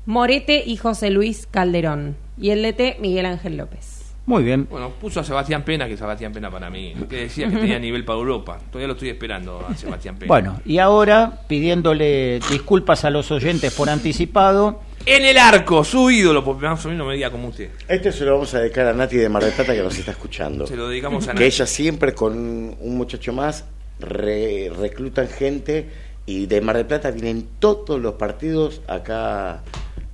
Morete 0.06 0.62
y 0.66 0.76
José 0.76 1.10
Luis 1.10 1.46
Calderón. 1.50 2.16
Y 2.38 2.50
el 2.50 2.62
DT, 2.62 2.98
Miguel 3.00 3.26
Ángel 3.26 3.56
López. 3.56 4.00
Muy 4.26 4.42
bien. 4.42 4.66
Bueno, 4.70 4.90
puso 4.90 5.20
a 5.20 5.24
Sebastián 5.24 5.64
Pena, 5.64 5.86
que 5.86 5.96
Sebastián 5.98 6.32
Pena 6.32 6.50
para 6.50 6.70
mí, 6.70 6.94
que 7.10 7.16
decía 7.22 7.48
que 7.48 7.56
tenía 7.56 7.78
nivel 7.80 8.04
para 8.04 8.18
Europa. 8.18 8.58
Todavía 8.70 8.86
lo 8.88 8.94
estoy 8.94 9.10
esperando 9.10 9.64
a 9.68 9.74
Sebastián 9.74 10.16
Pena. 10.16 10.28
Bueno, 10.28 10.60
y 10.64 10.78
ahora 10.78 11.40
pidiéndole 11.46 12.40
disculpas 12.50 13.04
a 13.04 13.10
los 13.10 13.30
oyentes 13.30 13.74
por 13.74 13.88
anticipado. 13.90 14.80
En 15.06 15.24
el 15.26 15.36
arco, 15.36 15.84
su 15.84 16.10
ídolo, 16.10 16.42
porque 16.42 16.66
más 16.66 16.84
o 16.86 16.88
menos 16.88 17.06
me 17.06 17.14
diga 17.14 17.30
como 17.30 17.48
usted. 17.48 17.68
Este 17.86 18.10
se 18.12 18.24
lo 18.24 18.32
vamos 18.32 18.54
a 18.54 18.60
dedicar 18.60 18.86
a 18.86 18.94
Nati 18.94 19.16
de 19.18 19.28
Mar 19.28 19.44
del 19.44 19.52
Plata 19.52 19.74
que 19.74 19.82
nos 19.82 19.98
está 19.98 20.12
escuchando. 20.12 20.66
Se 20.66 20.76
lo 20.76 20.88
dedicamos 20.88 21.24
a 21.28 21.32
Que 21.32 21.34
Nati. 21.34 21.44
ella 21.44 21.66
siempre 21.66 22.14
con 22.14 22.32
un 22.80 22.96
muchacho 22.96 23.34
más 23.34 23.66
re- 24.00 24.70
reclutan 24.74 25.28
gente 25.28 25.90
y 26.24 26.46
de 26.46 26.62
Mar 26.62 26.78
del 26.78 26.86
Plata 26.86 27.10
vienen 27.10 27.46
todos 27.58 28.00
los 28.00 28.14
partidos 28.14 28.80
acá 28.88 29.62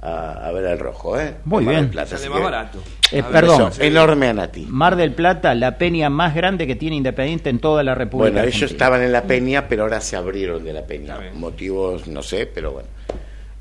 a, 0.03 0.47
a 0.47 0.53
ver 0.53 0.67
al 0.67 0.79
rojo, 0.79 1.19
¿eh? 1.21 1.35
Muy 1.45 1.65
del 1.65 1.75
bien. 1.75 1.91
Plata, 1.91 2.17
Sale 2.17 2.29
más 2.31 2.39
que- 2.39 2.45
barato. 2.45 2.83
Eh, 3.13 3.23
perdón. 3.23 3.71
Enorme 3.81 4.29
a 4.29 4.33
Nati. 4.33 4.67
Mar 4.69 4.97
del 4.97 5.13
Plata, 5.13 5.55
la 5.55 5.77
peña 5.77 6.09
más 6.11 6.35
grande 6.35 6.67
que 6.67 6.77
tiene 6.77 6.97
Independiente 6.97 7.51
en 7.51 7.59
toda 7.59 7.83
la 7.83 7.95
República. 7.95 8.33
Bueno, 8.33 8.47
ellos 8.49 8.71
estaban 8.71 9.03
en 9.03 9.13
la 9.13 9.23
peña, 9.25 9.67
pero 9.69 9.83
ahora 9.83 10.01
se 10.01 10.17
abrieron 10.17 10.65
de 10.65 10.73
la 10.73 10.83
peña. 10.87 11.19
Motivos, 11.35 12.07
no 12.07 12.23
sé, 12.23 12.47
pero 12.47 12.73
bueno. 12.73 12.89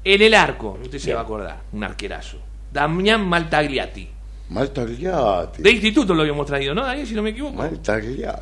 En 0.03 0.21
el 0.21 0.33
arco, 0.33 0.77
usted 0.81 0.97
se 0.97 1.07
Bien. 1.07 1.17
va 1.17 1.21
a 1.21 1.23
acordar, 1.23 1.57
un 1.73 1.83
arquerazo. 1.83 2.37
Damián 2.71 3.27
Maltagliati. 3.27 4.07
Maltagliati. 4.49 5.61
De 5.61 5.71
instituto 5.71 6.13
lo 6.13 6.21
habíamos 6.21 6.45
traído, 6.45 6.73
¿no, 6.73 6.83
Daniel? 6.85 7.05
Si 7.07 7.13
no 7.15 7.21
me 7.23 7.31
equivoco. 7.31 7.55
Maltagliati. 7.55 8.41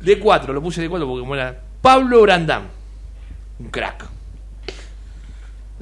De 0.00 0.18
cuatro, 0.18 0.52
lo 0.52 0.62
puse 0.62 0.80
de 0.82 0.88
cuatro 0.88 1.06
porque 1.06 1.20
como 1.20 1.34
era 1.34 1.56
Pablo 1.82 2.22
Brandán. 2.22 2.62
Un 3.58 3.68
crack. 3.70 4.06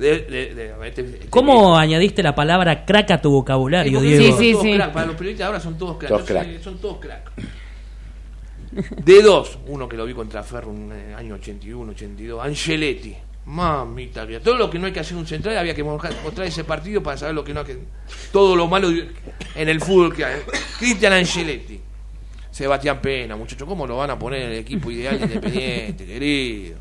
De- 0.02 0.18
de- 0.20 0.54
de- 0.54 1.20
¿Cómo 1.30 1.76
añadiste 1.78 2.22
la 2.22 2.34
palabra 2.34 2.84
crack 2.84 3.12
a 3.12 3.20
tu 3.22 3.30
vocabulario, 3.30 4.00
Diego? 4.00 4.36
Sí, 4.38 4.54
sí, 4.54 4.60
sí. 4.60 4.74
crack. 4.74 4.92
Para 4.92 5.06
los 5.06 5.16
periodistas 5.16 5.46
ahora 5.46 5.60
son 5.60 5.78
todos 5.78 5.96
crack. 5.96 6.08
Todos 6.10 6.62
Son 6.62 6.78
todos 6.78 6.98
crack. 6.98 7.30
De 9.04 9.22
dos, 9.22 9.58
uno 9.66 9.88
que 9.88 9.96
lo 9.96 10.04
vi 10.06 10.14
contra 10.14 10.42
Ferro 10.42 10.72
en 10.72 10.90
el 10.92 11.14
año 11.14 11.34
81, 11.34 11.92
82, 11.92 12.44
Angeletti. 12.44 13.14
Mamita, 13.44 14.24
todo 14.42 14.56
lo 14.56 14.70
que 14.70 14.78
no 14.78 14.86
hay 14.86 14.92
que 14.92 15.00
hacer 15.00 15.14
en 15.14 15.18
un 15.20 15.26
central 15.26 15.58
había 15.58 15.74
que 15.74 15.82
mostrar 15.82 16.12
ese 16.46 16.62
partido 16.64 17.02
para 17.02 17.16
saber 17.16 17.34
lo 17.34 17.42
que 17.44 17.52
no 17.52 17.60
hay 17.60 17.66
que. 17.66 17.78
Todo 18.32 18.54
lo 18.56 18.68
malo 18.68 18.88
en 18.88 19.68
el 19.68 19.80
fútbol 19.80 20.14
que 20.14 20.24
hay. 20.24 20.40
Cristian 20.78 21.12
Angeletti. 21.12 21.80
Sebastián 22.50 23.00
Pena, 23.00 23.34
muchachos, 23.34 23.66
¿cómo 23.66 23.86
lo 23.86 23.96
van 23.96 24.10
a 24.10 24.18
poner 24.18 24.42
en 24.42 24.48
el 24.52 24.58
equipo 24.58 24.90
ideal 24.90 25.18
de 25.18 25.24
Independiente, 25.24 26.06
querido? 26.06 26.76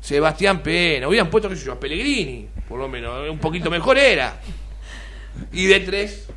Sebastián 0.00 0.62
Pena, 0.62 1.08
hubieran 1.08 1.28
puesto, 1.30 1.48
qué 1.48 1.56
sé 1.56 1.66
yo, 1.66 1.72
a 1.72 1.80
Pellegrini, 1.80 2.48
por 2.68 2.78
lo 2.78 2.88
menos, 2.88 3.28
un 3.28 3.38
poquito 3.38 3.70
mejor 3.70 3.98
era. 3.98 4.40
Y 5.52 5.66
de 5.66 5.80
tres, 5.80 6.28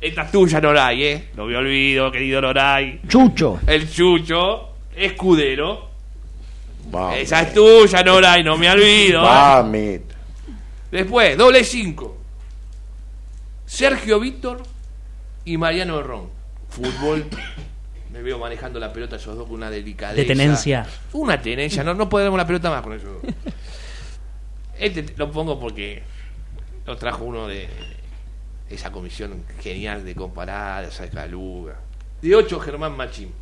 esta 0.00 0.22
es 0.22 0.30
tuya, 0.30 0.60
Noray, 0.60 1.04
¿eh? 1.04 1.28
Lo 1.36 1.46
me 1.46 1.56
olvido, 1.56 2.10
querido 2.12 2.40
Noray. 2.40 3.00
Chucho. 3.08 3.60
El 3.66 3.90
Chucho, 3.90 4.70
escudero. 4.94 5.90
Vamos. 6.90 7.16
Esa 7.16 7.42
es 7.42 7.54
tuya, 7.54 8.02
Noray, 8.02 8.44
no 8.44 8.56
me 8.56 8.70
olvido. 8.70 9.22
¿eh? 9.74 10.02
Después, 10.90 11.36
doble 11.36 11.64
cinco. 11.64 12.16
Sergio 13.66 14.20
Víctor 14.20 14.62
y 15.44 15.56
Mariano 15.56 16.02
Ron. 16.02 16.28
Fútbol. 16.68 17.26
Me 18.16 18.22
veo 18.22 18.38
manejando 18.38 18.80
la 18.80 18.90
pelota 18.90 19.16
esos 19.16 19.36
dos 19.36 19.46
con 19.46 19.56
una 19.56 19.68
delicadeza. 19.68 20.22
De 20.22 20.24
tenencia. 20.24 20.86
Una 21.12 21.38
tenencia, 21.38 21.84
no, 21.84 21.92
no 21.92 22.08
podemos 22.08 22.38
la 22.38 22.46
pelota 22.46 22.70
más 22.70 22.80
con 22.80 22.94
esos 22.94 23.22
dos. 23.22 23.34
Este 24.78 25.06
lo 25.16 25.30
pongo 25.30 25.58
porque 25.58 26.02
lo 26.86 26.96
trajo 26.96 27.24
uno 27.24 27.46
de 27.46 27.66
esa 28.68 28.90
comisión 28.90 29.44
genial 29.60 30.04
de 30.04 30.14
comparar, 30.14 30.84
esa 30.84 31.08
caluga. 31.10 31.76
De 32.22 32.34
8, 32.34 32.58
Germán 32.60 32.96
Machín. 32.96 33.32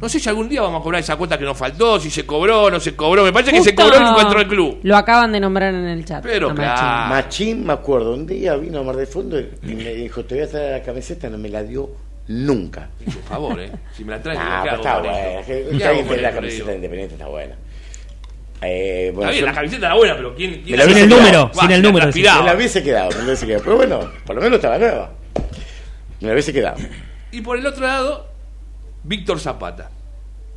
No 0.00 0.08
sé 0.08 0.18
si 0.18 0.28
algún 0.28 0.48
día 0.48 0.62
vamos 0.62 0.80
a 0.80 0.82
cobrar 0.82 1.00
esa 1.00 1.16
cuota 1.16 1.38
que 1.38 1.44
nos 1.44 1.56
faltó, 1.56 1.98
si 2.00 2.10
se 2.10 2.24
cobró, 2.24 2.70
no 2.70 2.80
se 2.80 2.94
cobró. 2.96 3.24
Me 3.24 3.32
parece 3.32 3.52
que 3.52 3.62
se 3.62 3.74
cobró 3.74 3.96
y 3.96 4.04
nunca 4.04 4.22
entró 4.22 4.40
el 4.40 4.48
club. 4.48 4.80
Lo 4.82 4.96
acaban 4.96 5.32
de 5.32 5.40
nombrar 5.40 5.74
en 5.74 5.86
el 5.86 6.04
chat. 6.04 6.22
Pero 6.22 6.54
claro. 6.54 7.08
Machín. 7.08 7.56
Machín, 7.56 7.66
me 7.66 7.72
acuerdo, 7.72 8.14
un 8.14 8.26
día 8.26 8.56
vino 8.56 8.80
a 8.80 8.82
Mar 8.82 8.96
de 8.96 9.06
Fondo 9.06 9.38
y 9.38 9.74
me 9.74 9.94
dijo, 9.94 10.24
te 10.24 10.34
voy 10.34 10.44
a 10.44 10.48
traer 10.48 10.78
la 10.80 10.82
camiseta, 10.82 11.28
no 11.30 11.38
me 11.38 11.48
la 11.48 11.62
dio 11.62 12.09
nunca. 12.30 12.88
Por 13.04 13.22
favor, 13.24 13.60
¿eh? 13.60 13.70
Si 13.96 14.04
me 14.04 14.12
la 14.12 14.16
Ah, 14.36 14.62
¿qué 14.64 14.70
pero 14.70 14.72
hago 14.72 14.76
está 14.76 14.98
buena. 15.00 15.42
tiene 15.44 16.22
la 16.22 16.32
camiseta 16.32 16.62
digo. 16.64 16.74
independiente 16.74 17.14
está 17.14 17.26
buena. 17.26 17.54
Eh, 18.62 19.10
bueno, 19.14 19.30
Está 19.30 19.32
bien, 19.32 19.40
yo- 19.40 19.46
la 19.46 19.54
camiseta 19.54 19.86
era 19.86 19.94
buena, 19.96 20.16
pero 20.16 20.34
¿quién, 20.34 20.50
quién 20.62 20.76
me 20.78 20.84
la 20.84 20.84
hizo? 20.84 20.94
quedado. 21.08 21.50
Va, 21.58 21.66
se 21.66 21.78
la 21.80 21.92
transpiraba. 21.92 22.40
Me 22.42 22.46
la 22.50 22.56
hubiese 22.56 22.82
quedado, 22.82 23.10
me 23.10 23.16
la 23.18 23.24
hubiese 23.24 23.46
quedado. 23.46 23.64
Pero 23.64 23.76
bueno, 23.76 24.10
por 24.26 24.36
lo 24.36 24.42
menos 24.42 24.56
estaba 24.56 24.78
nueva. 24.78 25.10
Me 26.20 26.26
la 26.28 26.32
hubiese 26.34 26.52
quedado. 26.52 26.76
Y 27.32 27.40
por 27.40 27.58
el 27.58 27.66
otro 27.66 27.86
lado, 27.86 28.28
Víctor 29.04 29.40
Zapata. 29.40 29.90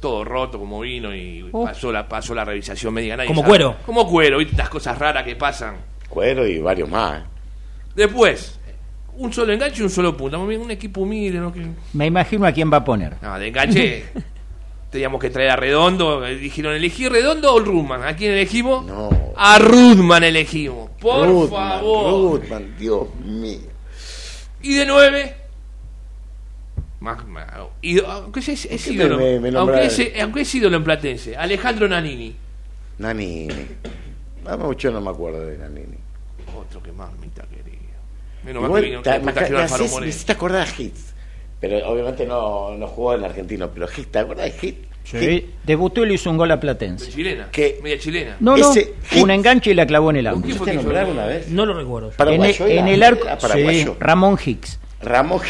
Todo 0.02 0.26
roto 0.26 0.60
como 0.60 0.82
vino 0.82 1.16
y 1.16 1.48
Oh. 1.54 1.64
pasó, 1.64 1.90
la, 1.94 2.06
pasó 2.10 2.36
la 2.36 2.44
revisación 2.44 2.94
médica. 2.94 3.16
nadie 3.16 3.28
Como 3.30 3.40
sabe. 3.40 3.50
cuero. 3.52 3.76
Como 3.86 4.06
cuero, 4.10 4.42
y 4.42 4.46
las 4.52 4.68
cosas 4.68 4.98
raras 4.98 5.24
que 5.24 5.38
pasan. 5.38 5.78
Cuero 6.10 6.46
y 6.46 6.60
varios 6.60 6.90
más. 6.90 7.22
¿eh? 7.22 7.26
Después, 7.96 8.60
un 9.18 9.32
solo 9.34 9.54
enganche 9.54 9.82
y 9.82 9.84
un 9.84 9.90
solo 9.90 10.16
punta. 10.18 10.38
Un 10.38 10.72
equipo 10.72 11.02
humilde, 11.02 11.40
¿no? 11.40 11.52
Que- 11.54 11.66
Me 11.94 12.06
imagino 12.08 12.46
a 12.46 12.52
quién 12.52 12.72
va 12.72 12.78
a 12.78 12.84
poner. 12.86 13.16
No, 13.22 13.38
de 13.40 13.48
enganche 13.48 14.04
teníamos 14.92 15.20
que 15.22 15.30
traer 15.30 15.52
a 15.52 15.56
Redondo. 15.56 16.26
eh, 16.26 16.36
Dijeron, 16.36 16.74
¿elegí 16.74 17.08
Redondo 17.10 17.54
o 17.54 17.60
Rudman? 17.60 18.04
¿A 18.04 18.16
quién 18.16 18.32
elegimos? 18.34 18.86
No. 18.86 19.10
A 19.36 19.58
Rudman 19.60 20.24
elegimos. 20.24 20.90
Por 21.00 21.28
Rudman, 21.28 21.50
favor. 21.80 22.42
Rudman, 22.44 22.76
Dios 22.78 23.16
mío. 23.24 23.60
Y 24.62 24.76
de 24.76 24.86
nueve. 24.86 25.36
Más, 27.00 27.26
más- 27.28 27.46
y, 27.82 28.00
aunque 28.00 28.40
es, 28.40 28.48
es 28.50 28.66
¿Por 28.66 28.80
qué 28.80 28.94
ídolo, 28.94 29.18
me- 29.18 29.40
me 29.40 29.58
aunque, 29.58 29.86
es, 29.86 30.12
aunque 30.22 30.42
es 30.42 30.56
ídolo 30.56 30.78
en 30.78 30.84
Platense, 30.86 31.36
Alejandro 31.36 31.88
Nanini. 31.88 32.34
Nanini. 33.00 33.48
Yo 34.78 34.92
no 34.92 35.02
me 35.02 35.10
acuerdo 35.10 35.46
de 35.46 35.58
Nanini. 35.58 35.98
Otro 36.58 36.82
que 36.82 36.92
más 36.94 37.12
me 37.20 37.28
querido. 37.28 37.74
Menos 38.46 38.64
mal 38.64 38.74
que 38.82 38.82
vino 38.90 39.02
te- 39.02 39.12
que 39.12 39.20
me, 40.02 40.08
hiciste 40.08 40.32
acordar 40.32 40.68
a 40.68 40.82
Hits. 40.82 41.14
Pero 41.60 41.88
obviamente 41.90 42.26
no, 42.26 42.76
no 42.76 42.88
jugó 42.88 43.14
en 43.16 43.24
argentino. 43.24 43.70
Pero 43.74 43.88
Hits, 43.96 44.12
¿te 44.12 44.20
acuerdas 44.20 44.52
de 44.62 44.68
Hits? 44.68 44.88
Sí, 45.06 45.50
debutó 45.66 46.04
y 46.04 46.08
le 46.08 46.14
hizo 46.14 46.30
un 46.30 46.38
gol 46.38 46.50
a 46.52 46.60
Platense. 46.60 47.12
Chilena. 47.12 47.50
Que- 47.52 47.80
Media 47.84 48.00
chilena. 48.00 48.38
No, 48.40 48.56
no, 48.56 48.72
Ese 48.72 48.94
un 49.22 49.30
enganche 49.32 49.72
y 49.72 49.74
la 49.74 49.86
clavó 49.86 50.10
en 50.12 50.16
el 50.18 50.28
auto. 50.28 50.42
quién 50.46 50.58
fue 50.58 50.66
¿Te 50.68 50.78
que 50.78 50.82
hizo? 50.82 50.90
una 51.12 51.26
vez? 51.26 51.50
No 51.50 51.66
lo 51.66 51.74
recuerdo. 51.74 52.12
En 52.20 52.44
en 52.44 52.88
el 52.88 53.04
arco, 53.04 53.26
era 53.26 53.38
sí. 53.40 53.86
Ramón 54.00 54.40
Hicks. 54.44 54.80
Ramón, 55.02 55.42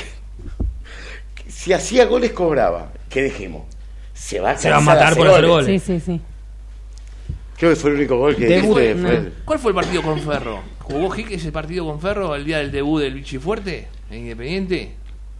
si 1.47 1.71
hacía 1.73 2.05
goles 2.05 2.31
cobraba. 2.31 2.91
¿Qué 3.09 3.21
dijimos? 3.23 3.63
Se 4.13 4.39
va 4.39 4.51
a, 4.51 4.57
Se 4.57 4.69
va 4.69 4.77
a 4.77 4.81
matar 4.81 5.15
por 5.15 5.27
hacer 5.27 5.45
goles. 5.47 5.83
Sí, 5.83 5.99
sí, 5.99 6.03
sí. 6.03 6.21
Creo 7.63 7.75
que 7.75 7.79
fue 7.79 7.91
el 7.91 7.95
único 7.95 8.17
gol 8.17 8.35
que 8.35 8.45
Debut- 8.45 8.77
hice, 8.81 8.95
no. 8.95 9.07
fue 9.07 9.15
el- 9.17 9.33
¿Cuál 9.45 9.59
fue 9.59 9.71
el 9.71 9.75
partido 9.75 10.01
con 10.01 10.19
Ferro? 10.19 10.59
¿Jugó 10.79 11.09
Jique 11.11 11.35
ese 11.35 11.49
partido 11.53 11.85
con 11.85 12.01
Ferro 12.01 12.35
el 12.35 12.43
día 12.43 12.57
del 12.57 12.73
debut 12.73 12.99
del 13.01 13.13
Vichy 13.13 13.37
Fuerte 13.37 13.87
en 14.11 14.19
Independiente? 14.19 14.91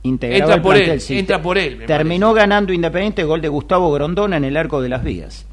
Integraba 0.04 0.40
Entra 0.40 0.56
el 0.56 0.62
por 0.62 0.74
plantel, 0.76 0.94
él, 0.94 1.02
sí. 1.02 1.20
entra 1.20 1.42
por 1.42 1.58
él, 1.58 1.84
Terminó 1.86 2.34
ganando 2.34 2.72
Independiente, 2.72 3.26
gol 3.26 3.42
de 3.42 3.50
Gustavo 3.50 3.92
Grondona 3.92 4.38
en 4.38 4.46
el 4.46 4.56
arco 4.56 4.82
de 4.82 4.88
las 4.88 5.04
vías. 5.04 5.46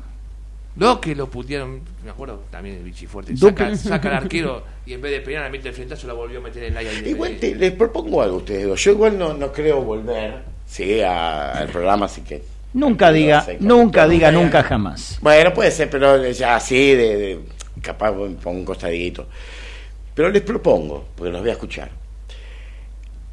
Lo 0.76 1.00
que 1.00 1.16
lo 1.16 1.28
putearon, 1.28 1.80
me 2.04 2.10
acuerdo 2.10 2.44
también 2.52 2.76
del 2.76 2.84
Vichy 2.84 3.06
Fuerte. 3.08 3.32
Duque. 3.34 3.64
Saca, 3.64 3.76
saca 3.76 4.08
al 4.10 4.14
arquero 4.22 4.62
y 4.86 4.92
en 4.92 5.00
vez 5.02 5.24
de 5.26 5.32
le 5.40 5.50
mete 5.50 5.70
el 5.70 5.74
frentazo, 5.74 6.06
la 6.06 6.12
volvió 6.12 6.38
a 6.38 6.42
meter 6.42 6.62
en 6.62 6.70
el 6.70 6.86
área. 6.86 6.92
Igual 7.08 7.36
te- 7.40 7.56
les 7.56 7.72
propongo 7.72 8.22
algo 8.22 8.36
a 8.36 8.38
ustedes 8.38 8.68
dos. 8.68 8.80
Yo 8.84 8.92
igual 8.92 9.18
no, 9.18 9.34
no 9.34 9.50
creo 9.52 9.82
volver 9.82 10.44
sí, 10.66 11.00
a- 11.00 11.50
al 11.50 11.68
programa, 11.68 12.06
así 12.06 12.20
que... 12.20 12.44
Nunca 12.72 13.10
diga, 13.12 13.40
sé, 13.42 13.56
nunca 13.60 14.06
diga, 14.06 14.30
nunca 14.30 14.62
jamás. 14.62 15.18
Bueno, 15.20 15.52
puede 15.52 15.70
ser, 15.70 15.90
pero 15.90 16.24
ya 16.30 16.56
así, 16.56 16.94
de, 16.94 17.16
de- 17.16 17.40
capaz 17.82 18.12
pongo 18.12 18.50
un 18.58 18.64
costadito. 18.64 19.26
Pero 20.14 20.28
les 20.30 20.42
propongo, 20.42 21.06
porque 21.16 21.32
los 21.32 21.40
voy 21.40 21.50
a 21.50 21.54
escuchar. 21.54 21.90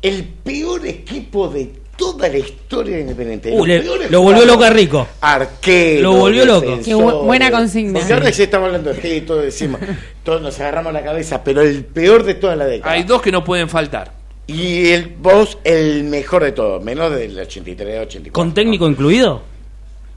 El 0.01 0.23
peor 0.23 0.85
equipo 0.85 1.49
de 1.49 1.71
toda 1.97 2.27
la 2.29 2.37
historia 2.37 2.95
de 2.95 3.01
Independiente. 3.01 3.51
Uh, 3.51 3.65
le- 3.65 4.09
lo 4.09 4.21
volvió 4.21 4.45
loco 4.45 4.63
a 4.63 4.69
Rico. 4.69 5.07
Arquero. 5.21 6.01
Lo 6.03 6.13
volvió 6.13 6.45
loco. 6.45 6.79
Qué 6.83 6.95
bu- 6.95 7.23
buena 7.25 7.49
consigna. 7.51 7.99
Porque 7.99 8.13
ahora 8.13 8.31
sí 8.31 8.43
estamos 8.43 8.67
hablando 8.67 8.93
de 8.93 9.15
y 9.17 9.21
todo 9.21 9.41
decimos, 9.41 9.81
todos 10.23 10.41
nos 10.41 10.59
agarramos 10.59 10.93
la 10.93 11.03
cabeza, 11.03 11.43
pero 11.43 11.61
el 11.61 11.83
peor 11.85 12.23
de 12.23 12.35
toda 12.35 12.55
la 12.55 12.65
década. 12.65 12.93
Hay 12.93 13.03
dos 13.03 13.21
que 13.21 13.31
no 13.31 13.43
pueden 13.43 13.69
faltar. 13.69 14.16
Y 14.47 14.87
el 14.91 15.15
vos, 15.19 15.57
el 15.63 16.05
mejor 16.05 16.43
de 16.43 16.53
todos, 16.53 16.81
menos 16.83 17.11
del 17.13 17.37
83, 17.37 18.01
84. 18.07 18.31
¿Con 18.33 18.53
técnico 18.53 18.87
incluido? 18.87 19.41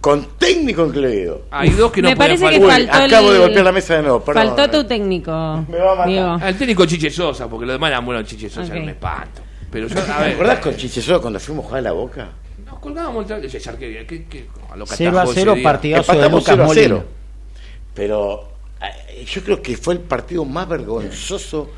Con 0.01 0.25
técnico 0.39 0.87
incluido. 0.87 1.43
Hay 1.51 1.71
dos 1.71 1.91
que 1.93 2.01
no 2.01 2.09
Me 2.11 2.17
pueden 2.17 2.41
parece 2.41 2.59
que. 2.59 2.65
Uy, 2.65 2.71
faltó 2.71 2.93
acabo 3.05 3.27
el- 3.29 3.33
de 3.35 3.39
golpear 3.41 3.65
la 3.65 3.73
mesa 3.73 3.97
de 3.97 4.03
nuevo, 4.03 4.21
perdón. 4.25 4.47
Faltó 4.57 4.71
tu 4.71 4.85
técnico. 4.89 5.31
Me 5.69 5.79
va 5.79 5.93
a 5.93 5.95
matar. 6.07 6.45
Al 6.49 6.57
técnico 6.57 6.87
Chiche 6.87 7.11
Sosa, 7.11 7.49
porque 7.51 7.67
lo 7.67 7.73
demás 7.73 7.91
era 7.91 8.01
bueno 8.01 8.23
Chiche 8.23 8.49
Sosa, 8.49 8.63
Ok. 8.69 8.71
era 8.73 8.83
un 8.83 8.89
espanto. 8.89 9.43
Pero 9.71 9.87
yo, 9.89 9.99
a 10.01 10.03
¿Te 10.05 10.23
ver, 10.25 10.35
acordás 10.35 10.59
con 10.61 10.77
Chicheso 10.77 11.21
cuando 11.21 11.39
fuimos 11.39 11.65
a 11.65 11.69
jugar 11.69 11.79
a 11.81 11.83
la 11.83 11.93
boca? 11.93 12.29
nos 12.65 12.79
colgábamos 12.79 13.29
el 13.31 13.45
ese 13.45 13.69
arquero, 13.69 14.07
que, 14.07 14.25
que, 14.27 14.47
a 14.73 14.77
lo 14.77 14.85
que 14.87 14.95
0 14.97 15.11
a 15.11 15.21
atajó 15.23 15.33
ese 15.33 15.41
0 15.41 15.55
día. 15.55 15.63
partidazo 15.65 16.13
de 16.13 16.29
Lucas 16.31 16.45
0 16.47 16.63
a 16.63 16.67
Molina. 16.67 16.85
0. 16.87 17.05
Pero 17.95 18.50
yo 19.27 19.43
creo 19.45 19.61
que 19.61 19.77
fue 19.77 19.95
el 19.95 20.01
partido 20.01 20.45
más 20.45 20.67
vergonzoso 20.69 21.71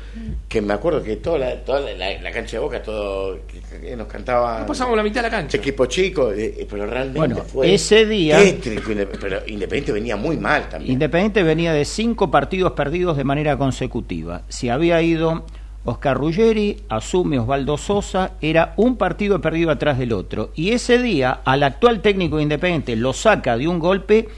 que 0.47 0.61
me 0.61 0.73
acuerdo 0.73 1.03
que 1.03 1.17
toda 1.17 1.37
la, 1.39 1.55
toda 1.63 1.81
la, 1.81 1.93
la- 1.93 2.21
la 2.21 2.31
cancha 2.31 2.57
de 2.57 2.59
boca, 2.59 2.81
todo 2.81 3.39
que, 3.47 3.59
que 3.79 3.95
nos 3.97 4.07
cantaba. 4.07 4.61
No 4.61 4.65
pasamos 4.67 4.95
la 4.95 5.03
mitad 5.03 5.21
de 5.21 5.23
la 5.23 5.29
cancha. 5.29 5.57
Equipo 5.57 5.85
chico, 5.87 6.31
eh, 6.31 6.65
pero 6.69 6.85
realmente 6.85 7.19
Bueno, 7.19 7.37
fue. 7.43 7.73
ese 7.73 8.05
día- 8.05 8.37
tétrico, 8.37 8.91
pero 9.19 9.39
Independiente 9.47 9.91
venía 9.91 10.15
muy 10.15 10.37
mal 10.37 10.69
también. 10.69 10.93
Independiente 10.93 11.43
venía 11.43 11.73
de 11.73 11.83
cinco 11.85 12.31
partidos 12.31 12.71
perdidos 12.73 13.17
de 13.17 13.23
manera 13.23 13.57
consecutiva. 13.57 14.43
Si 14.47 14.69
había 14.69 15.01
ido 15.01 15.45
Oscar 15.85 16.15
Ruggeri, 16.15 16.83
asume 16.87 17.39
Osvaldo 17.39 17.77
Sosa, 17.77 18.31
era 18.39 18.73
un 18.77 18.95
partido 18.95 19.41
perdido 19.41 19.69
atrás 19.71 19.97
del 19.99 20.13
otro. 20.13 20.51
Y 20.55 20.71
ese 20.71 20.97
día, 21.01 21.41
al 21.43 21.63
actual 21.63 22.01
técnico 22.01 22.37
de 22.37 22.43
Independiente 22.43 22.95
lo 22.95 23.11
saca 23.11 23.57
de 23.57 23.67
un 23.67 23.79
golpe 23.79 24.29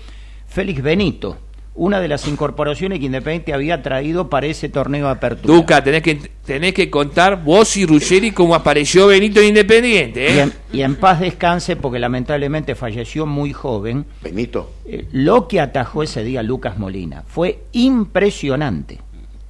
Félix 0.47 0.82
Benito, 0.82 1.38
una 1.76 2.00
de 2.00 2.08
las 2.08 2.26
incorporaciones 2.28 3.00
que 3.00 3.06
Independiente 3.06 3.54
había 3.54 3.82
traído 3.82 4.30
para 4.30 4.48
ese 4.48 4.70
torneo 4.70 5.08
de 5.08 5.12
apertura. 5.12 5.54
Duca, 5.54 5.84
tenés 5.84 6.02
que, 6.02 6.16
tenés 6.46 6.74
que 6.74 6.90
contar 6.90 7.44
vos 7.44 7.76
y 7.76 7.86
Ruggeri 7.86 8.32
cómo 8.32 8.56
apareció 8.56 9.08
Benito 9.08 9.42
en 9.42 9.48
Independiente, 9.50 10.22
Y 10.24 10.40
¿eh? 10.40 10.42
en, 10.42 10.54
y 10.72 10.82
en 10.82 10.96
paz 10.96 11.20
descanse 11.20 11.76
porque 11.76 12.00
lamentablemente 12.00 12.76
falleció 12.76 13.26
muy 13.26 13.52
joven. 13.52 14.06
Benito. 14.24 14.72
Eh, 14.86 15.06
lo 15.12 15.50
que 15.50 15.60
atajó 15.60 16.02
ese 16.04 16.24
día 16.24 16.42
Lucas 16.42 16.78
Molina 16.78 17.24
fue 17.28 17.64
impresionante. 17.74 19.02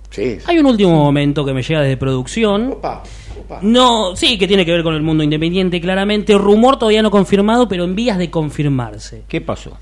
Sí. 0.10 0.38
Hay 0.48 0.58
un 0.58 0.66
último 0.66 0.96
momento 0.96 1.46
que 1.46 1.54
me 1.54 1.62
llega 1.62 1.82
desde 1.82 1.98
producción. 1.98 2.72
Opa, 2.72 3.04
opa. 3.40 3.60
No, 3.62 4.16
sí, 4.16 4.38
que 4.40 4.48
tiene 4.48 4.66
que 4.66 4.72
ver 4.72 4.82
con 4.82 4.96
el 4.96 5.02
mundo 5.02 5.24
independiente, 5.24 5.80
claramente. 5.80 6.36
Rumor 6.38 6.80
todavía 6.80 7.04
no 7.04 7.12
confirmado, 7.12 7.68
pero 7.68 7.84
en 7.84 7.96
vías 7.96 8.18
de 8.18 8.32
confirmarse. 8.32 9.24
¿Qué 9.28 9.42
pasó? 9.42 9.78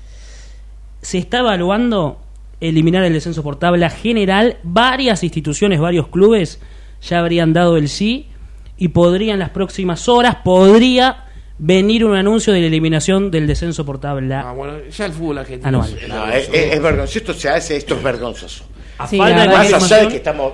Se 1.00 1.18
está 1.18 1.38
evaluando 1.38 2.23
eliminar 2.60 3.04
el 3.04 3.12
descenso 3.12 3.42
por 3.42 3.56
tabla 3.58 3.90
general. 3.90 4.58
Varias 4.62 5.22
instituciones, 5.24 5.80
varios 5.80 6.08
clubes 6.08 6.60
ya 7.02 7.18
habrían 7.20 7.52
dado 7.52 7.76
el 7.76 7.88
sí 7.88 8.28
y 8.76 8.88
podría 8.88 9.34
en 9.34 9.38
las 9.38 9.50
próximas 9.50 10.08
horas, 10.08 10.36
podría 10.44 11.24
venir 11.58 12.04
un 12.04 12.16
anuncio 12.16 12.52
de 12.52 12.60
la 12.60 12.66
eliminación 12.66 13.30
del 13.30 13.46
descenso 13.46 13.84
por 13.86 14.00
tabla. 14.00 14.42
Ah, 14.48 14.52
bueno, 14.52 14.74
ya 14.90 15.06
el 15.06 15.12
fútbol 15.12 15.38
argentino. 15.38 15.68
Anual. 15.68 15.96
es- 16.00 16.08
No, 16.08 16.28
es, 16.28 16.48
es- 16.52 16.72
es 16.74 16.82
vergonzoso. 16.82 17.18
Esto 17.18 17.34
se 17.34 17.48
hace, 17.48 17.76
esto 17.76 17.94
es 17.94 18.02
vergonzoso. 18.02 18.64
A 18.98 19.06
Sí, 19.06 19.18
falta 19.18 19.46
Más 19.46 19.72
allá 19.72 19.98
de 20.02 20.08
que 20.08 20.16
estamos 20.16 20.52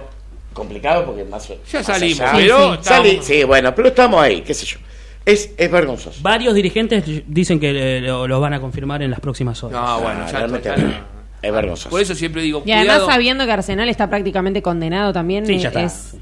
complicados 0.52 1.04
porque 1.04 1.24
más 1.24 1.46
Ya 1.48 1.54
más 1.78 1.86
salimos, 1.86 2.20
allá- 2.20 2.32
pero 2.36 2.56
Sí, 2.74 2.78
estamos- 2.80 3.06
Sali- 3.08 3.18
sí, 3.22 3.44
bueno, 3.44 3.74
pero 3.74 3.88
estamos 3.88 4.20
ahí, 4.20 4.40
qué 4.42 4.52
sé 4.54 4.66
yo. 4.66 4.78
Es, 5.24 5.52
es 5.56 5.70
vergonzoso. 5.70 6.18
varios 6.22 6.54
dirigentes 6.54 7.04
dicen 7.26 7.60
que 7.60 7.98
eh, 7.98 8.00
lo, 8.00 8.26
lo 8.26 8.40
van 8.40 8.54
a 8.54 8.60
confirmar 8.60 9.02
en 9.02 9.10
las 9.10 9.20
próximas 9.20 9.62
horas. 9.62 9.80
No, 9.80 10.00
bueno, 10.00 10.20
Ah, 10.26 10.32
ya- 10.32 11.04
es 11.42 11.52
vergonzoso. 11.52 11.90
Por 11.90 12.00
eso 12.00 12.14
siempre 12.14 12.42
digo, 12.42 12.62
Y 12.64 12.72
además 12.72 12.96
cuidado. 12.96 13.10
sabiendo 13.12 13.44
que 13.46 13.52
Arsenal 13.52 13.88
está 13.88 14.08
prácticamente 14.10 14.62
condenado 14.62 15.12
también, 15.12 15.46
Sí, 15.46 15.58
ya 15.58 15.68
eh, 15.68 15.68
está. 15.68 15.82
es 15.84 16.16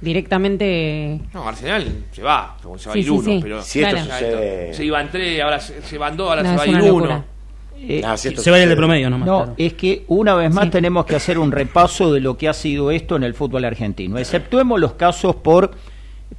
directamente... 0.00 1.20
No, 1.34 1.46
Arsenal 1.48 1.86
se 2.10 2.22
va, 2.22 2.56
se 2.78 2.88
va 2.88 2.94
a 2.94 2.98
ir 2.98 3.04
sí, 3.04 3.10
uno, 3.10 3.22
sí. 3.22 3.38
pero 3.42 3.62
Si 3.62 3.80
esto 3.82 3.90
Claro. 3.96 4.04
Sucede. 4.12 4.74
se 4.74 4.84
iban 4.84 5.10
tres, 5.10 5.40
ahora 5.42 5.60
se, 5.60 5.82
se 5.82 5.98
van 5.98 6.16
dos, 6.16 6.28
ahora 6.28 6.42
No, 6.42 6.50
se 6.50 6.56
va 6.56 6.62
a 6.62 6.66
ir 6.84 6.92
uno. 6.92 7.24
Eh, 7.82 8.02
Ah, 8.04 8.16
Se 8.16 8.30
va 8.50 8.56
a 8.56 8.58
ir 8.58 8.64
el 8.64 8.68
de 8.70 8.76
promedio 8.76 9.08
nomás. 9.08 9.26
No, 9.26 9.36
claro. 9.38 9.54
es 9.56 9.72
que 9.72 10.04
una 10.08 10.34
vez 10.34 10.52
más 10.52 10.64
Sí. 10.64 10.70
tenemos 10.70 11.06
que 11.06 11.16
hacer 11.16 11.38
un 11.38 11.50
repaso 11.50 12.12
de 12.12 12.20
lo 12.20 12.36
que 12.36 12.48
ha 12.48 12.52
sido 12.52 12.90
esto 12.90 13.16
en 13.16 13.22
el 13.24 13.32
fútbol 13.34 13.64
argentino. 13.64 14.18
Exceptuemos 14.18 14.78
los 14.78 14.94
casos 14.94 15.34
por 15.36 15.70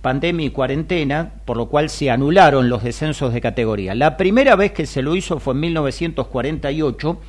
pandemia 0.01 0.45
y 0.45 0.49
cuarentena, 0.51 1.31
por 1.45 1.57
lo 1.57 1.65
cual 1.67 1.89
se 1.89 2.09
anularon 2.11 2.69
los 2.69 2.83
descensos 2.83 3.33
de 3.33 3.41
categoría. 3.41 3.93
La 3.95 4.17
primera 4.17 4.55
vez 4.55 4.71
que 4.71 4.85
se 4.85 5.01
lo 5.01 5.15
hizo 5.15 5.39
fue 5.39 5.53
en 5.55 5.59
1948 5.61 7.19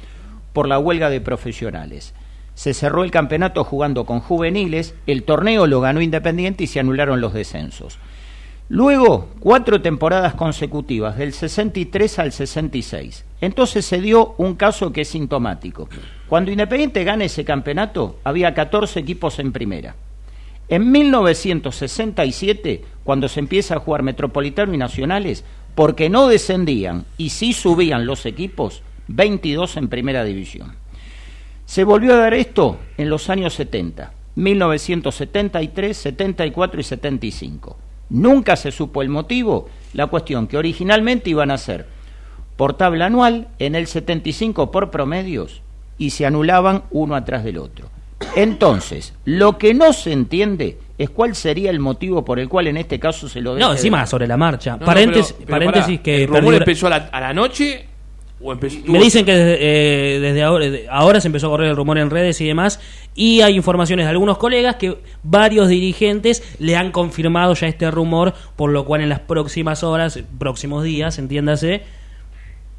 por 0.53 0.69
la 0.69 0.79
huelga 0.79 1.11
de 1.11 1.21
profesionales. 1.21 2.15
Se 2.55 2.75
cerró 2.75 3.05
el 3.05 3.11
campeonato 3.11 3.65
jugando 3.65 4.05
con 4.05 4.21
juveniles, 4.21 4.95
el 5.07 5.23
torneo 5.25 5.67
lo 5.67 5.81
ganó 5.81 6.01
Independiente 6.01 6.65
y 6.65 6.67
se 6.67 6.81
anularon 6.81 7.21
los 7.21 7.33
descensos. 7.33 7.99
Luego, 8.69 9.29
cuatro 9.41 9.83
temporadas 9.83 10.35
consecutivas, 10.35 11.19
del 11.19 11.33
63 11.33 12.19
al 12.19 12.33
66. 12.33 13.25
Entonces 13.41 13.85
se 13.85 14.01
dio 14.01 14.35
un 14.39 14.55
caso 14.55 14.93
que 14.93 15.03
es 15.03 15.09
sintomático. 15.09 15.89
Cuando 16.29 16.51
Independiente 16.51 17.05
gana 17.05 17.25
ese 17.25 17.45
campeonato, 17.45 18.19
había 18.25 18.55
14 18.55 19.01
equipos 19.01 19.39
en 19.39 19.53
primera. 19.53 19.95
En 20.69 20.91
1967, 20.91 22.85
cuando 23.05 23.29
se 23.29 23.41
empieza 23.41 23.75
a 23.75 23.81
jugar 23.81 24.03
Metropolitano 24.03 24.73
y 24.73 24.79
Nacionales, 24.79 25.45
porque 25.75 26.09
no 26.09 26.29
descendían 26.29 27.05
y 27.19 27.31
sí 27.31 27.53
subían 27.53 28.07
los 28.07 28.25
equipos, 28.25 28.83
22 29.15 29.77
en 29.77 29.89
primera 29.89 30.25
división. 30.25 30.75
Se 31.65 31.85
volvió 31.85 32.15
a 32.15 32.19
dar 32.19 32.35
esto 32.35 32.79
en 32.99 33.09
los 33.09 33.31
años 33.31 33.55
70, 33.55 34.13
1973, 34.35 35.97
74 35.97 36.81
y 36.81 36.85
75. 36.85 37.77
Nunca 38.11 38.57
se 38.57 38.71
supo 38.73 39.03
el 39.03 39.09
motivo, 39.09 39.69
la 39.95 40.07
cuestión 40.07 40.47
que 40.47 40.59
originalmente 40.59 41.31
iban 41.31 41.51
a 41.51 41.59
ser 41.59 41.87
por 42.57 42.75
tabla 42.75 43.07
anual, 43.07 43.49
en 43.59 43.75
el 43.75 43.87
75 43.87 44.71
por 44.71 44.91
promedios, 44.91 45.63
y 45.99 46.11
se 46.11 46.27
anulaban 46.27 46.85
uno 46.91 47.15
atrás 47.17 47.45
del 47.45 47.59
otro. 47.59 47.89
Entonces, 48.37 49.15
lo 49.25 49.59
que 49.59 49.75
no 49.75 49.93
se 49.93 50.13
entiende 50.13 50.79
es 50.99 51.11
cuál 51.11 51.35
sería 51.35 51.71
el 51.71 51.81
motivo 51.81 52.25
por 52.25 52.39
el 52.39 52.49
cual 52.49 52.69
en 52.69 52.77
este 52.77 53.01
caso 53.01 53.29
se 53.29 53.41
lo 53.41 53.57
No, 53.57 53.73
encima 53.73 54.03
de- 54.03 54.07
sobre 54.07 54.27
la 54.27 54.37
marcha. 54.37 54.73
No, 54.73 54.81
no, 54.81 54.87
paréntesis 54.87 55.33
pero- 55.33 55.47
pero 55.47 55.57
paréntesis 55.59 55.87
pará, 55.99 56.03
que 56.03 56.23
¿El 56.23 56.29
rumor 56.29 56.55
empezó 56.55 56.87
a 56.87 56.91
la, 56.91 56.97
a 57.11 57.21
la 57.21 57.33
noche 57.33 57.87
Me 58.93 58.99
dicen 58.99 59.25
que 59.25 59.33
desde, 59.35 59.59
eh, 60.17 60.21
desde 60.21 60.43
ahora, 60.43 60.69
de- 60.71 60.87
ahora 60.91 61.21
se 61.21 61.29
empezó 61.29 61.47
a 61.47 61.51
correr 61.51 61.71
el 61.71 61.77
rumor 61.77 61.99
en 61.99 62.11
redes 62.11 62.41
y 62.41 62.47
demás, 62.47 62.81
y 63.15 63.41
hay 63.43 63.55
informaciones 63.55 64.07
de 64.07 64.11
algunos 64.11 64.39
colegas 64.39 64.77
que 64.77 64.97
varios 65.23 65.69
dirigentes 65.69 66.43
le 66.59 66.77
han 66.77 66.91
confirmado 66.93 67.55
ya 67.55 67.67
este 67.69 67.91
rumor, 67.91 68.35
por 68.57 68.71
lo 68.71 68.85
cual 68.85 69.01
en 69.03 69.09
las 69.09 69.21
próximas 69.21 69.83
horas, 69.85 70.19
próximos 70.39 70.83
días, 70.85 71.19
entiéndase, 71.19 71.83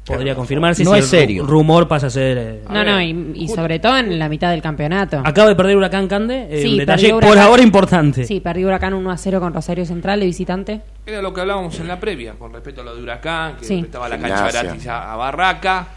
podría 0.04 0.34
confirmarse 0.34 0.84
No 0.84 0.92
si 0.92 0.98
es 0.98 1.04
el 1.04 1.10
serio. 1.10 1.46
rumor 1.46 1.88
pasa 1.88 2.08
a 2.08 2.10
ser... 2.10 2.36
eh, 2.38 2.62
No, 2.68 2.84
no, 2.84 3.00
y, 3.00 3.32
y 3.34 3.48
sobre 3.48 3.78
todo 3.78 3.96
en 3.96 4.18
la 4.18 4.28
mitad 4.28 4.50
del 4.50 4.60
campeonato. 4.62 5.22
Acaba 5.24 5.48
de 5.48 5.56
perder 5.56 5.76
Huracán 5.76 6.08
Cande, 6.08 6.46
eh, 6.50 6.62
Sí, 6.62 6.72
un 6.72 6.78
detalle 6.78 7.10
por 7.10 7.38
ahora 7.38 7.62
importante. 7.62 8.24
Sí, 8.24 8.40
perdió 8.40 8.66
Huracán 8.66 8.94
1 8.94 9.10
a 9.10 9.16
0 9.16 9.40
con 9.40 9.54
Rosario 9.54 9.86
Central 9.86 10.20
de 10.20 10.26
visitante. 10.26 10.80
Era 11.06 11.22
lo 11.22 11.32
que 11.32 11.40
hablábamos 11.40 11.78
en 11.80 11.88
la 11.88 11.98
previa, 11.98 12.34
con 12.34 12.52
respecto 12.52 12.82
a 12.82 12.84
lo 12.84 12.94
de 12.96 13.02
Huracán, 13.02 13.56
que 13.56 13.64
Sí. 13.64 13.78
estaba 13.80 14.08
la 14.08 14.18
cancha 14.18 14.50
gratis 14.50 14.86
a, 14.88 15.12
a 15.12 15.16
Barraca. 15.16 15.88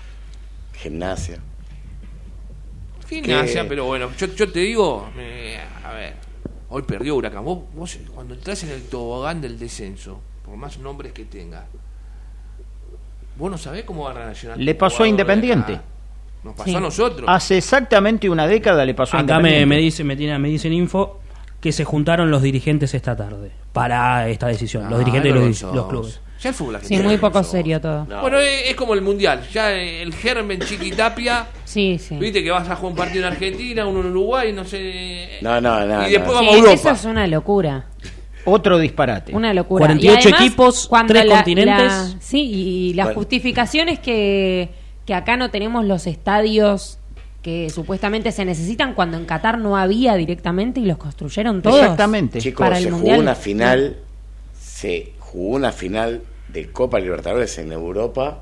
Gimnasia. 0.74 1.40
Gimnasia, 3.10 3.68
pero 3.68 3.86
bueno, 3.86 4.10
yo, 4.18 4.28
yo 4.28 4.52
te 4.52 4.60
digo, 4.60 5.10
eh, 5.18 5.58
a 5.86 5.94
ver, 5.94 6.14
hoy 6.70 6.82
perdió 6.84 7.16
Huracán. 7.16 7.44
Vos, 7.46 7.60
vos 7.74 7.98
cuando 8.14 8.34
entras 8.34 8.64
en 8.64 8.72
el 8.72 8.84
tobogán 8.84 9.40
del 9.42 9.58
descenso, 9.58 10.20
por 10.44 10.58
más 10.58 10.78
nombres 10.80 11.14
que 11.14 11.24
tenga, 11.26 11.66
vos 13.38 13.52
no 13.52 13.58
sabés 13.58 13.84
cómo 13.84 14.04
va 14.06 14.12
a 14.12 14.14
reaccionar. 14.14 14.58
Le 14.58 14.76
pasó 14.76 15.04
a 15.04 15.08
Independiente. 15.08 15.80
Nos 16.44 16.56
pasó 16.56 16.70
Sí. 16.70 16.76
a 16.76 16.80
nosotros. 16.80 17.28
Hace 17.30 17.58
exactamente 17.58 18.30
una 18.30 18.48
década 18.48 18.86
le 18.86 18.94
pasó 18.94 19.18
a 19.18 19.22
Acá 19.22 19.36
me, 19.40 19.50
Independiente. 19.50 19.66
me, 19.76 19.78
dice, 19.82 20.04
me, 20.04 20.16
tiene- 20.16 20.40
me 20.40 20.50
dicen 20.50 20.72
info 20.74 21.20
que 21.60 21.72
se 21.72 21.84
juntaron 21.84 22.30
los 22.32 22.42
dirigentes 22.42 22.94
esta 22.94 23.16
tarde 23.16 23.52
para 23.74 24.30
esta 24.30 24.48
decisión, 24.48 24.84
los 24.90 24.94
Ah, 24.94 25.00
dirigentes 25.00 25.34
de 25.34 25.40
los, 25.40 25.62
los 25.74 25.88
clubes. 25.88 26.22
Ya 26.40 26.50
el 26.50 26.56
fútbol 26.56 26.78
Sí, 26.84 27.00
muy 27.00 27.18
poco 27.18 27.44
serio 27.44 27.82
todo. 27.82 28.06
No. 28.06 28.22
Bueno, 28.22 28.38
es, 28.38 28.70
es 28.70 28.76
como 28.76 28.94
el 28.94 29.02
mundial. 29.02 29.42
Ya 29.52 29.72
el 29.74 30.14
germen 30.14 30.60
Chiquitapia, 30.62 31.48
Sí, 31.66 31.98
sí. 31.98 32.16
viste 32.18 32.44
que 32.44 32.52
vas 32.52 32.70
a 32.70 32.76
jugar 32.76 32.92
un 32.92 32.96
partido 32.98 33.26
en 33.26 33.34
Argentina, 33.34 33.88
uno 33.88 34.02
en 34.02 34.06
Uruguay, 34.08 34.54
no 34.54 34.64
sé. 34.64 35.40
No, 35.42 35.60
no, 35.60 35.84
no. 35.84 36.08
y 36.08 36.12
después 36.12 36.28
no. 36.30 36.34
vamos 36.36 36.52
Sí, 36.54 36.56
a 36.56 36.60
Europa. 36.60 36.74
eso 36.76 36.92
es 36.92 37.06
una 37.06 37.26
locura. 37.26 37.86
Otro 38.50 38.80
disparate. 38.80 39.36
Una 39.36 39.54
locura. 39.54 39.86
48 39.86 40.06
Y 40.06 40.32
además, 40.32 40.42
equipos, 40.42 40.90
tres 41.08 41.26
la- 41.26 41.36
continentes. 41.36 41.92
la- 41.92 42.16
sí, 42.22 42.42
y 42.42 42.94
las 42.94 43.08
Bueno. 43.08 43.20
justificaciones 43.20 44.00
que, 44.00 44.70
que 45.06 45.14
acá 45.14 45.36
no 45.38 45.52
tenemos 45.52 45.86
los 45.86 46.08
estadios 46.08 46.98
que 47.42 47.70
supuestamente 47.70 48.32
se 48.32 48.46
necesitan 48.46 48.94
cuando 48.94 49.18
en 49.18 49.26
Qatar 49.26 49.58
no 49.58 49.78
había 49.78 50.16
directamente 50.16 50.80
y 50.80 50.86
los 50.86 50.98
construyeron 50.98 51.62
todos. 51.62 51.80
Exactamente. 51.80 52.40
Chicos, 52.40 52.66
para 52.66 52.78
el 52.78 52.86
se 52.86 52.92
Mundial. 52.92 53.16
jugó 53.16 53.22
una 53.24 53.36
final, 53.36 53.98
se 54.60 55.12
jugó 55.20 55.56
una 55.56 55.72
final 55.72 56.22
de 56.50 56.72
Copa 56.72 57.00
Libertadores 57.00 57.58
en 57.58 57.72
Europa, 57.72 58.40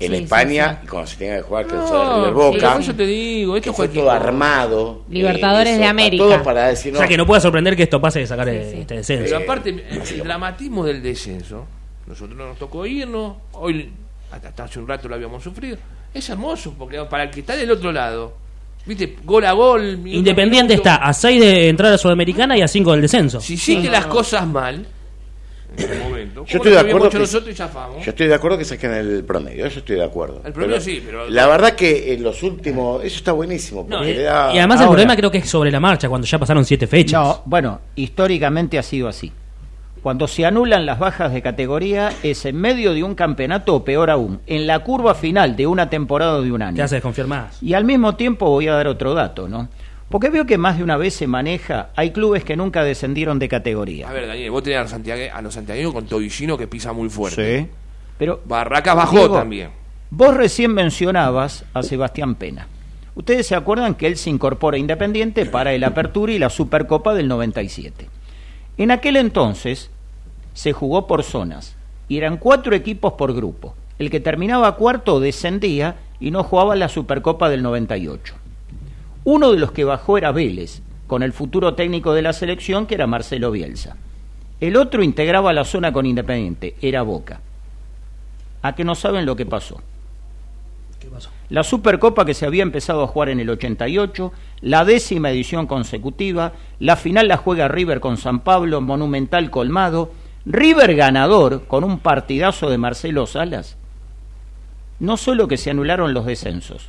en 0.00 0.10
Sí, 0.10 0.16
sí, 0.18 0.24
España, 0.24 0.78
sí. 0.80 0.86
y 0.86 0.88
cuando 0.88 1.06
se 1.08 1.16
tenía 1.16 1.36
que 1.36 1.42
jugar, 1.42 1.66
que 1.66 1.72
No, 1.74 2.14
River 2.16 2.28
sí, 2.28 2.34
Boca, 2.34 2.76
eso 2.80 2.94
te 2.94 3.06
digo, 3.06 3.56
esto 3.56 3.70
que 3.70 3.76
fue 3.76 3.88
todo 3.88 4.10
armado. 4.10 5.02
Libertadores 5.08 5.68
eso, 5.70 5.78
de 5.80 5.86
a 5.86 5.90
América. 5.90 6.24
Todo 6.24 6.42
para 6.42 6.66
decir, 6.68 6.90
O 6.92 6.94
no, 6.94 6.98
sea 6.98 7.08
que 7.08 7.16
no 7.16 7.26
pueda 7.26 7.40
sorprender 7.40 7.76
que 7.76 7.84
esto 7.84 8.00
pase 8.00 8.20
de 8.20 8.26
sacar 8.26 8.48
eh, 8.48 8.70
sí. 8.72 8.80
este 8.80 8.96
descenso. 8.96 9.24
Pero 9.24 9.36
aparte, 9.38 9.70
el 9.70 10.24
dramatismo 10.24 10.84
del 10.84 11.02
descenso, 11.02 11.66
nosotros 12.06 12.36
no 12.36 12.48
nos 12.48 12.58
tocó 12.58 12.84
irnos, 12.86 13.36
hoy, 13.52 13.90
hasta, 14.30 14.64
hace 14.64 14.78
un 14.80 14.88
rato 14.88 15.08
lo 15.08 15.14
habíamos 15.14 15.42
sufrido, 15.42 15.78
es 16.12 16.28
hermoso, 16.28 16.74
porque 16.78 16.98
para 17.04 17.24
el 17.24 17.30
que 17.30 17.40
está 17.40 17.56
del 17.56 17.70
otro 17.70 17.92
lado, 17.92 18.34
viste, 18.84 19.16
gol 19.24 19.44
a 19.46 19.52
gol. 19.52 19.80
a 20.04 20.08
Independiente 20.08 20.74
minuto, 20.74 20.88
está 20.90 20.96
a 20.96 21.12
6 21.12 21.40
de 21.40 21.68
entrada 21.68 21.96
sudamericana 21.98 22.56
y 22.58 22.62
a 22.62 22.68
5 22.68 22.90
del 22.92 23.00
descenso. 23.02 23.40
Si 23.40 23.54
hiciste 23.54 23.88
las 23.88 24.06
cosas 24.06 24.46
mal, 24.46 24.86
en 25.76 25.88
su 25.98 26.04
momento, 26.04 26.44
Yo 26.46 26.56
estoy 26.58 26.72
de 26.72 26.78
acuerdo 26.78 27.10
que- 27.10 27.18
nosotros 27.18 27.50
y. 27.50 28.04
Yo 28.04 28.10
estoy 28.10 28.26
de 28.28 28.34
acuerdo 28.34 28.58
que 28.58 28.64
saquen 28.64 28.92
el 28.94 29.24
promedio, 29.24 29.66
eso 29.66 29.78
estoy 29.80 29.96
de 29.96 30.04
acuerdo. 30.04 30.40
El 30.44 30.52
promedio 30.52 30.80
sí, 30.80 31.02
pero- 31.04 31.28
La 31.28 31.46
verdad 31.46 31.72
que 31.74 32.12
en 32.14 32.22
los 32.22 32.42
últimos, 32.42 33.02
eso 33.04 33.16
está 33.16 33.32
buenísimo. 33.32 33.86
No, 33.88 33.96
porque 33.98 34.10
y, 34.12 34.14
le 34.16 34.22
da- 34.22 34.54
y 34.54 34.58
además 34.58 34.80
el 34.80 34.86
problema 34.88 35.16
creo 35.16 35.30
que 35.30 35.38
es 35.38 35.48
sobre 35.48 35.70
la 35.70 35.80
marcha, 35.80 36.08
cuando 36.08 36.26
ya 36.26 36.38
pasaron 36.38 36.64
7 36.64 36.86
fechas. 36.86 37.20
No, 37.22 37.42
bueno, 37.46 37.80
históricamente 37.96 38.78
ha 38.78 38.82
sido 38.82 39.08
así. 39.08 39.32
Cuando 40.02 40.28
se 40.28 40.44
anulan 40.44 40.84
las 40.84 40.98
bajas 40.98 41.32
de 41.32 41.40
categoría 41.40 42.12
es 42.22 42.44
en 42.44 42.56
medio 42.56 42.92
de 42.92 43.02
un 43.02 43.14
campeonato 43.14 43.74
o 43.74 43.84
peor 43.84 44.10
aún, 44.10 44.40
en 44.46 44.66
la 44.66 44.80
curva 44.80 45.14
final 45.14 45.56
de 45.56 45.66
una 45.66 45.88
temporada 45.88 46.34
o 46.36 46.42
de 46.42 46.52
un 46.52 46.60
año. 46.60 46.76
Te 46.76 46.82
hace 46.82 46.96
desconfiar 46.96 47.26
más. 47.26 47.56
Y 47.62 47.72
al 47.72 47.84
mismo 47.84 48.14
tiempo 48.14 48.50
voy 48.50 48.68
a 48.68 48.74
dar 48.74 48.86
otro 48.86 49.14
dato, 49.14 49.48
¿no? 49.48 49.68
Porque 50.14 50.30
veo 50.30 50.46
que 50.46 50.58
más 50.58 50.78
de 50.78 50.84
una 50.84 50.96
vez 50.96 51.12
se 51.16 51.26
maneja, 51.26 51.88
hay 51.96 52.12
clubes 52.12 52.44
que 52.44 52.54
nunca 52.54 52.84
descendieron 52.84 53.40
de 53.40 53.48
categoría. 53.48 54.08
A 54.08 54.12
ver, 54.12 54.28
Daniel, 54.28 54.52
vos 54.52 54.62
tenés 54.62 54.78
a 54.78 54.82
los, 54.82 54.92
santiague- 54.92 55.28
a 55.28 55.42
los 55.42 55.52
santiagueños 55.54 55.92
con 55.92 56.06
Tobillino 56.06 56.56
que 56.56 56.68
pisa 56.68 56.92
muy 56.92 57.08
fuerte. 57.10 57.62
Sí. 57.62 57.68
Pero 58.16 58.40
Barracas 58.44 58.94
bajó 58.94 59.16
Diego, 59.18 59.34
también. 59.34 59.70
Vos 60.10 60.36
recién 60.36 60.72
mencionabas 60.72 61.64
a 61.74 61.82
Sebastián 61.82 62.36
Pena. 62.36 62.68
Ustedes 63.16 63.48
se 63.48 63.56
acuerdan 63.56 63.96
que 63.96 64.06
él 64.06 64.16
se 64.16 64.30
incorpora 64.30 64.76
a 64.76 64.78
Independiente 64.78 65.46
para 65.46 65.72
el 65.72 65.82
Apertura 65.82 66.30
y 66.32 66.38
la 66.38 66.48
Supercopa 66.48 67.12
del 67.12 67.26
97. 67.26 68.08
En 68.78 68.92
aquel 68.92 69.16
entonces 69.16 69.90
se 70.52 70.72
jugó 70.72 71.08
por 71.08 71.24
zonas 71.24 71.74
y 72.06 72.18
eran 72.18 72.36
cuatro 72.36 72.76
equipos 72.76 73.14
por 73.14 73.34
grupo. 73.34 73.74
El 73.98 74.10
que 74.10 74.20
terminaba 74.20 74.76
cuarto 74.76 75.18
descendía 75.18 75.96
y 76.20 76.30
no 76.30 76.44
jugaba 76.44 76.76
la 76.76 76.88
Supercopa 76.88 77.48
del 77.48 77.64
98. 77.64 78.36
Uno 79.24 79.52
de 79.52 79.58
los 79.58 79.72
que 79.72 79.84
bajó 79.84 80.18
era 80.18 80.32
Vélez, 80.32 80.82
con 81.06 81.22
el 81.22 81.32
futuro 81.32 81.74
técnico 81.74 82.12
de 82.12 82.20
la 82.20 82.34
selección 82.34 82.86
que 82.86 82.94
era 82.94 83.06
Marcelo 83.06 83.50
Bielsa. 83.50 83.96
El 84.60 84.76
otro 84.76 85.02
integraba 85.02 85.54
la 85.54 85.64
zona 85.64 85.92
con 85.94 86.04
Independiente, 86.04 86.76
era 86.82 87.02
Boca. 87.02 87.40
A 88.60 88.74
que 88.74 88.84
no 88.84 88.94
saben 88.94 89.24
lo 89.24 89.34
que 89.34 89.46
pasó. 89.46 89.80
¿Qué 91.00 91.08
pasó? 91.08 91.30
La 91.48 91.62
Supercopa 91.62 92.26
que 92.26 92.34
se 92.34 92.44
había 92.44 92.62
empezado 92.62 93.02
a 93.02 93.06
jugar 93.06 93.30
en 93.30 93.40
el 93.40 93.48
88, 93.48 94.32
la 94.60 94.84
décima 94.84 95.30
edición 95.30 95.66
consecutiva, 95.66 96.52
la 96.78 96.96
final 96.96 97.26
la 97.26 97.38
juega 97.38 97.68
River 97.68 98.00
con 98.00 98.18
San 98.18 98.40
Pablo, 98.40 98.82
Monumental 98.82 99.50
colmado, 99.50 100.12
River 100.44 100.96
ganador 100.96 101.66
con 101.66 101.82
un 101.82 101.98
partidazo 101.98 102.68
de 102.68 102.76
Marcelo 102.76 103.26
Salas. 103.26 103.78
No 105.00 105.16
solo 105.16 105.48
que 105.48 105.56
se 105.56 105.70
anularon 105.70 106.12
los 106.12 106.26
descensos, 106.26 106.88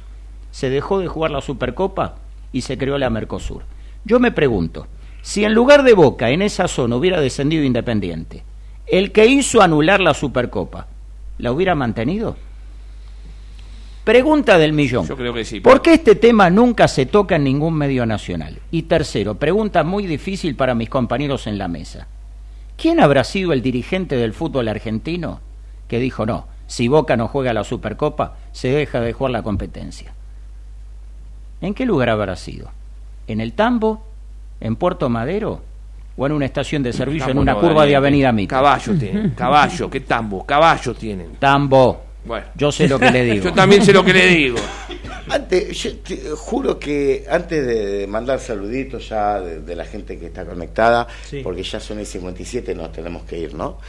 se 0.51 0.69
dejó 0.69 0.99
de 0.99 1.07
jugar 1.07 1.31
la 1.31 1.41
Supercopa 1.41 2.15
y 2.51 2.61
se 2.61 2.77
creó 2.77 2.97
la 2.97 3.09
Mercosur. 3.09 3.63
Yo 4.03 4.19
me 4.19 4.31
pregunto, 4.31 4.87
si 5.21 5.43
en 5.43 5.53
lugar 5.53 5.83
de 5.83 5.93
Boca 5.93 6.29
en 6.29 6.41
esa 6.41 6.67
zona 6.67 6.95
hubiera 6.95 7.19
descendido 7.19 7.63
Independiente, 7.63 8.43
el 8.85 9.11
que 9.11 9.25
hizo 9.25 9.61
anular 9.61 9.99
la 9.99 10.13
Supercopa, 10.13 10.87
¿la 11.39 11.51
hubiera 11.51 11.73
mantenido? 11.73 12.35
Pregunta 14.03 14.59
del 14.59 14.73
millón. 14.73 15.07
Yo 15.07 15.17
creo 15.17 15.33
que 15.33 15.43
sí. 15.43 15.59
¿Por 15.59 15.81
qué 15.81 15.95
este 15.95 16.13
tema 16.13 16.51
nunca 16.51 16.87
se 16.87 17.07
toca 17.07 17.37
en 17.37 17.43
ningún 17.43 17.73
medio 17.73 18.05
nacional? 18.05 18.59
Y 18.69 18.83
tercero, 18.83 19.39
pregunta 19.39 19.83
muy 19.83 20.05
difícil 20.05 20.55
para 20.55 20.75
mis 20.75 20.89
compañeros 20.89 21.47
en 21.47 21.57
la 21.57 21.67
mesa. 21.67 22.07
¿Quién 22.77 22.99
habrá 22.99 23.23
sido 23.23 23.51
el 23.51 23.63
dirigente 23.63 24.15
del 24.15 24.33
fútbol 24.33 24.67
argentino 24.67 25.39
que 25.87 25.97
dijo 25.97 26.27
no, 26.27 26.45
si 26.67 26.87
Boca 26.87 27.17
no 27.17 27.27
juega 27.27 27.53
la 27.53 27.63
Supercopa, 27.63 28.37
se 28.51 28.67
deja 28.67 29.01
de 29.01 29.13
jugar 29.13 29.31
la 29.31 29.41
competencia? 29.41 30.13
¿En 31.61 31.73
qué 31.73 31.85
lugar 31.85 32.09
habrá 32.09 32.35
sido? 32.35 32.69
¿En 33.27 33.41
el 33.41 33.53
Tambo? 33.53 34.05
¿En 34.59 34.75
Puerto 34.75 35.09
Madero? 35.09 35.61
¿O 36.17 36.25
en 36.25 36.31
una 36.31 36.45
estación 36.45 36.81
de 36.83 36.93
servicio 36.93 37.31
en 37.31 37.37
una 37.37 37.53
no, 37.53 37.59
curva 37.59 37.81
Daniel. 37.81 37.89
de 37.89 37.95
Avenida 37.97 38.31
Mitre? 38.31 38.55
Caballo 38.55 38.93
tienen, 38.97 39.29
caballo, 39.31 39.89
qué 39.89 39.99
tambo, 40.01 40.45
caballo 40.45 40.93
tienen. 40.93 41.35
Tambo. 41.39 42.01
Bueno. 42.23 42.47
Yo 42.55 42.71
sé 42.71 42.87
lo 42.87 42.97
que 42.97 43.11
le 43.11 43.23
digo. 43.23 43.43
Yo 43.45 43.53
también 43.53 43.83
sé 43.83 43.91
lo 43.91 44.03
que 44.03 44.13
le 44.13 44.25
digo. 44.27 44.57
Antes, 45.27 45.75
yo 45.81 45.97
te 45.97 46.17
juro 46.35 46.77
que 46.79 47.25
antes 47.29 47.65
de 47.65 48.05
mandar 48.07 48.39
saluditos 48.39 49.09
ya 49.09 49.41
de, 49.41 49.59
de 49.61 49.75
la 49.75 49.83
gente 49.83 50.17
que 50.19 50.27
está 50.27 50.45
conectada, 50.45 51.07
Sí. 51.25 51.41
porque 51.43 51.63
ya 51.63 51.79
son 51.79 51.99
el 51.99 52.05
57, 52.05 52.73
nos 52.75 52.91
tenemos 52.91 53.23
que 53.23 53.39
ir, 53.39 53.53
¿no? 53.55 53.79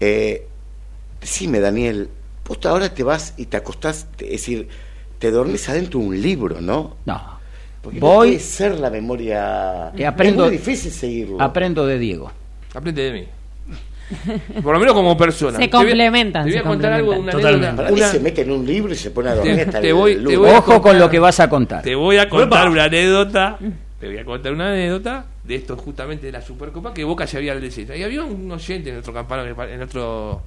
Eh, 0.00 0.46
decime, 1.20 1.60
Daniel, 1.60 2.08
vos 2.46 2.58
ahora 2.64 2.92
te 2.92 3.02
vas 3.02 3.34
y 3.36 3.46
te 3.46 3.58
acostás, 3.58 4.06
es 4.18 4.30
decir, 4.30 4.68
te 5.18 5.30
dormís 5.30 5.68
adentro 5.68 6.00
de 6.00 6.06
un 6.06 6.20
libro, 6.22 6.60
¿no? 6.60 6.96
No. 7.04 7.38
Porque 7.82 8.00
no 8.00 8.06
Voy 8.06 8.28
puede 8.28 8.40
ser 8.40 8.78
la 8.80 8.90
memoria. 8.90 9.92
y 9.96 10.02
aprendo, 10.04 10.44
es 10.44 10.50
muy 10.50 10.58
difícil 10.58 10.90
seguirlo. 10.92 11.40
aprendo 11.40 11.86
de 11.86 11.98
Diego. 11.98 12.30
Aprende 12.74 13.02
de 13.02 13.12
mí. 13.12 13.24
Por 14.62 14.72
lo 14.72 14.80
menos 14.80 14.94
como 14.94 15.16
persona. 15.16 15.58
Se 15.58 15.68
Te 15.68 15.76
voy 15.76 15.86
a- 15.86 15.88
complementan, 15.90 16.44
Te 16.46 16.50
voy 16.52 16.58
a 16.58 16.62
contar 16.62 16.92
algo, 16.92 17.10
una 17.12 17.32
complementan. 17.32 17.68
anécdota. 17.80 17.92
Una- 17.92 18.08
se 18.10 18.20
mete 18.20 18.42
en 18.42 18.50
un 18.52 18.66
libro 18.66 18.92
y 18.92 18.96
se 18.96 19.10
pone 19.10 19.28
a 19.28 19.34
dormir 19.34 19.54
Te- 19.56 19.62
hasta 19.62 19.80
te 19.80 19.88
el 19.88 19.94
voy- 19.94 20.14
te 20.14 20.20
lunes. 20.22 20.38
voy 20.38 20.50
a 20.50 20.58
Ojo 20.58 20.80
con 20.82 20.98
lo 20.98 21.10
que 21.10 21.18
vas 21.18 21.40
a 21.40 21.48
contar. 21.50 21.82
Te 21.82 21.94
voy 21.94 22.16
a 22.16 22.28
contar 22.28 22.68
una 22.70 22.84
anécdota. 22.84 23.58
Te 24.00 24.06
voy 24.06 24.18
a 24.18 24.24
contar 24.24 24.52
una 24.52 24.68
anécdota 24.70 25.26
de 25.44 25.54
esto 25.56 25.76
justamente 25.76 26.26
de 26.26 26.32
la 26.32 26.40
Supercopa 26.40 26.94
que 26.94 27.04
Boca 27.04 27.26
se 27.26 27.36
había 27.36 27.52
al 27.52 27.60
descenso. 27.60 27.94
Y 27.94 28.02
había 28.02 28.22
un 28.24 28.50
oyente 28.50 28.90
en 28.90 28.96
otro 28.98 29.12
campano, 29.12 29.44
en 29.44 29.82
otro 29.82 30.40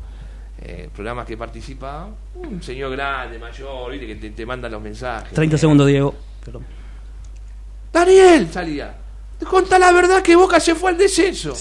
eh, 0.62 0.90
programa 0.94 1.26
que 1.26 1.36
participaba, 1.38 2.10
un 2.36 2.62
señor 2.62 2.92
grande, 2.92 3.40
mayor, 3.40 3.92
¿viste? 3.92 4.08
que 4.08 4.16
te, 4.16 4.30
te 4.32 4.46
manda 4.46 4.70
los 4.70 4.82
mensajes. 4.82 5.34
30 5.34 5.58
segundos, 5.58 5.88
Diego. 5.88 6.14
Perdón. 6.44 6.66
Daniel 7.92 8.48
salía. 8.52 8.96
Te 9.40 9.46
conta 9.46 9.78
la 9.80 9.92
verdad 9.92 10.22
que 10.22 10.36
Boca 10.36 10.60
se 10.60 10.76
fue 10.76 10.92
al 10.92 10.98
descenso. 10.98 11.54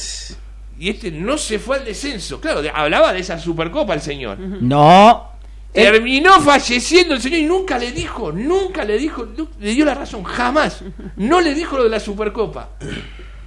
Y 0.78 0.90
este 0.90 1.10
no 1.10 1.36
se 1.38 1.58
fue 1.58 1.78
al 1.78 1.84
descenso. 1.84 2.40
Claro, 2.40 2.62
de- 2.62 2.70
hablaba 2.70 3.12
de 3.12 3.20
esa 3.20 3.38
Supercopa 3.38 3.94
el 3.94 4.00
señor. 4.00 4.38
No. 4.38 5.28
Terminó 5.72 6.40
falleciendo 6.40 7.14
el 7.14 7.20
señor 7.20 7.38
y 7.40 7.44
nunca 7.46 7.78
le 7.78 7.92
dijo, 7.92 8.32
nunca 8.32 8.84
le 8.84 8.98
dijo, 8.98 9.28
le 9.60 9.70
dio 9.70 9.84
la 9.84 9.94
razón, 9.94 10.24
jamás. 10.24 10.82
No 11.16 11.40
le 11.40 11.54
dijo 11.54 11.76
lo 11.76 11.84
de 11.84 11.90
la 11.90 12.00
Supercopa. 12.00 12.70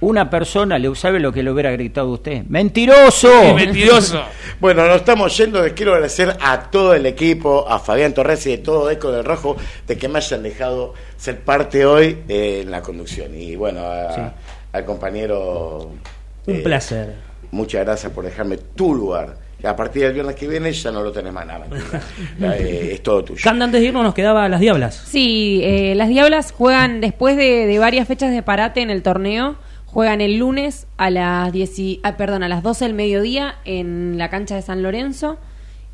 Una 0.00 0.28
persona 0.28 0.78
le 0.78 0.94
sabe 0.96 1.18
lo 1.20 1.32
que 1.32 1.42
le 1.42 1.50
hubiera 1.50 1.70
gritado 1.70 2.08
usted. 2.10 2.42
¡Mentiroso! 2.48 3.28
Qué 3.42 3.54
mentiroso. 3.54 4.22
Bueno, 4.60 4.86
nos 4.86 4.96
estamos 4.96 5.34
yendo. 5.36 5.62
Les 5.62 5.72
quiero 5.72 5.92
agradecer 5.92 6.36
a 6.40 6.62
todo 6.70 6.94
el 6.94 7.06
equipo, 7.06 7.66
a 7.68 7.78
Fabián 7.78 8.12
Torres 8.12 8.46
y 8.46 8.50
de 8.50 8.58
todo 8.58 8.90
Eco 8.90 9.10
del 9.12 9.24
Rojo, 9.24 9.56
de 9.86 9.96
que 9.96 10.08
me 10.08 10.18
hayan 10.18 10.42
dejado 10.42 10.94
ser 11.16 11.40
parte 11.40 11.86
hoy 11.86 12.18
eh, 12.28 12.60
en 12.64 12.70
la 12.70 12.82
conducción. 12.82 13.34
Y 13.34 13.56
bueno, 13.56 13.80
a- 13.80 14.34
al 14.72 14.84
compañero. 14.84 15.90
Un 16.46 16.56
eh, 16.56 16.60
placer. 16.60 17.14
Muchas 17.50 17.84
gracias 17.84 18.12
por 18.12 18.24
dejarme 18.24 18.58
tu 18.58 18.94
lugar. 18.94 19.36
A 19.62 19.74
partir 19.76 20.02
del 20.02 20.12
viernes 20.12 20.34
que 20.36 20.46
viene 20.46 20.72
ya 20.72 20.90
no 20.90 21.02
lo 21.02 21.10
tenés 21.12 21.32
más 21.32 21.46
nada. 21.46 21.64
Eh, 22.42 22.90
es 22.92 23.02
todo 23.02 23.24
tuyo. 23.24 23.40
Canda, 23.42 23.64
antes 23.64 23.80
de 23.80 23.86
irnos 23.86 24.02
nos 24.02 24.12
quedaba 24.12 24.46
las 24.48 24.60
diablas. 24.60 24.94
Sí, 25.06 25.60
eh, 25.62 25.94
las 25.94 26.08
Diablas 26.08 26.52
juegan 26.52 27.00
después 27.00 27.36
de, 27.38 27.64
de 27.66 27.78
varias 27.78 28.06
fechas 28.06 28.30
de 28.32 28.42
parate 28.42 28.82
en 28.82 28.90
el 28.90 29.02
torneo. 29.02 29.56
Juegan 29.94 30.20
el 30.20 30.38
lunes 30.38 30.88
a 30.96 31.08
las 31.08 31.52
10 31.52 31.78
y- 31.78 32.00
ah, 32.02 32.16
perdón, 32.16 32.42
a 32.42 32.48
las 32.48 32.64
12 32.64 32.84
del 32.86 32.94
mediodía 32.94 33.54
en 33.64 34.18
la 34.18 34.28
cancha 34.28 34.56
de 34.56 34.62
San 34.62 34.82
Lorenzo. 34.82 35.36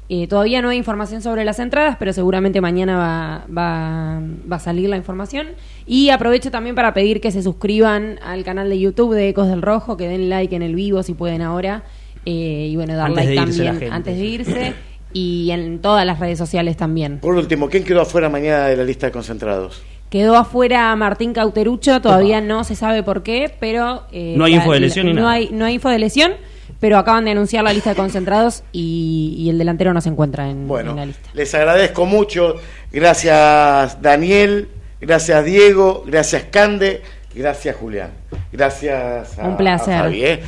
Eh, 0.08 0.26
todavía 0.26 0.62
no 0.62 0.70
hay 0.70 0.78
información 0.78 1.20
sobre 1.20 1.44
las 1.44 1.58
entradas, 1.58 1.96
pero 1.98 2.14
seguramente 2.14 2.62
mañana 2.62 2.96
va, 2.96 3.44
va, 3.54 4.20
va 4.50 4.56
a 4.56 4.58
salir 4.58 4.88
la 4.88 4.96
información. 4.96 5.48
Y 5.86 6.08
aprovecho 6.08 6.50
también 6.50 6.74
para 6.74 6.94
pedir 6.94 7.20
que 7.20 7.30
se 7.30 7.42
suscriban 7.42 8.18
al 8.24 8.42
canal 8.42 8.70
de 8.70 8.80
YouTube 8.80 9.14
de 9.14 9.28
Ecos 9.28 9.48
del 9.48 9.60
Rojo, 9.60 9.98
que 9.98 10.08
den 10.08 10.30
like 10.30 10.56
en 10.56 10.62
el 10.62 10.74
vivo 10.74 11.02
si 11.02 11.12
pueden 11.12 11.42
ahora. 11.42 11.82
Eh, 12.24 12.68
y 12.70 12.76
bueno, 12.76 12.96
dar 12.96 13.08
Antes 13.10 13.24
like 13.26 13.36
también 13.36 13.70
gente. 13.78 13.90
antes 13.94 14.16
de 14.18 14.24
irse. 14.24 14.74
Y 15.12 15.50
en 15.50 15.80
todas 15.80 16.06
las 16.06 16.18
redes 16.20 16.38
sociales 16.38 16.76
también. 16.78 17.18
Por 17.18 17.34
último, 17.34 17.68
¿quién 17.68 17.84
quedó 17.84 18.00
afuera 18.00 18.30
mañana 18.30 18.66
de 18.66 18.76
la 18.78 18.84
lista 18.84 19.06
de 19.06 19.12
concentrados? 19.12 19.82
Quedó 20.10 20.36
afuera 20.36 20.94
Martín 20.96 21.32
Cauterucho, 21.32 22.00
todavía 22.02 22.40
no 22.40 22.64
se 22.64 22.74
sabe 22.76 23.02
por 23.02 23.22
qué, 23.22 23.54
pero... 23.60 24.04
eh, 24.12 24.34
No 24.36 24.44
hay 24.44 24.54
info 24.56 24.72
de 24.72 24.80
lesión 24.80 25.06
ni 25.06 25.12
no 25.12 25.20
nada. 25.22 25.32
Hay, 25.34 25.48
no 25.52 25.64
hay 25.64 25.74
info 25.74 25.88
de 25.88 25.98
lesión, 26.00 26.32
pero 26.80 26.98
acaban 26.98 27.24
de 27.24 27.30
anunciar 27.30 27.62
la 27.62 27.72
lista 27.72 27.90
de 27.90 27.96
concentrados 27.96 28.64
y, 28.72 29.36
y 29.38 29.48
el 29.50 29.58
delantero 29.58 29.94
no 29.94 30.00
se 30.00 30.08
encuentra 30.08 30.50
en, 30.50 30.66
Bueno, 30.66 30.90
en 30.90 30.96
la 30.96 31.06
lista. 31.06 31.30
les 31.32 31.54
agradezco 31.54 32.06
mucho. 32.06 32.56
Gracias 32.90 34.02
Daniel, 34.02 34.68
gracias 35.00 35.44
Diego, 35.44 36.02
gracias 36.06 36.44
Cande, 36.50 37.02
gracias 37.34 37.76
Julián. 37.76 38.10
Gracias 38.52 39.38
a, 39.38 39.46
Un 39.46 39.56
placer. 39.56 39.94
a 39.94 39.98
Fabi, 40.02 40.24
¿eh? 40.24 40.40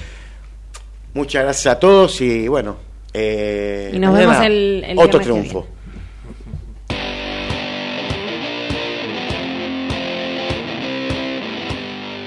Muchas 1.15 1.45
gracias 1.45 1.75
a 1.75 1.79
todos 1.79 2.21
y 2.21 2.49
bueno. 2.49 2.77
eh, 3.15 3.91
Y 3.95 3.99
nos 3.99 4.13
mañana 4.13 4.31
vemos 4.33 4.47
el- 4.47 4.85
el 4.89 4.99
Otro 4.99 5.21
triunfo. 5.21 5.67